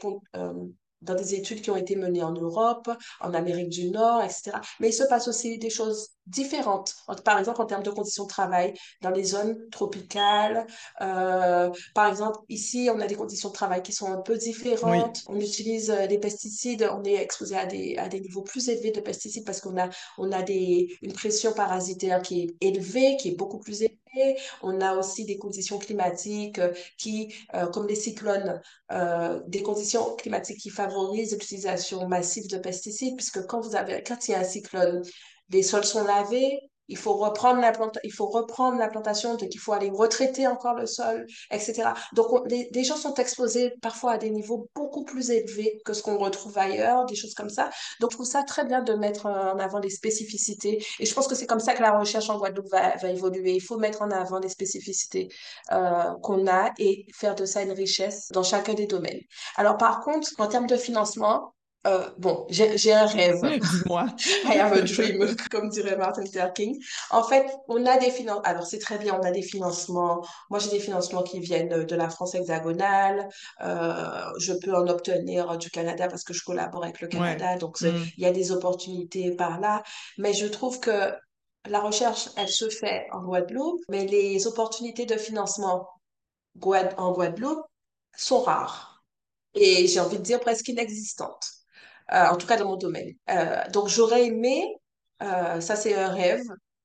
dans 1.02 1.16
des 1.16 1.34
études 1.34 1.62
qui 1.62 1.72
ont 1.72 1.76
été 1.76 1.96
menées 1.96 2.22
en 2.24 2.32
Europe, 2.34 2.90
en 3.22 3.34
Amérique 3.34 3.70
du 3.70 3.90
Nord, 3.90 4.22
etc. 4.24 4.62
Mais 4.80 4.90
il 4.90 4.94
se 4.94 5.04
passe 5.04 5.28
aussi 5.28 5.58
des 5.58 5.70
choses 5.72 6.10
différentes. 6.32 6.96
Par 7.24 7.38
exemple, 7.38 7.62
en 7.62 7.66
termes 7.66 7.84
de 7.84 7.92
conditions 7.92 8.24
de 8.24 8.30
travail, 8.30 8.74
dans 9.02 9.12
les 9.12 9.24
zones 9.24 9.58
tropicales, 9.70 10.66
euh, 11.02 11.70
par 11.94 12.08
exemple, 12.08 12.40
ici, 12.50 12.90
on 12.94 13.00
a 13.00 13.08
des 13.08 13.16
conditions 13.16 13.50
de 13.50 13.54
travail 13.54 13.84
qui 13.84 13.94
sont 13.94 14.12
un 14.12 14.22
peu 14.22 14.34
oui, 14.34 14.40
différentes. 14.40 15.22
On 15.28 15.40
utilise 15.40 15.92
euh, 15.92 16.08
des 16.08 16.18
pesticides, 16.18 16.90
on 16.92 17.04
est 17.04 17.16
exposé 17.16 17.56
à 17.56 17.66
des, 17.66 17.98
à 17.98 18.08
des 18.08 18.20
niveaux 18.22 18.42
plus 18.42 18.70
élevés 18.70 18.92
de 18.92 19.02
pesticides 19.02 19.46
parce 19.46 19.62
qu'on 19.62 19.78
a, 19.78 19.90
on 20.18 20.32
a 20.32 20.42
des, 20.42 20.98
une 21.02 21.14
pression 21.14 21.54
parasitaire 21.54 22.22
qui 22.22 22.42
est 22.42 22.68
élevée, 22.68 23.18
qui 23.18 23.30
est 23.30 23.36
beaucoup 23.36 23.60
plus 23.60 23.82
élevée. 23.84 24.38
On 24.62 24.82
a 24.82 24.96
aussi 24.96 25.26
des 25.26 25.38
conditions 25.38 25.78
climatiques 25.78 26.60
euh, 26.60 26.74
qui, 26.98 27.34
euh, 27.56 27.68
comme 27.68 27.88
les 27.88 27.96
cyclones, 27.96 28.62
euh, 28.92 29.40
des 29.48 29.64
conditions 29.64 30.16
climatiques 30.16 30.60
qui 30.60 30.70
favorisent 30.70 31.34
l'utilisation 31.34 32.08
massive 32.08 32.48
de 32.50 32.58
pesticides, 32.58 33.16
puisque 33.16 33.46
quand 33.46 33.62
vous 33.62 33.76
avez, 33.76 34.04
quand 34.04 34.28
il 34.28 34.32
y 34.32 34.34
a 34.34 34.40
un 34.40 34.44
cyclone, 34.44 35.02
les 35.52 35.64
sols 35.64 35.86
sont 35.86 36.04
lavés, 36.04 36.60
il 36.92 36.98
faut 36.98 37.14
reprendre 37.14 37.60
la 38.78 38.88
plantation, 38.90 39.36
donc 39.36 39.50
il 39.54 39.58
faut 39.60 39.72
aller 39.72 39.90
retraiter 39.90 40.46
encore 40.46 40.74
le 40.76 40.86
sol, 40.86 41.26
etc. 41.50 41.94
Donc, 42.14 42.32
on- 42.34 42.44
les, 42.46 42.84
gens 42.84 42.98
sont 42.98 43.14
exposés 43.16 43.74
parfois 43.82 44.14
à 44.14 44.18
des 44.18 44.30
niveaux 44.30 44.70
beaucoup 44.76 45.06
plus 45.06 45.32
élevés 45.32 45.82
que 45.86 45.94
ce 45.94 46.04
qu'on 46.04 46.18
retrouve 46.18 46.58
ailleurs, 46.58 47.06
des 47.06 47.16
choses 47.16 47.34
comme 47.34 47.50
ça. 47.50 47.70
Donc, 48.02 48.12
je 48.12 48.18
trouve 48.18 48.26
ça 48.26 48.44
très 48.44 48.66
bien 48.66 48.82
de 48.82 48.94
mettre 48.94 49.26
en 49.28 49.58
avant 49.58 49.80
les 49.80 49.90
spécificités. 49.90 50.84
Et 51.00 51.06
je 51.06 51.14
pense 51.14 51.28
que 51.28 51.36
c'est 51.36 51.48
comme 51.48 51.60
ça 51.62 51.74
que 51.74 51.82
la 51.82 51.98
recherche 51.98 52.30
en 52.30 52.38
Guadeloupe 52.38 52.70
va, 52.70 52.96
va 52.98 53.10
évoluer. 53.10 53.54
Il 53.54 53.62
faut 53.62 53.78
mettre 53.78 54.02
en 54.02 54.12
avant 54.12 54.40
les 54.40 54.50
spécificités 54.50 55.30
euh, 55.72 56.12
qu'on 56.22 56.46
a 56.48 56.72
et 56.78 57.06
faire 57.14 57.36
de 57.36 57.46
ça 57.46 57.62
une 57.62 57.72
richesse 57.72 58.28
dans 58.34 58.44
chacun 58.44 58.74
des 58.74 58.88
domaines. 58.88 59.22
Alors, 59.56 59.78
par 59.78 60.02
contre, 60.02 60.30
en 60.40 60.48
termes 60.48 60.68
de 60.68 60.76
financement, 60.78 61.54
euh, 61.88 62.10
bon, 62.18 62.46
j'ai 62.50 62.94
un 62.94 63.06
rêve. 63.06 63.42
dis-moi. 63.60 64.06
I 64.46 64.58
have 64.60 64.74
a 64.74 64.82
dream, 64.82 65.36
comme 65.52 65.70
dirait 65.70 65.98
Martin 65.98 66.22
Luther 66.22 66.54
King. 66.54 66.78
En 67.10 67.24
fait, 67.24 67.46
on 67.68 67.86
a 67.86 67.98
des 67.98 68.12
financements. 68.12 68.42
Alors, 68.44 68.66
c'est 68.66 68.80
très 68.80 68.98
bien, 68.98 69.18
on 69.20 69.24
a 69.26 69.32
des 69.32 69.42
financements. 69.42 70.22
Moi, 70.50 70.60
j'ai 70.60 70.70
des 70.70 70.80
financements 70.80 71.24
qui 71.24 71.40
viennent 71.40 71.84
de 71.86 71.96
la 71.96 72.10
France 72.10 72.36
hexagonale. 72.36 73.28
Euh, 73.64 74.06
je 74.40 74.54
peux 74.54 74.74
en 74.76 74.88
obtenir 74.88 75.58
du 75.58 75.70
Canada 75.72 76.08
parce 76.08 76.24
que 76.24 76.34
je 76.34 76.44
collabore 76.44 76.84
avec 76.84 77.02
le 77.02 77.08
Ouais. 77.08 77.14
Canada. 77.14 77.58
Donc, 77.58 77.82
Hmm. 77.82 78.04
il 78.18 78.24
y 78.24 78.28
a 78.28 78.32
des 78.32 78.52
opportunités 78.52 79.32
par 79.36 79.60
là. 79.60 79.82
Mais 80.18 80.34
je 80.34 80.46
trouve 80.46 80.80
que 80.80 81.12
la 81.68 81.80
recherche, 81.80 82.30
elle 82.38 82.50
se 82.50 82.70
fait 82.70 83.08
en 83.12 83.24
Guadeloupe, 83.24 83.82
mais 83.90 84.06
les 84.06 84.46
opportunités 84.48 85.06
de 85.06 85.16
financement 85.18 85.88
en 86.98 87.12
Guadeloupe 87.14 87.62
sont 88.16 88.42
rares. 88.42 89.04
Et 89.54 89.88
j'ai 89.88 90.00
envie 90.00 90.18
de 90.18 90.24
dire 90.24 90.40
presque 90.40 90.68
inexistantes 90.70 91.46
euh, 91.46 91.61
en 92.10 92.36
tout 92.38 92.48
cas 92.48 92.58
dans 92.58 92.68
mon 92.68 92.76
domaine. 92.78 93.14
Euh, 93.30 93.64
donc 93.72 93.88
j'aurais 93.88 94.26
aimé, 94.28 94.76
euh, 95.22 95.62
ça 95.62 95.76
c'est 95.76 95.96
un 95.96 96.10
rêve, 96.10 96.44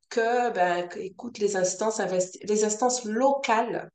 que, 0.08 0.50
ben, 0.52 0.88
écoute, 0.96 1.38
les 1.38 1.56
instances, 1.56 2.00
les 2.42 2.64
instances 2.64 3.04
locales 3.04 3.90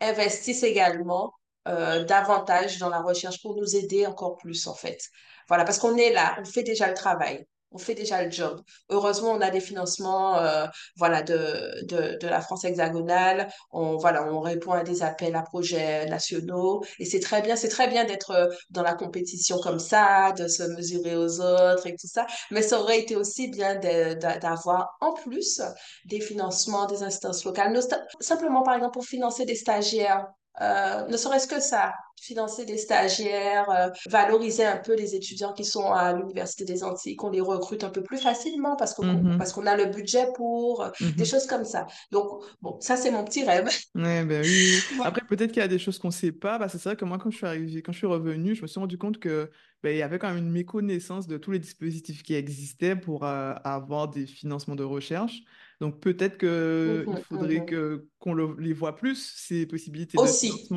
investissent 0.00 0.64
également 0.64 1.32
euh, 1.68 2.04
davantage 2.04 2.78
dans 2.78 2.88
la 2.88 3.00
recherche 3.00 3.40
pour 3.42 3.56
nous 3.56 3.76
aider 3.76 4.06
encore 4.06 4.36
plus, 4.36 4.66
en 4.66 4.74
fait. 4.74 5.00
Voilà, 5.48 5.64
parce 5.64 5.78
qu'on 5.78 5.96
est 5.96 6.12
là, 6.12 6.36
on 6.40 6.44
fait 6.44 6.62
déjà 6.64 6.88
le 6.88 6.94
travail 6.94 7.46
on 7.72 7.78
fait 7.78 7.94
déjà 7.94 8.22
le 8.22 8.30
job. 8.30 8.60
Heureusement, 8.88 9.30
on 9.32 9.40
a 9.40 9.50
des 9.50 9.60
financements 9.60 10.38
euh, 10.38 10.66
voilà, 10.96 11.22
de, 11.22 11.84
de, 11.84 12.18
de, 12.20 12.28
la 12.28 12.40
France 12.40 12.64
hexagonale. 12.64 13.48
On, 13.70 13.96
voilà, 13.96 14.24
on 14.32 14.40
répond 14.40 14.72
à 14.72 14.82
des 14.82 15.02
appels 15.02 15.34
à 15.34 15.42
projets 15.42 16.06
nationaux. 16.06 16.82
Et 16.98 17.04
c'est 17.04 17.20
très 17.20 17.42
bien, 17.42 17.56
c'est 17.56 17.68
très 17.68 17.88
bien 17.88 18.04
d'être 18.04 18.30
euh, 18.32 18.48
dans 18.70 18.82
la 18.82 18.94
compétition 18.94 19.58
comme 19.58 19.78
ça, 19.78 20.32
de 20.32 20.48
se 20.48 20.62
mesurer 20.62 21.16
aux 21.16 21.40
autres 21.40 21.86
et 21.86 21.96
tout 21.96 22.08
ça. 22.08 22.26
Mais 22.50 22.62
ça 22.62 22.80
aurait 22.80 23.00
été 23.00 23.16
aussi 23.16 23.48
bien 23.48 23.76
d'avoir 23.76 24.96
en 25.00 25.12
plus 25.14 25.60
des 26.06 26.20
financements 26.20 26.86
des 26.86 27.02
instances 27.02 27.44
locales. 27.44 27.78
Simplement, 28.20 28.62
par 28.62 28.74
exemple, 28.74 28.94
pour 28.94 29.04
financer 29.04 29.44
des 29.44 29.54
stagiaires 29.54 30.26
euh, 30.60 31.06
ne 31.06 31.16
serait-ce 31.16 31.46
que 31.48 31.60
ça, 31.60 31.92
financer 32.20 32.64
des 32.64 32.76
stagiaires, 32.78 33.70
euh, 33.70 33.88
valoriser 34.10 34.64
un 34.64 34.76
peu 34.78 34.94
les 34.94 35.14
étudiants 35.14 35.52
qui 35.52 35.64
sont 35.64 35.90
à 35.92 36.12
l'Université 36.12 36.64
des 36.64 36.84
Antilles, 36.84 37.16
qu'on 37.16 37.30
les 37.30 37.40
recrute 37.40 37.84
un 37.84 37.90
peu 37.90 38.02
plus 38.02 38.18
facilement 38.18 38.76
parce 38.76 38.94
qu'on 38.94 39.26
parce 39.38 39.52
qu'on 39.52 39.66
a 39.66 39.76
le 39.76 39.86
budget 39.86 40.28
pour, 40.36 40.82
euh, 40.82 40.90
des 41.18 41.24
Mhm. 41.24 41.26
choses 41.26 41.46
comme 41.46 41.64
ça. 41.64 41.86
Donc, 42.10 42.42
bon, 42.60 42.78
ça, 42.80 42.96
c'est 42.96 43.10
mon 43.10 43.24
petit 43.24 43.44
rêve. 43.44 43.68
Ouais, 43.94 44.24
ben 44.24 44.46
oui. 44.46 44.82
Après, 45.02 45.20
peut-être 45.26 45.52
qu'il 45.52 45.60
y 45.60 45.64
a 45.64 45.68
des 45.68 45.78
choses 45.78 45.98
qu'on 45.98 46.10
sait 46.10 46.32
pas. 46.32 46.58
Bah, 46.58 46.66
c'est 46.70 46.82
vrai 46.82 46.96
que 46.96 47.04
moi, 47.04 47.18
quand 47.18 47.30
je 47.30 47.36
suis 47.36 47.82
quand 47.82 47.92
je 47.92 47.98
suis 47.98 48.06
revenu, 48.06 48.54
je 48.54 48.62
me 48.62 48.66
suis 48.66 48.80
rendu 48.80 48.96
compte 48.96 49.18
que 49.18 49.50
ben, 49.82 49.90
il 49.94 49.98
y 49.98 50.02
avait 50.02 50.18
quand 50.18 50.28
même 50.28 50.38
une 50.38 50.50
méconnaissance 50.50 51.26
de 51.26 51.36
tous 51.36 51.50
les 51.50 51.58
dispositifs 51.58 52.22
qui 52.22 52.32
existaient 52.34 52.96
pour 52.96 53.24
avoir 53.24 54.08
des 54.08 54.26
financements 54.26 54.76
de 54.76 54.84
recherche. 54.84 55.42
Donc, 55.82 56.00
peut-être 56.00 56.38
que 56.38 57.08
il 57.10 57.16
Mhm, 57.16 57.18
faudrait 57.18 57.64
mhm. 57.64 57.66
que 57.66 58.08
qu'on 58.20 58.34
le- 58.34 58.56
les 58.60 58.72
voit 58.72 58.96
plus, 58.96 59.34
ces 59.36 59.66
possibilités 59.66 60.16
Aussi, 60.16 60.76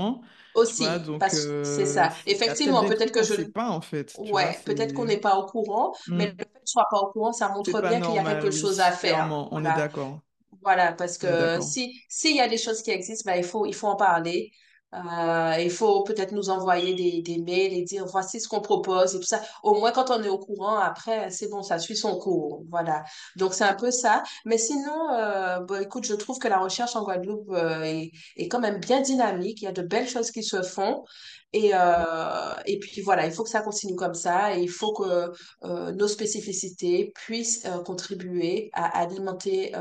vois, 0.73 0.99
aussi, 0.99 0.99
donc 0.99 1.33
que 1.33 1.37
c'est 1.61 1.85
euh, 1.85 1.85
ça. 1.85 2.13
Effectivement, 2.25 2.85
peut-être 2.85 3.11
que 3.11 3.23
je, 3.23 3.33
sait 3.33 3.45
pas, 3.45 3.69
en 3.71 3.81
fait. 3.81 4.19
Ouais, 4.19 4.61
peut-être 4.65 4.93
qu'on 4.93 5.05
n'est 5.05 5.19
pas 5.19 5.37
au 5.37 5.45
courant, 5.47 5.93
mais 6.15 6.27
le 6.27 6.31
fait 6.37 6.45
qu'on 6.53 6.65
soit 6.65 6.87
pas 6.91 6.99
au 6.99 7.11
courant, 7.11 7.33
ça 7.33 7.49
montre 7.49 7.81
bien 7.81 8.01
qu'il 8.01 8.15
y 8.15 8.19
a 8.19 8.25
quelque 8.25 8.51
chose 8.51 8.79
à 8.81 8.91
faire. 8.91 9.31
clairement, 9.31 9.49
on 9.53 9.63
est 9.63 9.73
d'accord. 9.73 10.21
Voilà, 10.63 10.93
parce 10.93 11.17
que 11.17 11.59
si 11.61 12.01
s'il 12.09 12.35
y 12.35 12.41
a 12.41 12.47
des 12.47 12.57
choses 12.57 12.81
qui 12.81 12.91
existent, 12.91 13.29
ben, 13.31 13.37
il 13.37 13.43
faut, 13.43 13.65
il 13.65 13.73
faut 13.75 13.87
en 13.87 13.95
parler. 13.95 14.51
Euh, 14.95 15.55
il 15.59 15.69
faut 15.71 16.03
peut-être 16.03 16.31
nous 16.31 16.49
envoyer 16.49 16.93
des, 16.93 17.21
des 17.21 17.41
mails 17.41 17.73
et 17.73 17.83
dire 17.83 18.05
voici 18.05 18.39
ce 18.39 18.47
qu'on 18.47 18.61
propose 18.61 19.15
et 19.15 19.19
tout 19.19 19.25
ça. 19.25 19.41
Au 19.63 19.75
moins, 19.75 19.91
quand 19.91 20.09
on 20.09 20.23
est 20.23 20.29
au 20.29 20.39
courant, 20.39 20.77
après, 20.77 21.29
c'est 21.31 21.49
bon, 21.49 21.63
ça 21.63 21.79
suit 21.79 21.97
son 21.97 22.17
cours. 22.17 22.63
Voilà. 22.69 23.03
Donc, 23.35 23.53
c'est 23.53 23.65
un 23.65 23.73
peu 23.73 23.91
ça. 23.91 24.23
Mais 24.45 24.57
sinon, 24.57 25.11
euh, 25.13 25.59
bon, 25.59 25.81
écoute, 25.81 26.05
je 26.05 26.13
trouve 26.13 26.39
que 26.39 26.47
la 26.47 26.59
recherche 26.59 26.95
en 26.95 27.03
Guadeloupe 27.03 27.49
euh, 27.51 27.81
est, 27.83 28.11
est 28.37 28.47
quand 28.47 28.59
même 28.59 28.79
bien 28.79 29.01
dynamique. 29.01 29.61
Il 29.61 29.65
y 29.65 29.67
a 29.67 29.73
de 29.73 29.81
belles 29.81 30.07
choses 30.07 30.31
qui 30.31 30.43
se 30.43 30.61
font. 30.61 31.03
Et, 31.53 31.71
euh, 31.73 32.53
et 32.65 32.79
puis 32.79 33.01
voilà, 33.01 33.25
il 33.25 33.31
faut 33.31 33.43
que 33.43 33.49
ça 33.49 33.61
continue 33.61 33.95
comme 33.95 34.13
ça 34.13 34.57
et 34.57 34.61
il 34.61 34.69
faut 34.69 34.93
que 34.93 35.31
euh, 35.63 35.91
nos 35.93 36.07
spécificités 36.07 37.13
puissent 37.15 37.65
contribuer 37.85 38.69
à 38.73 38.99
alimenter 38.99 39.73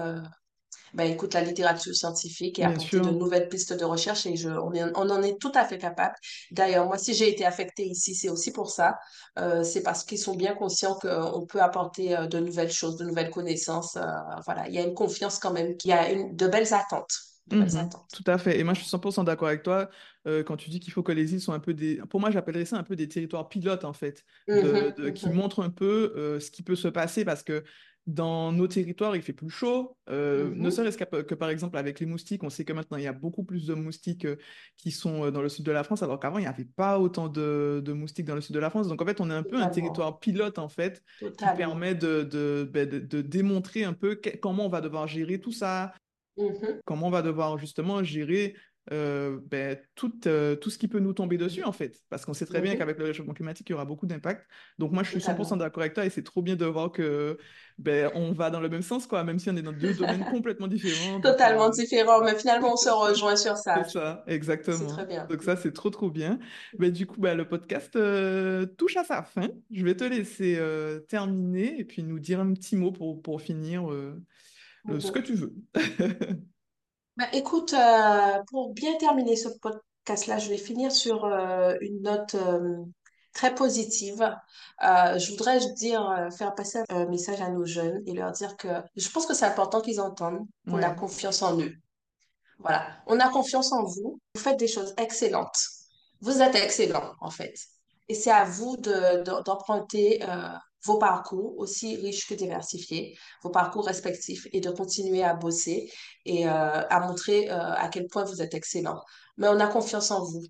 ben, 0.95 1.11
écoute, 1.13 1.35
la 1.35 1.43
littérature 1.43 1.95
scientifique 1.95 2.59
et 2.59 2.63
Bien 2.63 2.71
apporter 2.71 3.01
de 3.01 3.11
nouvelles 3.11 3.49
pistes 3.49 3.73
de 3.73 3.85
recherche 3.85 4.27
et 4.27 4.37
je, 4.37 4.49
on, 4.49 4.73
est- 4.73 4.85
on 4.97 5.11
en 5.11 5.23
est 5.23 5.39
tout 5.41 5.53
à 5.55 5.65
fait 5.65 5.79
capable. 5.79 6.15
D'ailleurs, 6.51 6.87
moi, 6.87 6.99
si 6.99 7.15
j'ai 7.15 7.29
été 7.31 7.45
affectée 7.45 7.85
ici, 7.87 8.15
c'est 8.15 8.29
aussi 8.29 8.53
pour 8.53 8.71
ça. 8.71 8.99
Euh, 9.39 9.63
c'est 9.65 9.83
parce 9.83 10.05
qu'ils 10.05 10.19
sont 10.19 10.35
bien 10.37 10.55
conscients 10.55 10.95
qu'on 11.01 11.47
peut 11.47 11.61
apporter 11.63 12.17
euh, 12.17 12.27
de 12.27 12.39
nouvelles 12.39 12.71
choses, 12.73 12.97
de 12.97 13.05
nouvelles 13.05 13.31
connaissances. 13.31 13.97
Euh, 13.97 14.03
voilà, 14.45 14.69
il 14.69 14.75
y 14.75 14.79
a 14.79 14.83
une 14.83 14.95
confiance 14.95 15.39
quand 15.39 15.53
même, 15.53 15.75
il 15.85 15.89
y 15.89 15.93
a 15.93 16.11
une, 16.11 16.35
de 16.35 16.47
belles 16.49 16.73
attentes. 16.73 17.13
De 17.47 17.57
belles 17.57 17.77
attentes. 17.77 18.09
tout 18.13 18.25
à 18.27 18.39
fait. 18.39 18.59
Et 18.59 18.65
moi, 18.65 18.75
je 18.75 18.81
suis 18.81 18.89
100% 18.89 19.25
d'accord 19.25 19.49
avec 19.49 19.63
toi 19.63 19.91
euh, 20.27 20.43
quand 20.43 20.57
tu 20.57 20.71
dis 20.71 20.81
qu'il 20.81 20.93
faut 20.93 21.03
que 21.03 21.13
les 21.13 21.35
îles 21.35 21.41
soient 21.41 21.55
un 21.55 21.61
peu 21.61 21.75
des... 21.75 21.97
Pour 22.09 22.21
moi, 22.21 22.31
j'appellerais 22.31 22.65
ça 22.65 22.77
un 22.79 22.83
peu 22.85 22.97
des 22.97 23.09
territoires 23.09 23.49
pilotes, 23.49 23.85
en 23.85 23.93
fait, 23.93 24.25
de, 24.53 24.63
Mhm, 24.63 24.95
de- 24.97 25.11
qui 25.11 25.29
montrent 25.29 25.63
un 25.63 25.71
peu 25.71 26.39
ce 26.41 26.51
qui 26.51 26.63
peut 26.63 26.77
se 26.77 26.89
passer 26.89 27.25
parce 27.25 27.43
que 27.43 27.65
dans 28.07 28.53
nos 28.53 28.67
territoires, 28.69 29.17
il 29.17 29.23
fait 29.23 29.33
plus 29.33 29.49
chaud. 29.51 29.97
Euh, 30.11 30.51
ne 30.51 30.65
mhm. 30.65 30.71
serait-ce 30.71 30.99
que, 30.99 31.23
que, 31.23 31.35
par 31.35 31.49
exemple, 31.49 31.79
avec 31.79 32.01
les 32.01 32.07
moustiques, 32.07 32.43
on 32.43 32.51
sait 32.51 32.65
que 32.65 32.73
maintenant, 32.73 32.99
il 32.99 33.05
y 33.05 33.07
a 33.07 33.13
beaucoup 33.13 33.45
plus 33.45 33.67
de 33.67 33.75
moustiques 33.75 34.27
euh, 34.27 34.37
qui 34.77 34.91
sont 34.91 35.25
euh, 35.25 35.31
dans 35.31 35.41
le 35.41 35.49
sud 35.49 35.65
de 35.65 35.73
la 35.73 35.85
France, 35.85 36.03
alors 36.03 36.21
qu'avant, 36.21 36.39
il 36.39 36.43
n'y 36.43 36.47
avait 36.47 36.67
pas 36.67 36.99
autant 36.99 37.29
de, 37.29 37.81
de 37.85 37.93
moustiques 37.93 38.27
dans 38.27 38.35
le 38.35 38.43
sud 38.43 38.55
de 38.55 38.61
la 38.61 38.69
France. 38.71 38.89
Donc, 38.89 39.01
en 39.01 39.07
fait, 39.07 39.21
on 39.21 39.31
est 39.31 39.35
un 39.35 39.43
peu 39.43 39.57
un 39.57 39.69
territoire 39.69 40.19
pilote, 40.19 40.59
en 40.59 40.69
fait, 40.69 41.03
qui 41.19 41.47
permet 41.57 41.95
de, 41.95 42.23
de, 42.23 42.69
ben, 42.71 42.89
de- 42.89 42.99
de 42.99 43.23
démontrer 43.23 43.85
un 43.85 43.95
peu 43.95 44.17
que- 44.17 44.37
comment 44.37 44.67
on 44.67 44.71
va 44.71 44.81
devoir 44.81 45.07
gérer 45.07 45.41
tout 45.41 45.53
ça 45.53 45.95
Mhm, 46.37 46.81
comment 46.85 47.07
on 47.07 47.11
va 47.11 47.23
devoir 47.23 47.59
justement 47.59 48.03
gérer 48.03 48.57
euh, 48.93 49.39
ben, 49.51 49.79
tout, 49.95 50.13
euh, 50.27 50.57
tout 50.57 50.69
ce 50.69 50.77
qui 50.77 50.89
peut 50.89 50.99
nous 50.99 51.15
tomber 51.15 51.39
dessus, 51.39 51.65
en 51.65 51.73
fait. 51.73 52.03
Parce 52.11 52.25
qu'on 52.27 52.35
sait 52.35 52.45
très 52.45 52.61
bien 52.61 52.73
mhm. 52.73 52.79
qu'avec 52.79 52.99
le 52.99 53.05
réchauffement 53.07 53.33
climatique, 53.33 53.69
il 53.71 53.73
y 53.73 53.75
aura 53.75 53.87
beaucoup 53.87 54.07
d'impact. 54.07 54.47
Donc 54.79 54.93
moi, 54.93 55.03
je 55.03 55.11
suis 55.11 55.21
100% 55.21 55.37
Totalement. 55.37 55.57
d'accord 55.57 55.83
avec 55.83 55.95
toi 55.95 56.05
et 56.05 56.11
c'est 56.11 56.23
trop 56.23 56.43
bien 56.43 56.55
de 56.57 56.67
voir 56.67 56.93
que 56.93 57.39
ben, 57.79 58.11
on 58.15 58.33
va 58.33 58.51
dans 58.51 58.61
le 58.61 58.69
même 58.69 58.83
sens, 58.83 59.07
quoi, 59.07 59.25
même 59.25 59.39
si 59.39 59.49
on 59.49 59.57
est 59.57 59.63
dans 59.63 59.73
deux 59.73 59.95
domaines 59.95 60.25
complètement 60.31 60.67
différents. 60.69 61.15
Donc 61.15 61.23
Totalement 61.23 61.69
euh, 61.69 61.71
différent, 61.71 62.23
mais 62.23 62.35
finalement, 62.37 62.75
on 62.75 62.77
se 62.77 62.91
rejoint 62.91 63.37
sur 63.37 63.57
c'est 63.57 63.63
ça. 63.63 63.85
ça, 63.85 63.85
C'est 63.85 64.25
très 64.27 64.35
exactement. 64.35 65.05
bien. 65.07 65.27
Donc 65.27 65.43
ça, 65.43 65.57
c'est 65.57 65.73
trop, 65.73 65.91
trop 65.91 66.11
bien. 66.11 66.39
Ben, 66.79 66.91
du 66.91 67.07
coup, 67.07 67.21
ben, 67.21 67.37
le 67.37 67.49
podcast 67.49 67.99
touche 68.77 68.97
à 68.97 69.05
sa 69.05 69.23
fin. 69.23 69.49
Je 69.71 69.85
vais 69.85 69.97
te 69.97 70.05
laisser 70.05 70.61
terminer 71.09 71.79
et 71.81 71.85
puis 71.85 72.03
nous 72.03 72.19
dire 72.19 72.41
un 72.41 72.53
petit 72.53 72.77
mot 72.77 72.93
pour, 72.93 73.23
pour 73.23 73.41
finir 73.41 73.89
ce 74.87 75.11
que 75.11 75.19
Mhm. 75.19 75.25
tu 75.25 75.35
veux. 75.35 75.55
Bah, 77.17 77.27
écoute, 77.33 77.73
euh, 77.75 78.43
pour 78.51 78.73
bien 78.75 78.97
terminer 78.99 79.37
ce 79.37 79.49
podcast-là, 79.61 80.39
je 80.39 80.49
vais 80.51 80.59
finir 80.59 80.91
sur 80.91 81.25
euh, 81.25 81.75
une 81.81 82.03
note 82.03 82.35
euh, 82.35 82.77
très 83.33 83.55
positive. 83.55 84.23
Euh, 84.83 85.19
je 85.19 85.31
voudrais 85.31 85.61
dire, 85.75 86.09
euh, 86.11 86.31
faire 86.31 86.55
passer 86.55 86.81
un 86.89 87.07
message 87.07 87.41
à 87.41 87.51
nos 87.51 87.65
jeunes 87.65 88.03
et 88.07 88.13
leur 88.15 88.33
dire 88.33 88.57
que 88.57 88.69
je 88.97 89.09
pense 89.11 89.27
que 89.27 89.35
c'est 89.35 89.47
important 89.47 89.81
qu'ils 89.81 90.01
entendent 90.01 90.47
qu'on 90.69 90.83
a 90.83 90.91
Ouais. 90.91 90.97
confiance 90.97 91.43
en 91.43 91.59
eux. 91.61 91.73
Voilà, 92.59 92.87
on 93.07 93.21
a 93.21 93.29
confiance 93.29 93.73
en 93.73 93.85
vous. 93.85 94.21
Vous 94.35 94.41
faites 94.41 94.59
des 94.59 94.69
choses 94.69 94.95
excellentes. 94.97 95.59
Vous 96.21 96.41
êtes 96.43 96.55
excellent, 96.57 97.13
en 97.21 97.31
fait. 97.31 97.55
Et 98.09 98.15
c'est 98.15 98.31
à 98.31 98.45
vous 98.45 98.77
de, 98.77 99.23
de- 99.23 99.43
d'emprunter 99.45 100.23
euh, 100.29 100.49
vos 100.85 100.99
parcours, 100.99 101.55
aussi 101.59 101.97
riches 101.97 102.27
que 102.29 102.35
diversifiés, 102.35 103.17
vos 103.43 103.51
parcours 103.51 103.87
respectifs, 103.87 104.47
et 104.53 104.61
de 104.61 104.71
continuer 104.71 105.23
à 105.25 105.35
bosser 105.35 105.91
et 106.25 106.47
euh, 106.47 106.51
à 106.89 107.01
montrer 107.01 107.51
euh, 107.51 107.59
à 107.75 107.89
quel 107.89 108.07
point 108.07 108.25
vous 108.25 108.43
êtes 108.43 108.55
excellent. 108.55 109.01
Mais 109.37 109.49
on 109.49 109.61
a 109.61 109.67
confiance 109.67 110.11
en 110.11 110.23
vous. 110.25 110.43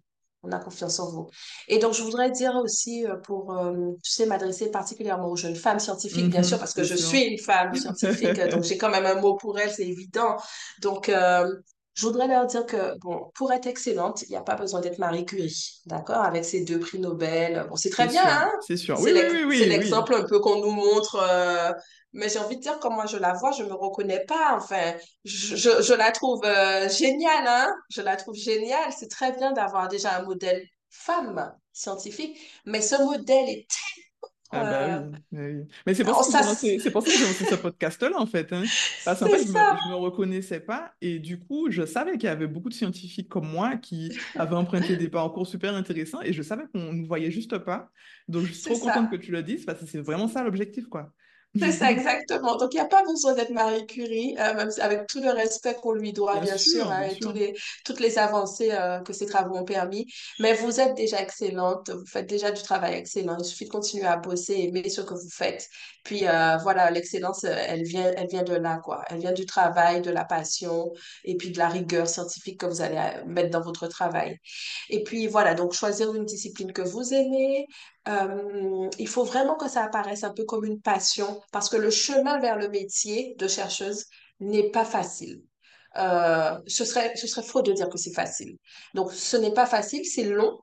On 0.47 0.53
a 0.53 0.59
confiance 0.59 1.01
en 1.01 1.11
vous. 1.11 1.29
Et 1.69 1.79
donc, 1.79 1.95
je 1.95 2.03
voudrais 2.03 2.31
dire 2.31 2.55
aussi, 2.57 3.07
euh, 3.07 3.17
pour, 3.17 3.57
euh, 3.57 3.93
tu 4.03 4.11
sais, 4.11 4.27
m'adresser 4.27 4.71
particulièrement 4.71 5.29
aux 5.31 5.37
jeunes 5.37 5.57
femmes 5.57 5.79
scientifiques, 5.81 6.31
bien 6.31 6.43
sûr, 6.43 6.59
Mhm, 6.59 6.59
parce 6.59 6.75
que 6.75 6.83
je 6.85 6.95
sûr. 6.95 6.97
suis 6.97 7.23
une 7.23 7.39
femme 7.39 7.75
scientifique, 7.75 8.39
donc 8.51 8.63
j'ai 8.65 8.77
quand 8.77 8.91
même 8.91 9.07
un 9.07 9.15
mot 9.21 9.37
pour 9.37 9.59
elles, 9.59 9.71
c'est 9.73 9.87
évident. 9.89 10.37
Donc, 10.83 11.11
je 11.95 12.07
voudrais 12.07 12.27
leur 12.29 12.47
dire 12.47 12.67
que, 12.67 12.99
bon, 12.99 13.31
pour 13.35 13.53
être 13.53 13.67
excellente, 13.67 14.23
il 14.23 14.31
n'y 14.31 14.37
a 14.37 14.43
pas 14.43 14.57
besoin 14.57 14.81
d'être 14.81 14.99
Marie 14.99 15.25
Curie, 15.25 15.81
d'accord? 15.87 16.23
Avec 16.23 16.45
ses 16.45 16.65
deux 16.65 16.79
prix 16.81 16.99
Nobel. 16.99 17.67
Bon, 17.69 17.77
c'est 17.77 17.91
très 17.91 18.07
C'est 18.07 18.09
bien, 18.09 18.23
sûr, 18.23 18.25
hein? 18.27 18.51
c'est 18.59 18.77
sûr. 18.77 19.01
Oui, 19.01 19.13
C'est 19.13 19.15
oui, 19.15 19.27
oui, 19.31 19.45
c'est 19.51 19.67
oui, 19.67 19.75
oui. 19.77 19.77
l'exemple 19.79 20.15
un 20.15 20.25
peu 20.25 20.41
qu'on 20.41 20.61
nous 20.61 20.71
montre. 20.73 21.17
euh, 21.17 21.73
mais 22.13 22.29
j'ai 22.29 22.39
envie 22.39 22.57
de 22.57 22.61
dire, 22.63 22.79
comme 22.79 22.95
moi 22.95 23.07
je 23.07 23.17
la 23.17 23.33
vois, 23.35 23.53
je 23.53 23.65
me 23.65 23.73
reconnais 23.75 24.25
pas. 24.27 24.55
Enfin, 24.57 24.95
je, 25.25 25.57
je, 25.57 25.83
je 25.83 25.95
la 25.95 26.13
trouve 26.13 26.41
euh, 26.45 26.89
géniale, 26.89 27.45
hein? 27.47 27.75
Je 27.91 28.03
la 28.03 28.17
trouve 28.17 28.35
géniale. 28.37 28.93
C'est 28.97 29.09
très 29.11 29.33
bien 29.33 29.53
d'avoir 29.53 29.89
déjà 29.89 30.17
un 30.19 30.23
modèle 30.25 30.65
femme 30.91 31.53
scientifique, 31.73 32.39
mais 32.67 32.81
ce 32.81 32.95
modèle 33.03 33.49
est 33.49 33.67
Ah 34.57 34.65
bah 34.65 34.85
oui, 34.85 34.93
euh, 34.93 35.11
bah 35.33 35.41
oui. 35.43 35.65
Mais 35.87 35.95
c'est 35.95 36.05
pour 36.05 36.17
ça 36.17 36.25
que 36.27 36.33
j'ai 36.33 36.43
lancé, 36.45 36.79
c'est 36.79 36.91
pour 36.93 37.03
ça 37.03 37.11
que 37.11 37.17
j'ai 37.19 37.25
lancé 37.25 37.45
ce 37.45 37.55
podcast-là, 37.57 38.13
en 38.21 38.27
fait. 38.27 38.53
hein. 38.53 38.71
Parce 39.05 39.19
qu'en 39.19 39.29
fait, 39.29 39.43
je 39.43 39.49
me, 39.53 39.77
je 39.77 39.89
me 39.89 39.95
reconnaissais 39.95 40.61
pas 40.61 40.95
et 41.01 41.19
du 41.19 41.39
coup, 41.41 41.71
je 41.71 41.85
savais 41.85 42.13
qu'il 42.13 42.25
y 42.25 42.29
avait 42.29 42.47
beaucoup 42.47 42.69
de 42.69 42.75
scientifiques 42.75 43.29
comme 43.29 43.49
moi 43.49 43.77
qui 43.77 44.15
avaient 44.37 44.55
emprunté 44.57 44.97
des 44.97 45.09
parcours 45.09 45.47
super 45.47 45.75
intéressants 45.75 46.23
et 46.23 46.33
je 46.33 46.43
savais 46.43 46.65
qu'on 46.73 46.93
ne 46.93 47.07
voyait 47.07 47.31
juste 47.33 47.59
pas. 47.59 47.91
Donc, 48.29 48.47
je 48.47 48.53
suis 48.53 48.63
trop 48.63 48.79
contente 48.79 49.11
que 49.11 49.17
tu 49.17 49.33
le 49.33 49.43
dises 49.43 49.65
parce 49.65 49.81
que 49.81 49.87
c'est 49.87 50.01
vraiment 50.01 50.29
ça 50.29 50.45
l'objectif, 50.45 50.87
quoi. 50.89 51.13
C'est 51.57 51.71
ça, 51.71 51.89
exactement. 51.93 52.57
Donc, 52.57 52.75
il 52.75 52.79
n'y 52.79 52.83
a 52.83 52.87
pas 52.87 53.05
besoin 53.05 53.33
d'être 53.33 53.51
Marie 53.51 53.87
Curie, 53.87 54.35
euh, 54.41 54.55
même 54.55 54.71
avec 54.81 55.07
tout 55.07 55.21
le 55.21 55.31
respect 55.31 55.75
qu'on 55.81 55.93
lui 55.93 56.13
doit, 56.13 56.41
Bien 56.41 56.41
bien 56.41 56.59
sûr, 56.59 56.83
sûr, 56.83 56.91
hein, 56.91 57.03
bien 57.03 57.11
et 57.11 57.17
tous 57.21 57.31
les, 57.31 57.55
toutes 57.85 58.01
les 58.01 58.19
avancées 58.19 58.73
euh, 58.73 58.99
que 59.03 59.13
ces 59.13 59.27
travaux 59.27 59.57
ont 59.57 59.65
permis. 59.65 60.05
Mais 60.41 60.55
vous 60.55 60.81
êtes 60.81 60.95
déjà 60.97 61.21
excellente, 61.23 61.91
vous 61.91 62.07
faites 62.07 62.27
déjà 62.29 62.51
du 62.51 62.61
travail 62.61 62.95
excellent. 62.95 63.37
Il 63.39 63.45
suffit 63.45 63.67
de 63.67 63.71
continuer 63.71 64.05
à 64.07 64.17
bosser, 64.17 64.55
aimer 64.55 64.89
ce 64.89 65.01
que 65.01 65.15
vous 65.15 65.31
faites. 65.31 65.69
Puis, 66.03 66.27
euh, 66.27 66.57
voilà, 66.57 66.91
l'excellence, 66.91 67.45
euh, 67.45 67.55
elle 67.57 67.85
vient, 67.85 68.11
elle 68.17 68.27
vient 68.27 68.43
de 68.43 68.55
là, 68.55 68.79
quoi. 68.83 69.05
Elle 69.09 69.21
vient 69.21 69.33
du 69.33 69.47
travail, 69.47 70.03
de 70.03 70.11
la 70.11 70.25
passion, 70.25 70.93
et 71.23 71.37
puis 71.37 71.51
de 71.53 71.59
la 71.59 71.69
rigueur 71.69 72.09
scientifique 72.09 72.59
que 72.61 72.67
vous 72.67 72.81
allez 72.83 73.01
mettre 73.27 73.51
dans 73.51 73.63
votre 73.63 73.87
travail. 73.87 74.39
Et 74.91 75.05
puis, 75.05 75.27
voilà, 75.29 75.55
donc 75.55 75.73
choisir 75.73 76.13
une 76.15 76.25
discipline 76.25 76.73
que 76.73 76.83
vous 76.83 77.15
aimez, 77.15 77.67
euh, 78.09 78.89
il 78.99 79.09
faut 79.09 79.25
vraiment 79.25 79.57
que 79.57 79.69
ça 79.69 79.83
apparaisse 79.83 80.25
un 80.25 80.33
peu 80.33 80.45
comme 80.45 80.65
une 80.65 80.81
passion 80.81 81.41
parce 81.53 81.69
que 81.69 81.77
le 81.77 81.91
chemin 81.91 82.39
vers 82.39 82.57
le 82.57 82.69
métier 82.69 83.35
de 83.39 83.49
chercheuse, 83.49 84.05
n'est 84.41 84.71
pas 84.71 84.85
facile. 84.85 85.43
Euh, 85.97 86.59
ce 86.67 86.85
serait, 86.85 87.15
ce 87.17 87.27
serait 87.27 87.43
faux 87.43 87.63
de 87.63 87.73
dire 87.73 87.89
que 87.89 87.99
c'est 87.99 88.13
facile. 88.13 88.57
Donc, 88.95 89.13
ce 89.13 89.37
n'est 89.37 89.55
pas 89.55 89.67
facile, 89.67 90.05
c'est 90.05 90.25
long, 90.25 90.59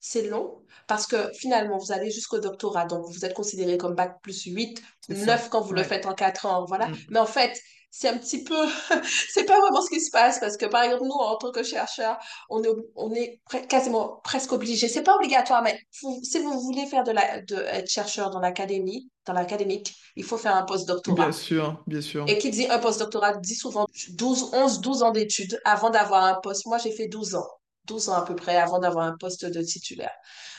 c'est 0.00 0.26
long 0.28 0.62
parce 0.86 1.06
que 1.06 1.32
finalement, 1.32 1.78
vous 1.78 1.92
allez 1.92 2.10
jusqu'au 2.10 2.38
doctorat, 2.38 2.84
donc 2.86 3.06
vous 3.06 3.24
êtes 3.24 3.34
considéré 3.34 3.78
comme 3.78 3.94
bac 3.94 4.16
plus 4.22 4.44
8, 4.44 4.82
9 5.08 5.48
quand 5.48 5.60
vous 5.60 5.72
le 5.72 5.82
faites 5.82 6.06
en 6.06 6.14
4 6.14 6.46
ans, 6.46 6.64
voilà. 6.66 6.88
Mm. 6.88 6.96
Mais 7.10 7.18
en 7.20 7.26
fait, 7.26 7.58
c'est 7.96 8.08
un 8.08 8.18
petit 8.18 8.42
peu, 8.42 8.56
c'est 9.30 9.44
pas 9.44 9.60
vraiment 9.60 9.80
ce 9.80 9.88
qui 9.88 10.00
se 10.00 10.10
passe 10.10 10.40
parce 10.40 10.56
que 10.56 10.66
par 10.66 10.82
exemple, 10.82 11.04
nous, 11.04 11.12
en 11.12 11.36
tant 11.36 11.52
que 11.52 11.62
chercheurs, 11.62 12.18
on 12.50 12.60
est, 12.64 12.68
on 12.96 13.14
est 13.14 13.40
quasiment 13.68 14.20
presque 14.24 14.50
obligé, 14.50 14.88
c'est 14.88 15.04
pas 15.04 15.14
obligatoire, 15.14 15.62
mais 15.62 15.78
si 15.92 16.38
vous 16.40 16.60
voulez 16.60 16.86
faire 16.86 17.04
de 17.04 17.12
la, 17.12 17.40
de, 17.42 17.54
être 17.54 17.88
chercheur 17.88 18.30
dans 18.30 18.40
l'académie, 18.40 19.08
dans 19.26 19.32
l'académique, 19.32 19.94
il 20.16 20.24
faut 20.24 20.36
faire 20.36 20.56
un 20.56 20.64
post-doctorat. 20.64 21.26
Bien 21.26 21.32
sûr, 21.32 21.82
bien 21.86 22.00
sûr. 22.00 22.24
Et 22.26 22.36
qui 22.38 22.50
dit 22.50 22.66
un 22.66 22.80
post-doctorat 22.80 23.36
dit 23.36 23.54
souvent 23.54 23.86
12, 24.10 24.50
11, 24.52 24.80
12 24.80 25.02
ans 25.04 25.12
d'études 25.12 25.60
avant 25.64 25.90
d'avoir 25.90 26.24
un 26.24 26.34
poste. 26.42 26.66
Moi, 26.66 26.78
j'ai 26.78 26.90
fait 26.90 27.06
12 27.06 27.36
ans. 27.36 27.46
12 27.86 28.08
ans 28.08 28.14
à 28.14 28.24
peu 28.24 28.34
près 28.34 28.56
avant 28.56 28.78
d'avoir 28.78 29.06
un 29.06 29.16
poste 29.18 29.44
de 29.44 29.62
titulaire. 29.62 30.12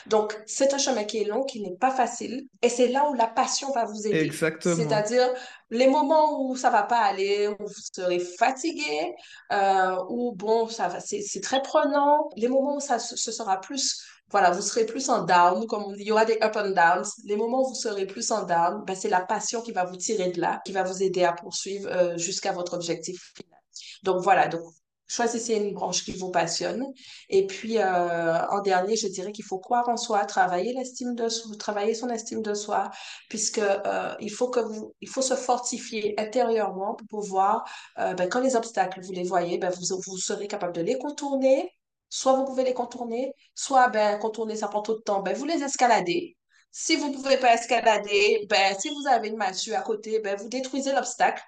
Donc, 0.06 0.38
c'est 0.46 0.72
un 0.72 0.78
chemin 0.78 1.04
qui 1.04 1.18
est 1.18 1.24
long, 1.24 1.42
qui 1.44 1.60
n'est 1.60 1.76
pas 1.76 1.90
facile, 1.90 2.46
et 2.62 2.68
c'est 2.68 2.88
là 2.88 3.08
où 3.10 3.14
la 3.14 3.26
passion 3.26 3.72
va 3.72 3.84
vous 3.84 4.06
aider. 4.06 4.20
Exactement. 4.20 4.76
C'est-à-dire 4.76 5.28
les 5.70 5.88
moments 5.88 6.40
où 6.40 6.56
ça 6.56 6.70
va 6.70 6.84
pas 6.84 7.00
aller, 7.00 7.48
où 7.48 7.56
vous 7.58 7.82
serez 7.92 8.20
fatigué, 8.20 9.14
euh, 9.52 9.96
où 10.08 10.32
bon, 10.32 10.68
ça 10.68 10.88
va, 10.88 11.00
c'est 11.00 11.40
très 11.42 11.60
prenant. 11.62 12.28
Les 12.36 12.48
moments 12.48 12.76
où 12.76 12.80
ça 12.80 13.00
ce 13.00 13.32
sera 13.32 13.60
plus, 13.60 14.00
voilà, 14.30 14.50
vous 14.50 14.62
serez 14.62 14.86
plus 14.86 15.08
en 15.08 15.24
down, 15.24 15.66
comme 15.66 15.84
on 15.84 15.92
dit, 15.92 16.02
il 16.02 16.06
y 16.06 16.12
aura 16.12 16.24
des 16.24 16.38
up 16.42 16.56
and 16.56 16.70
downs. 16.70 17.10
Les 17.24 17.36
moments 17.36 17.62
où 17.62 17.68
vous 17.68 17.74
serez 17.74 18.06
plus 18.06 18.30
en 18.30 18.44
down, 18.44 18.84
ben, 18.86 18.94
c'est 18.94 19.08
la 19.08 19.20
passion 19.20 19.60
qui 19.60 19.72
va 19.72 19.84
vous 19.84 19.96
tirer 19.96 20.30
de 20.30 20.40
là, 20.40 20.60
qui 20.64 20.72
va 20.72 20.84
vous 20.84 21.02
aider 21.02 21.24
à 21.24 21.32
poursuivre 21.32 21.88
euh, 21.90 22.16
jusqu'à 22.16 22.52
votre 22.52 22.74
objectif 22.74 23.32
final. 23.34 23.60
Donc 24.04 24.22
voilà, 24.22 24.46
donc 24.46 24.62
choisissez 25.08 25.54
une 25.54 25.72
branche 25.72 26.04
qui 26.04 26.12
vous 26.12 26.30
passionne. 26.30 26.84
Et 27.28 27.46
puis, 27.46 27.78
euh, 27.78 28.46
en 28.48 28.60
dernier, 28.60 28.96
je 28.96 29.08
dirais 29.08 29.32
qu'il 29.32 29.44
faut 29.44 29.58
croire 29.58 29.88
en 29.88 29.96
soi, 29.96 30.24
travailler 30.24 30.72
l'estime 30.72 31.14
de 31.14 31.28
travailler 31.56 31.94
son 31.94 32.08
estime 32.08 32.42
de 32.42 32.54
soi, 32.54 32.90
puisque 33.28 33.58
euh, 33.58 34.14
il 34.20 34.30
faut 34.30 34.48
que 34.50 34.60
vous, 34.60 34.94
il 35.00 35.08
faut 35.08 35.22
se 35.22 35.34
fortifier 35.34 36.14
intérieurement 36.18 36.94
pour 36.94 37.06
pouvoir, 37.08 37.64
euh, 37.98 38.14
ben, 38.14 38.28
quand 38.28 38.40
les 38.40 38.56
obstacles, 38.56 39.00
vous 39.02 39.12
les 39.12 39.24
voyez, 39.24 39.58
ben, 39.58 39.70
vous, 39.70 40.00
vous 40.06 40.18
serez 40.18 40.48
capable 40.48 40.74
de 40.74 40.82
les 40.82 40.98
contourner. 40.98 41.70
Soit 42.08 42.34
vous 42.34 42.44
pouvez 42.44 42.64
les 42.64 42.74
contourner, 42.74 43.32
soit 43.54 43.88
ben, 43.88 44.18
contourner, 44.18 44.56
ça 44.56 44.68
prend 44.68 44.82
trop 44.82 44.94
de 44.94 45.02
temps, 45.02 45.22
ben, 45.22 45.34
vous 45.36 45.44
les 45.44 45.62
escaladez. 45.62 46.36
Si 46.70 46.96
vous 46.96 47.08
ne 47.08 47.14
pouvez 47.14 47.38
pas 47.38 47.54
escalader, 47.54 48.46
ben, 48.50 48.78
si 48.78 48.90
vous 48.90 49.06
avez 49.08 49.28
une 49.28 49.36
massue 49.36 49.72
à 49.72 49.80
côté, 49.80 50.20
ben, 50.20 50.36
vous 50.36 50.48
détruisez 50.48 50.92
l'obstacle. 50.92 51.42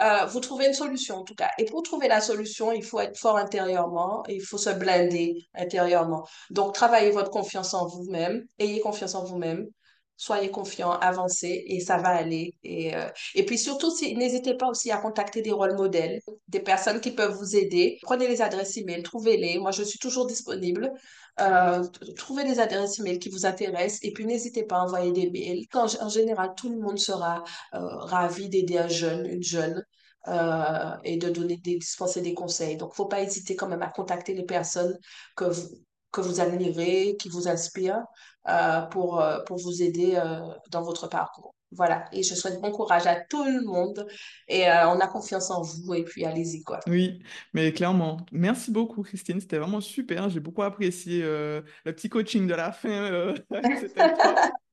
Euh, 0.00 0.26
vous 0.26 0.40
trouvez 0.40 0.66
une 0.66 0.74
solution 0.74 1.16
en 1.16 1.24
tout 1.24 1.34
cas. 1.34 1.50
Et 1.58 1.64
pour 1.64 1.82
trouver 1.82 2.08
la 2.08 2.20
solution, 2.20 2.70
il 2.72 2.84
faut 2.84 3.00
être 3.00 3.16
fort 3.16 3.36
intérieurement, 3.38 4.24
il 4.28 4.42
faut 4.42 4.58
se 4.58 4.70
blinder 4.70 5.36
intérieurement. 5.54 6.26
Donc, 6.50 6.74
travaillez 6.74 7.10
votre 7.12 7.30
confiance 7.30 7.72
en 7.74 7.86
vous-même, 7.86 8.44
ayez 8.58 8.80
confiance 8.80 9.14
en 9.14 9.24
vous-même, 9.24 9.66
soyez 10.16 10.50
confiant, 10.50 10.92
avancez 10.92 11.64
et 11.66 11.80
ça 11.80 11.96
va 11.96 12.08
aller. 12.10 12.54
Et, 12.62 12.94
euh, 12.94 13.08
et 13.34 13.44
puis 13.46 13.58
surtout, 13.58 13.90
si, 13.90 14.14
n'hésitez 14.16 14.54
pas 14.54 14.68
aussi 14.68 14.90
à 14.90 14.98
contacter 14.98 15.42
des 15.42 15.52
rôles 15.52 15.76
modèles, 15.76 16.20
des 16.48 16.60
personnes 16.60 17.00
qui 17.00 17.10
peuvent 17.12 17.34
vous 17.36 17.56
aider. 17.56 17.98
Prenez 18.02 18.28
les 18.28 18.42
adresses 18.42 18.76
email, 18.76 19.02
trouvez-les. 19.02 19.58
Moi, 19.58 19.70
je 19.70 19.82
suis 19.82 19.98
toujours 19.98 20.26
disponible. 20.26 20.92
Euh, 21.40 21.84
trouvez 22.16 22.44
des 22.44 22.60
adresses 22.60 22.98
email 23.00 23.18
qui 23.18 23.28
vous 23.28 23.44
intéressent 23.44 23.98
et 24.02 24.12
puis 24.12 24.24
n'hésitez 24.24 24.64
pas 24.64 24.78
à 24.78 24.84
envoyer 24.84 25.12
des 25.12 25.30
mails. 25.30 25.66
En, 25.74 26.08
général, 26.08 26.52
tout 26.56 26.70
le 26.70 26.78
monde 26.78 26.98
sera 26.98 27.42
euh, 27.74 27.78
ravi 27.80 28.48
d'aider 28.48 28.78
un 28.78 28.88
jeune, 28.88 29.26
une 29.26 29.42
jeune. 29.42 29.82
Euh, 30.26 30.96
et 31.04 31.18
de 31.18 31.28
donner 31.28 31.58
des, 31.58 31.76
dispenser 31.76 32.22
des 32.22 32.32
conseils. 32.32 32.78
Donc, 32.78 32.94
faut 32.94 33.04
pas 33.04 33.20
hésiter 33.20 33.56
quand 33.56 33.68
même 33.68 33.82
à 33.82 33.90
contacter 33.90 34.32
les 34.32 34.46
personnes 34.46 34.98
que 35.36 35.44
vous, 35.44 35.68
que 36.12 36.22
vous 36.22 36.40
admirez, 36.40 37.16
qui 37.18 37.28
vous 37.28 37.46
inspirent 37.46 38.02
pour, 38.90 39.22
vous 39.50 39.82
aider 39.82 40.18
dans 40.70 40.80
votre 40.80 41.08
parcours. 41.08 41.54
Voilà, 41.74 42.04
et 42.12 42.22
je 42.22 42.34
souhaite 42.34 42.60
bon 42.60 42.70
courage 42.70 43.06
à 43.06 43.16
tout 43.16 43.44
le 43.44 43.62
monde 43.62 44.06
et 44.48 44.66
on 44.66 45.00
a 45.00 45.06
confiance 45.06 45.50
en 45.50 45.62
vous 45.62 45.94
et 45.94 46.04
puis 46.04 46.24
allez-y 46.24 46.62
quoi. 46.62 46.80
Oui, 46.86 47.20
mais 47.52 47.72
clairement, 47.72 48.18
merci 48.32 48.70
beaucoup 48.70 49.02
Christine, 49.02 49.40
c'était 49.40 49.58
vraiment 49.58 49.80
super, 49.80 50.28
j'ai 50.30 50.40
beaucoup 50.40 50.62
apprécié 50.62 51.22
le 51.22 51.64
petit 51.84 52.08
coaching 52.08 52.46
de 52.46 52.54
la 52.54 52.72
fin, 52.72 53.34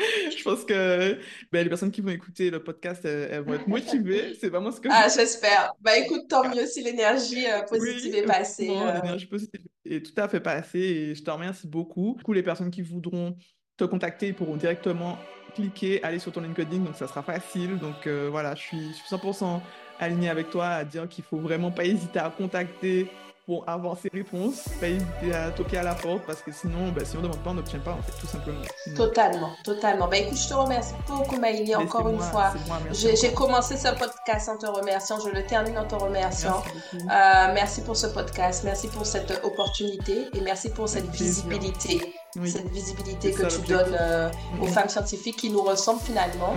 je 0.36 0.42
pense 0.42 0.64
que 0.64 1.18
ben, 1.52 1.62
les 1.62 1.68
personnes 1.68 1.90
qui 1.90 2.00
vont 2.00 2.10
écouter 2.10 2.50
le 2.50 2.62
podcast, 2.62 3.04
elles, 3.04 3.42
vont 3.42 3.54
être 3.54 3.68
motivées. 3.68 4.34
C'est 4.40 4.48
vraiment 4.48 4.70
ce 4.70 4.80
que 4.80 4.88
Ah, 4.90 5.08
j'espère. 5.14 5.74
Bah 5.80 5.96
écoute, 5.98 6.28
tant 6.28 6.48
mieux 6.48 6.66
si 6.66 6.82
l'énergie 6.82 7.44
positive 7.68 8.14
est 8.14 8.22
passée. 8.22 8.68
L'énergie 8.68 9.26
positive 9.26 9.60
est 9.84 10.04
tout 10.04 10.20
à 10.20 10.28
fait 10.28 10.40
passée 10.40 10.78
et 10.78 11.14
je 11.14 11.22
te 11.22 11.30
remercie 11.30 11.66
beaucoup. 11.66 12.14
Du 12.18 12.24
coup, 12.24 12.32
les 12.32 12.42
personnes 12.42 12.70
qui 12.70 12.82
voudront 12.82 13.36
te 13.76 13.84
contacter 13.84 14.32
pourront 14.32 14.56
directement 14.56 15.18
cliquer, 15.50 16.02
aller 16.02 16.18
sur 16.18 16.32
ton 16.32 16.40
LinkedIn, 16.40 16.78
donc 16.78 16.94
ça 16.96 17.06
sera 17.06 17.22
facile. 17.22 17.78
Donc 17.78 18.06
euh, 18.06 18.28
voilà, 18.30 18.54
je 18.54 18.60
suis, 18.60 18.88
je 18.92 18.96
suis 18.96 19.16
100% 19.16 19.60
aligné 19.98 20.30
avec 20.30 20.50
toi 20.50 20.66
à 20.66 20.84
dire 20.84 21.08
qu'il 21.08 21.24
faut 21.24 21.38
vraiment 21.38 21.70
pas 21.70 21.84
hésiter 21.84 22.18
à 22.18 22.30
contacter 22.30 23.10
pour 23.50 23.68
avoir 23.68 23.98
ces 23.98 24.08
réponses, 24.12 24.66
pas 24.80 24.86
hésiter 24.86 25.34
à 25.34 25.50
toquer 25.50 25.78
à 25.78 25.82
la 25.82 25.96
porte 25.96 26.22
parce 26.24 26.40
que 26.40 26.52
sinon, 26.52 26.92
bah, 26.94 27.04
si 27.04 27.16
on 27.16 27.18
ne 27.20 27.24
demande 27.24 27.42
pas, 27.42 27.50
on 27.50 27.54
n'obtient 27.54 27.80
pas, 27.80 27.94
en 27.94 28.02
fait, 28.02 28.12
tout 28.20 28.28
simplement. 28.28 28.60
Totalement, 28.94 29.50
totalement. 29.64 30.06
Bah, 30.06 30.18
écoute, 30.18 30.38
je 30.38 30.48
te 30.48 30.54
remercie 30.54 30.94
beaucoup, 31.08 31.36
Maïli, 31.36 31.74
encore 31.74 32.08
une 32.08 32.20
fois. 32.20 32.52
J'ai 32.92 33.32
commencé 33.32 33.76
ce 33.76 33.88
podcast 33.88 34.48
en 34.48 34.56
te 34.56 34.66
remerciant, 34.66 35.18
je 35.18 35.30
le 35.30 35.44
termine 35.46 35.76
en 35.78 35.84
te 35.84 35.96
remerciant. 35.96 36.62
Merci, 36.64 37.08
euh, 37.10 37.54
merci 37.54 37.80
pour 37.82 37.96
ce 37.96 38.06
podcast, 38.06 38.62
merci 38.64 38.86
pour 38.86 39.04
cette 39.04 39.40
opportunité 39.42 40.28
et 40.32 40.40
merci 40.42 40.70
pour 40.70 40.88
cette 40.88 41.10
visibilité 41.10 42.14
cette 42.46 42.70
visibilité 42.70 43.32
que 43.32 43.46
tu 43.46 43.60
donnes 43.66 43.96
euh, 43.98 44.30
aux 44.60 44.66
femmes 44.66 44.88
scientifiques 44.88 45.36
qui 45.36 45.50
nous 45.50 45.62
ressemblent 45.62 46.00
finalement. 46.00 46.54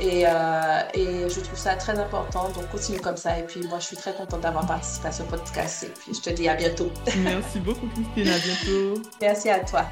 Et, 0.00 0.24
euh, 0.26 0.80
et, 0.94 1.28
je 1.28 1.40
trouve 1.40 1.58
ça 1.58 1.74
très 1.74 1.98
important. 1.98 2.48
Donc 2.50 2.68
continue 2.70 3.00
comme 3.00 3.16
ça. 3.16 3.38
Et 3.38 3.42
puis 3.42 3.60
moi, 3.66 3.78
je 3.80 3.86
suis 3.86 3.96
très 3.96 4.14
contente 4.14 4.40
d'avoir 4.40 4.66
participé 4.66 5.08
à 5.08 5.12
ce 5.12 5.22
podcast. 5.24 5.84
Et 5.84 5.88
puis 5.88 6.14
je 6.14 6.20
te 6.20 6.30
dis 6.30 6.48
à 6.48 6.54
bientôt. 6.54 6.90
Merci 7.18 7.58
beaucoup, 7.60 7.86
Christine. 7.88 8.32
À 8.32 8.38
bientôt. 8.38 9.02
Merci 9.20 9.50
à 9.50 9.60
toi. 9.60 9.84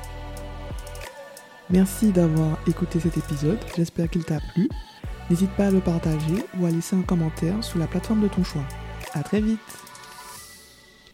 Merci 1.71 2.13
d'avoir 2.13 2.59
écouté 2.69 3.01
cet 3.01 3.17
épisode. 3.17 3.59
J'espère 3.77 4.09
qu'il 4.09 4.25
t'a 4.25 4.39
plu. 4.53 4.69
N'hésite 5.31 5.51
pas 5.53 5.69
à 5.69 5.71
le 5.71 5.81
partager 5.81 6.45
ou 6.59 6.67
à 6.67 6.71
laisser 6.71 6.95
un 6.95 7.03
commentaire 7.03 7.65
sous 7.65 7.79
la 7.79 7.87
plateforme 7.87 8.21
de 8.21 8.29
ton 8.29 8.45
choix. 8.45 8.65
À 9.15 9.23
très 9.23 9.41
vite. 9.41 9.84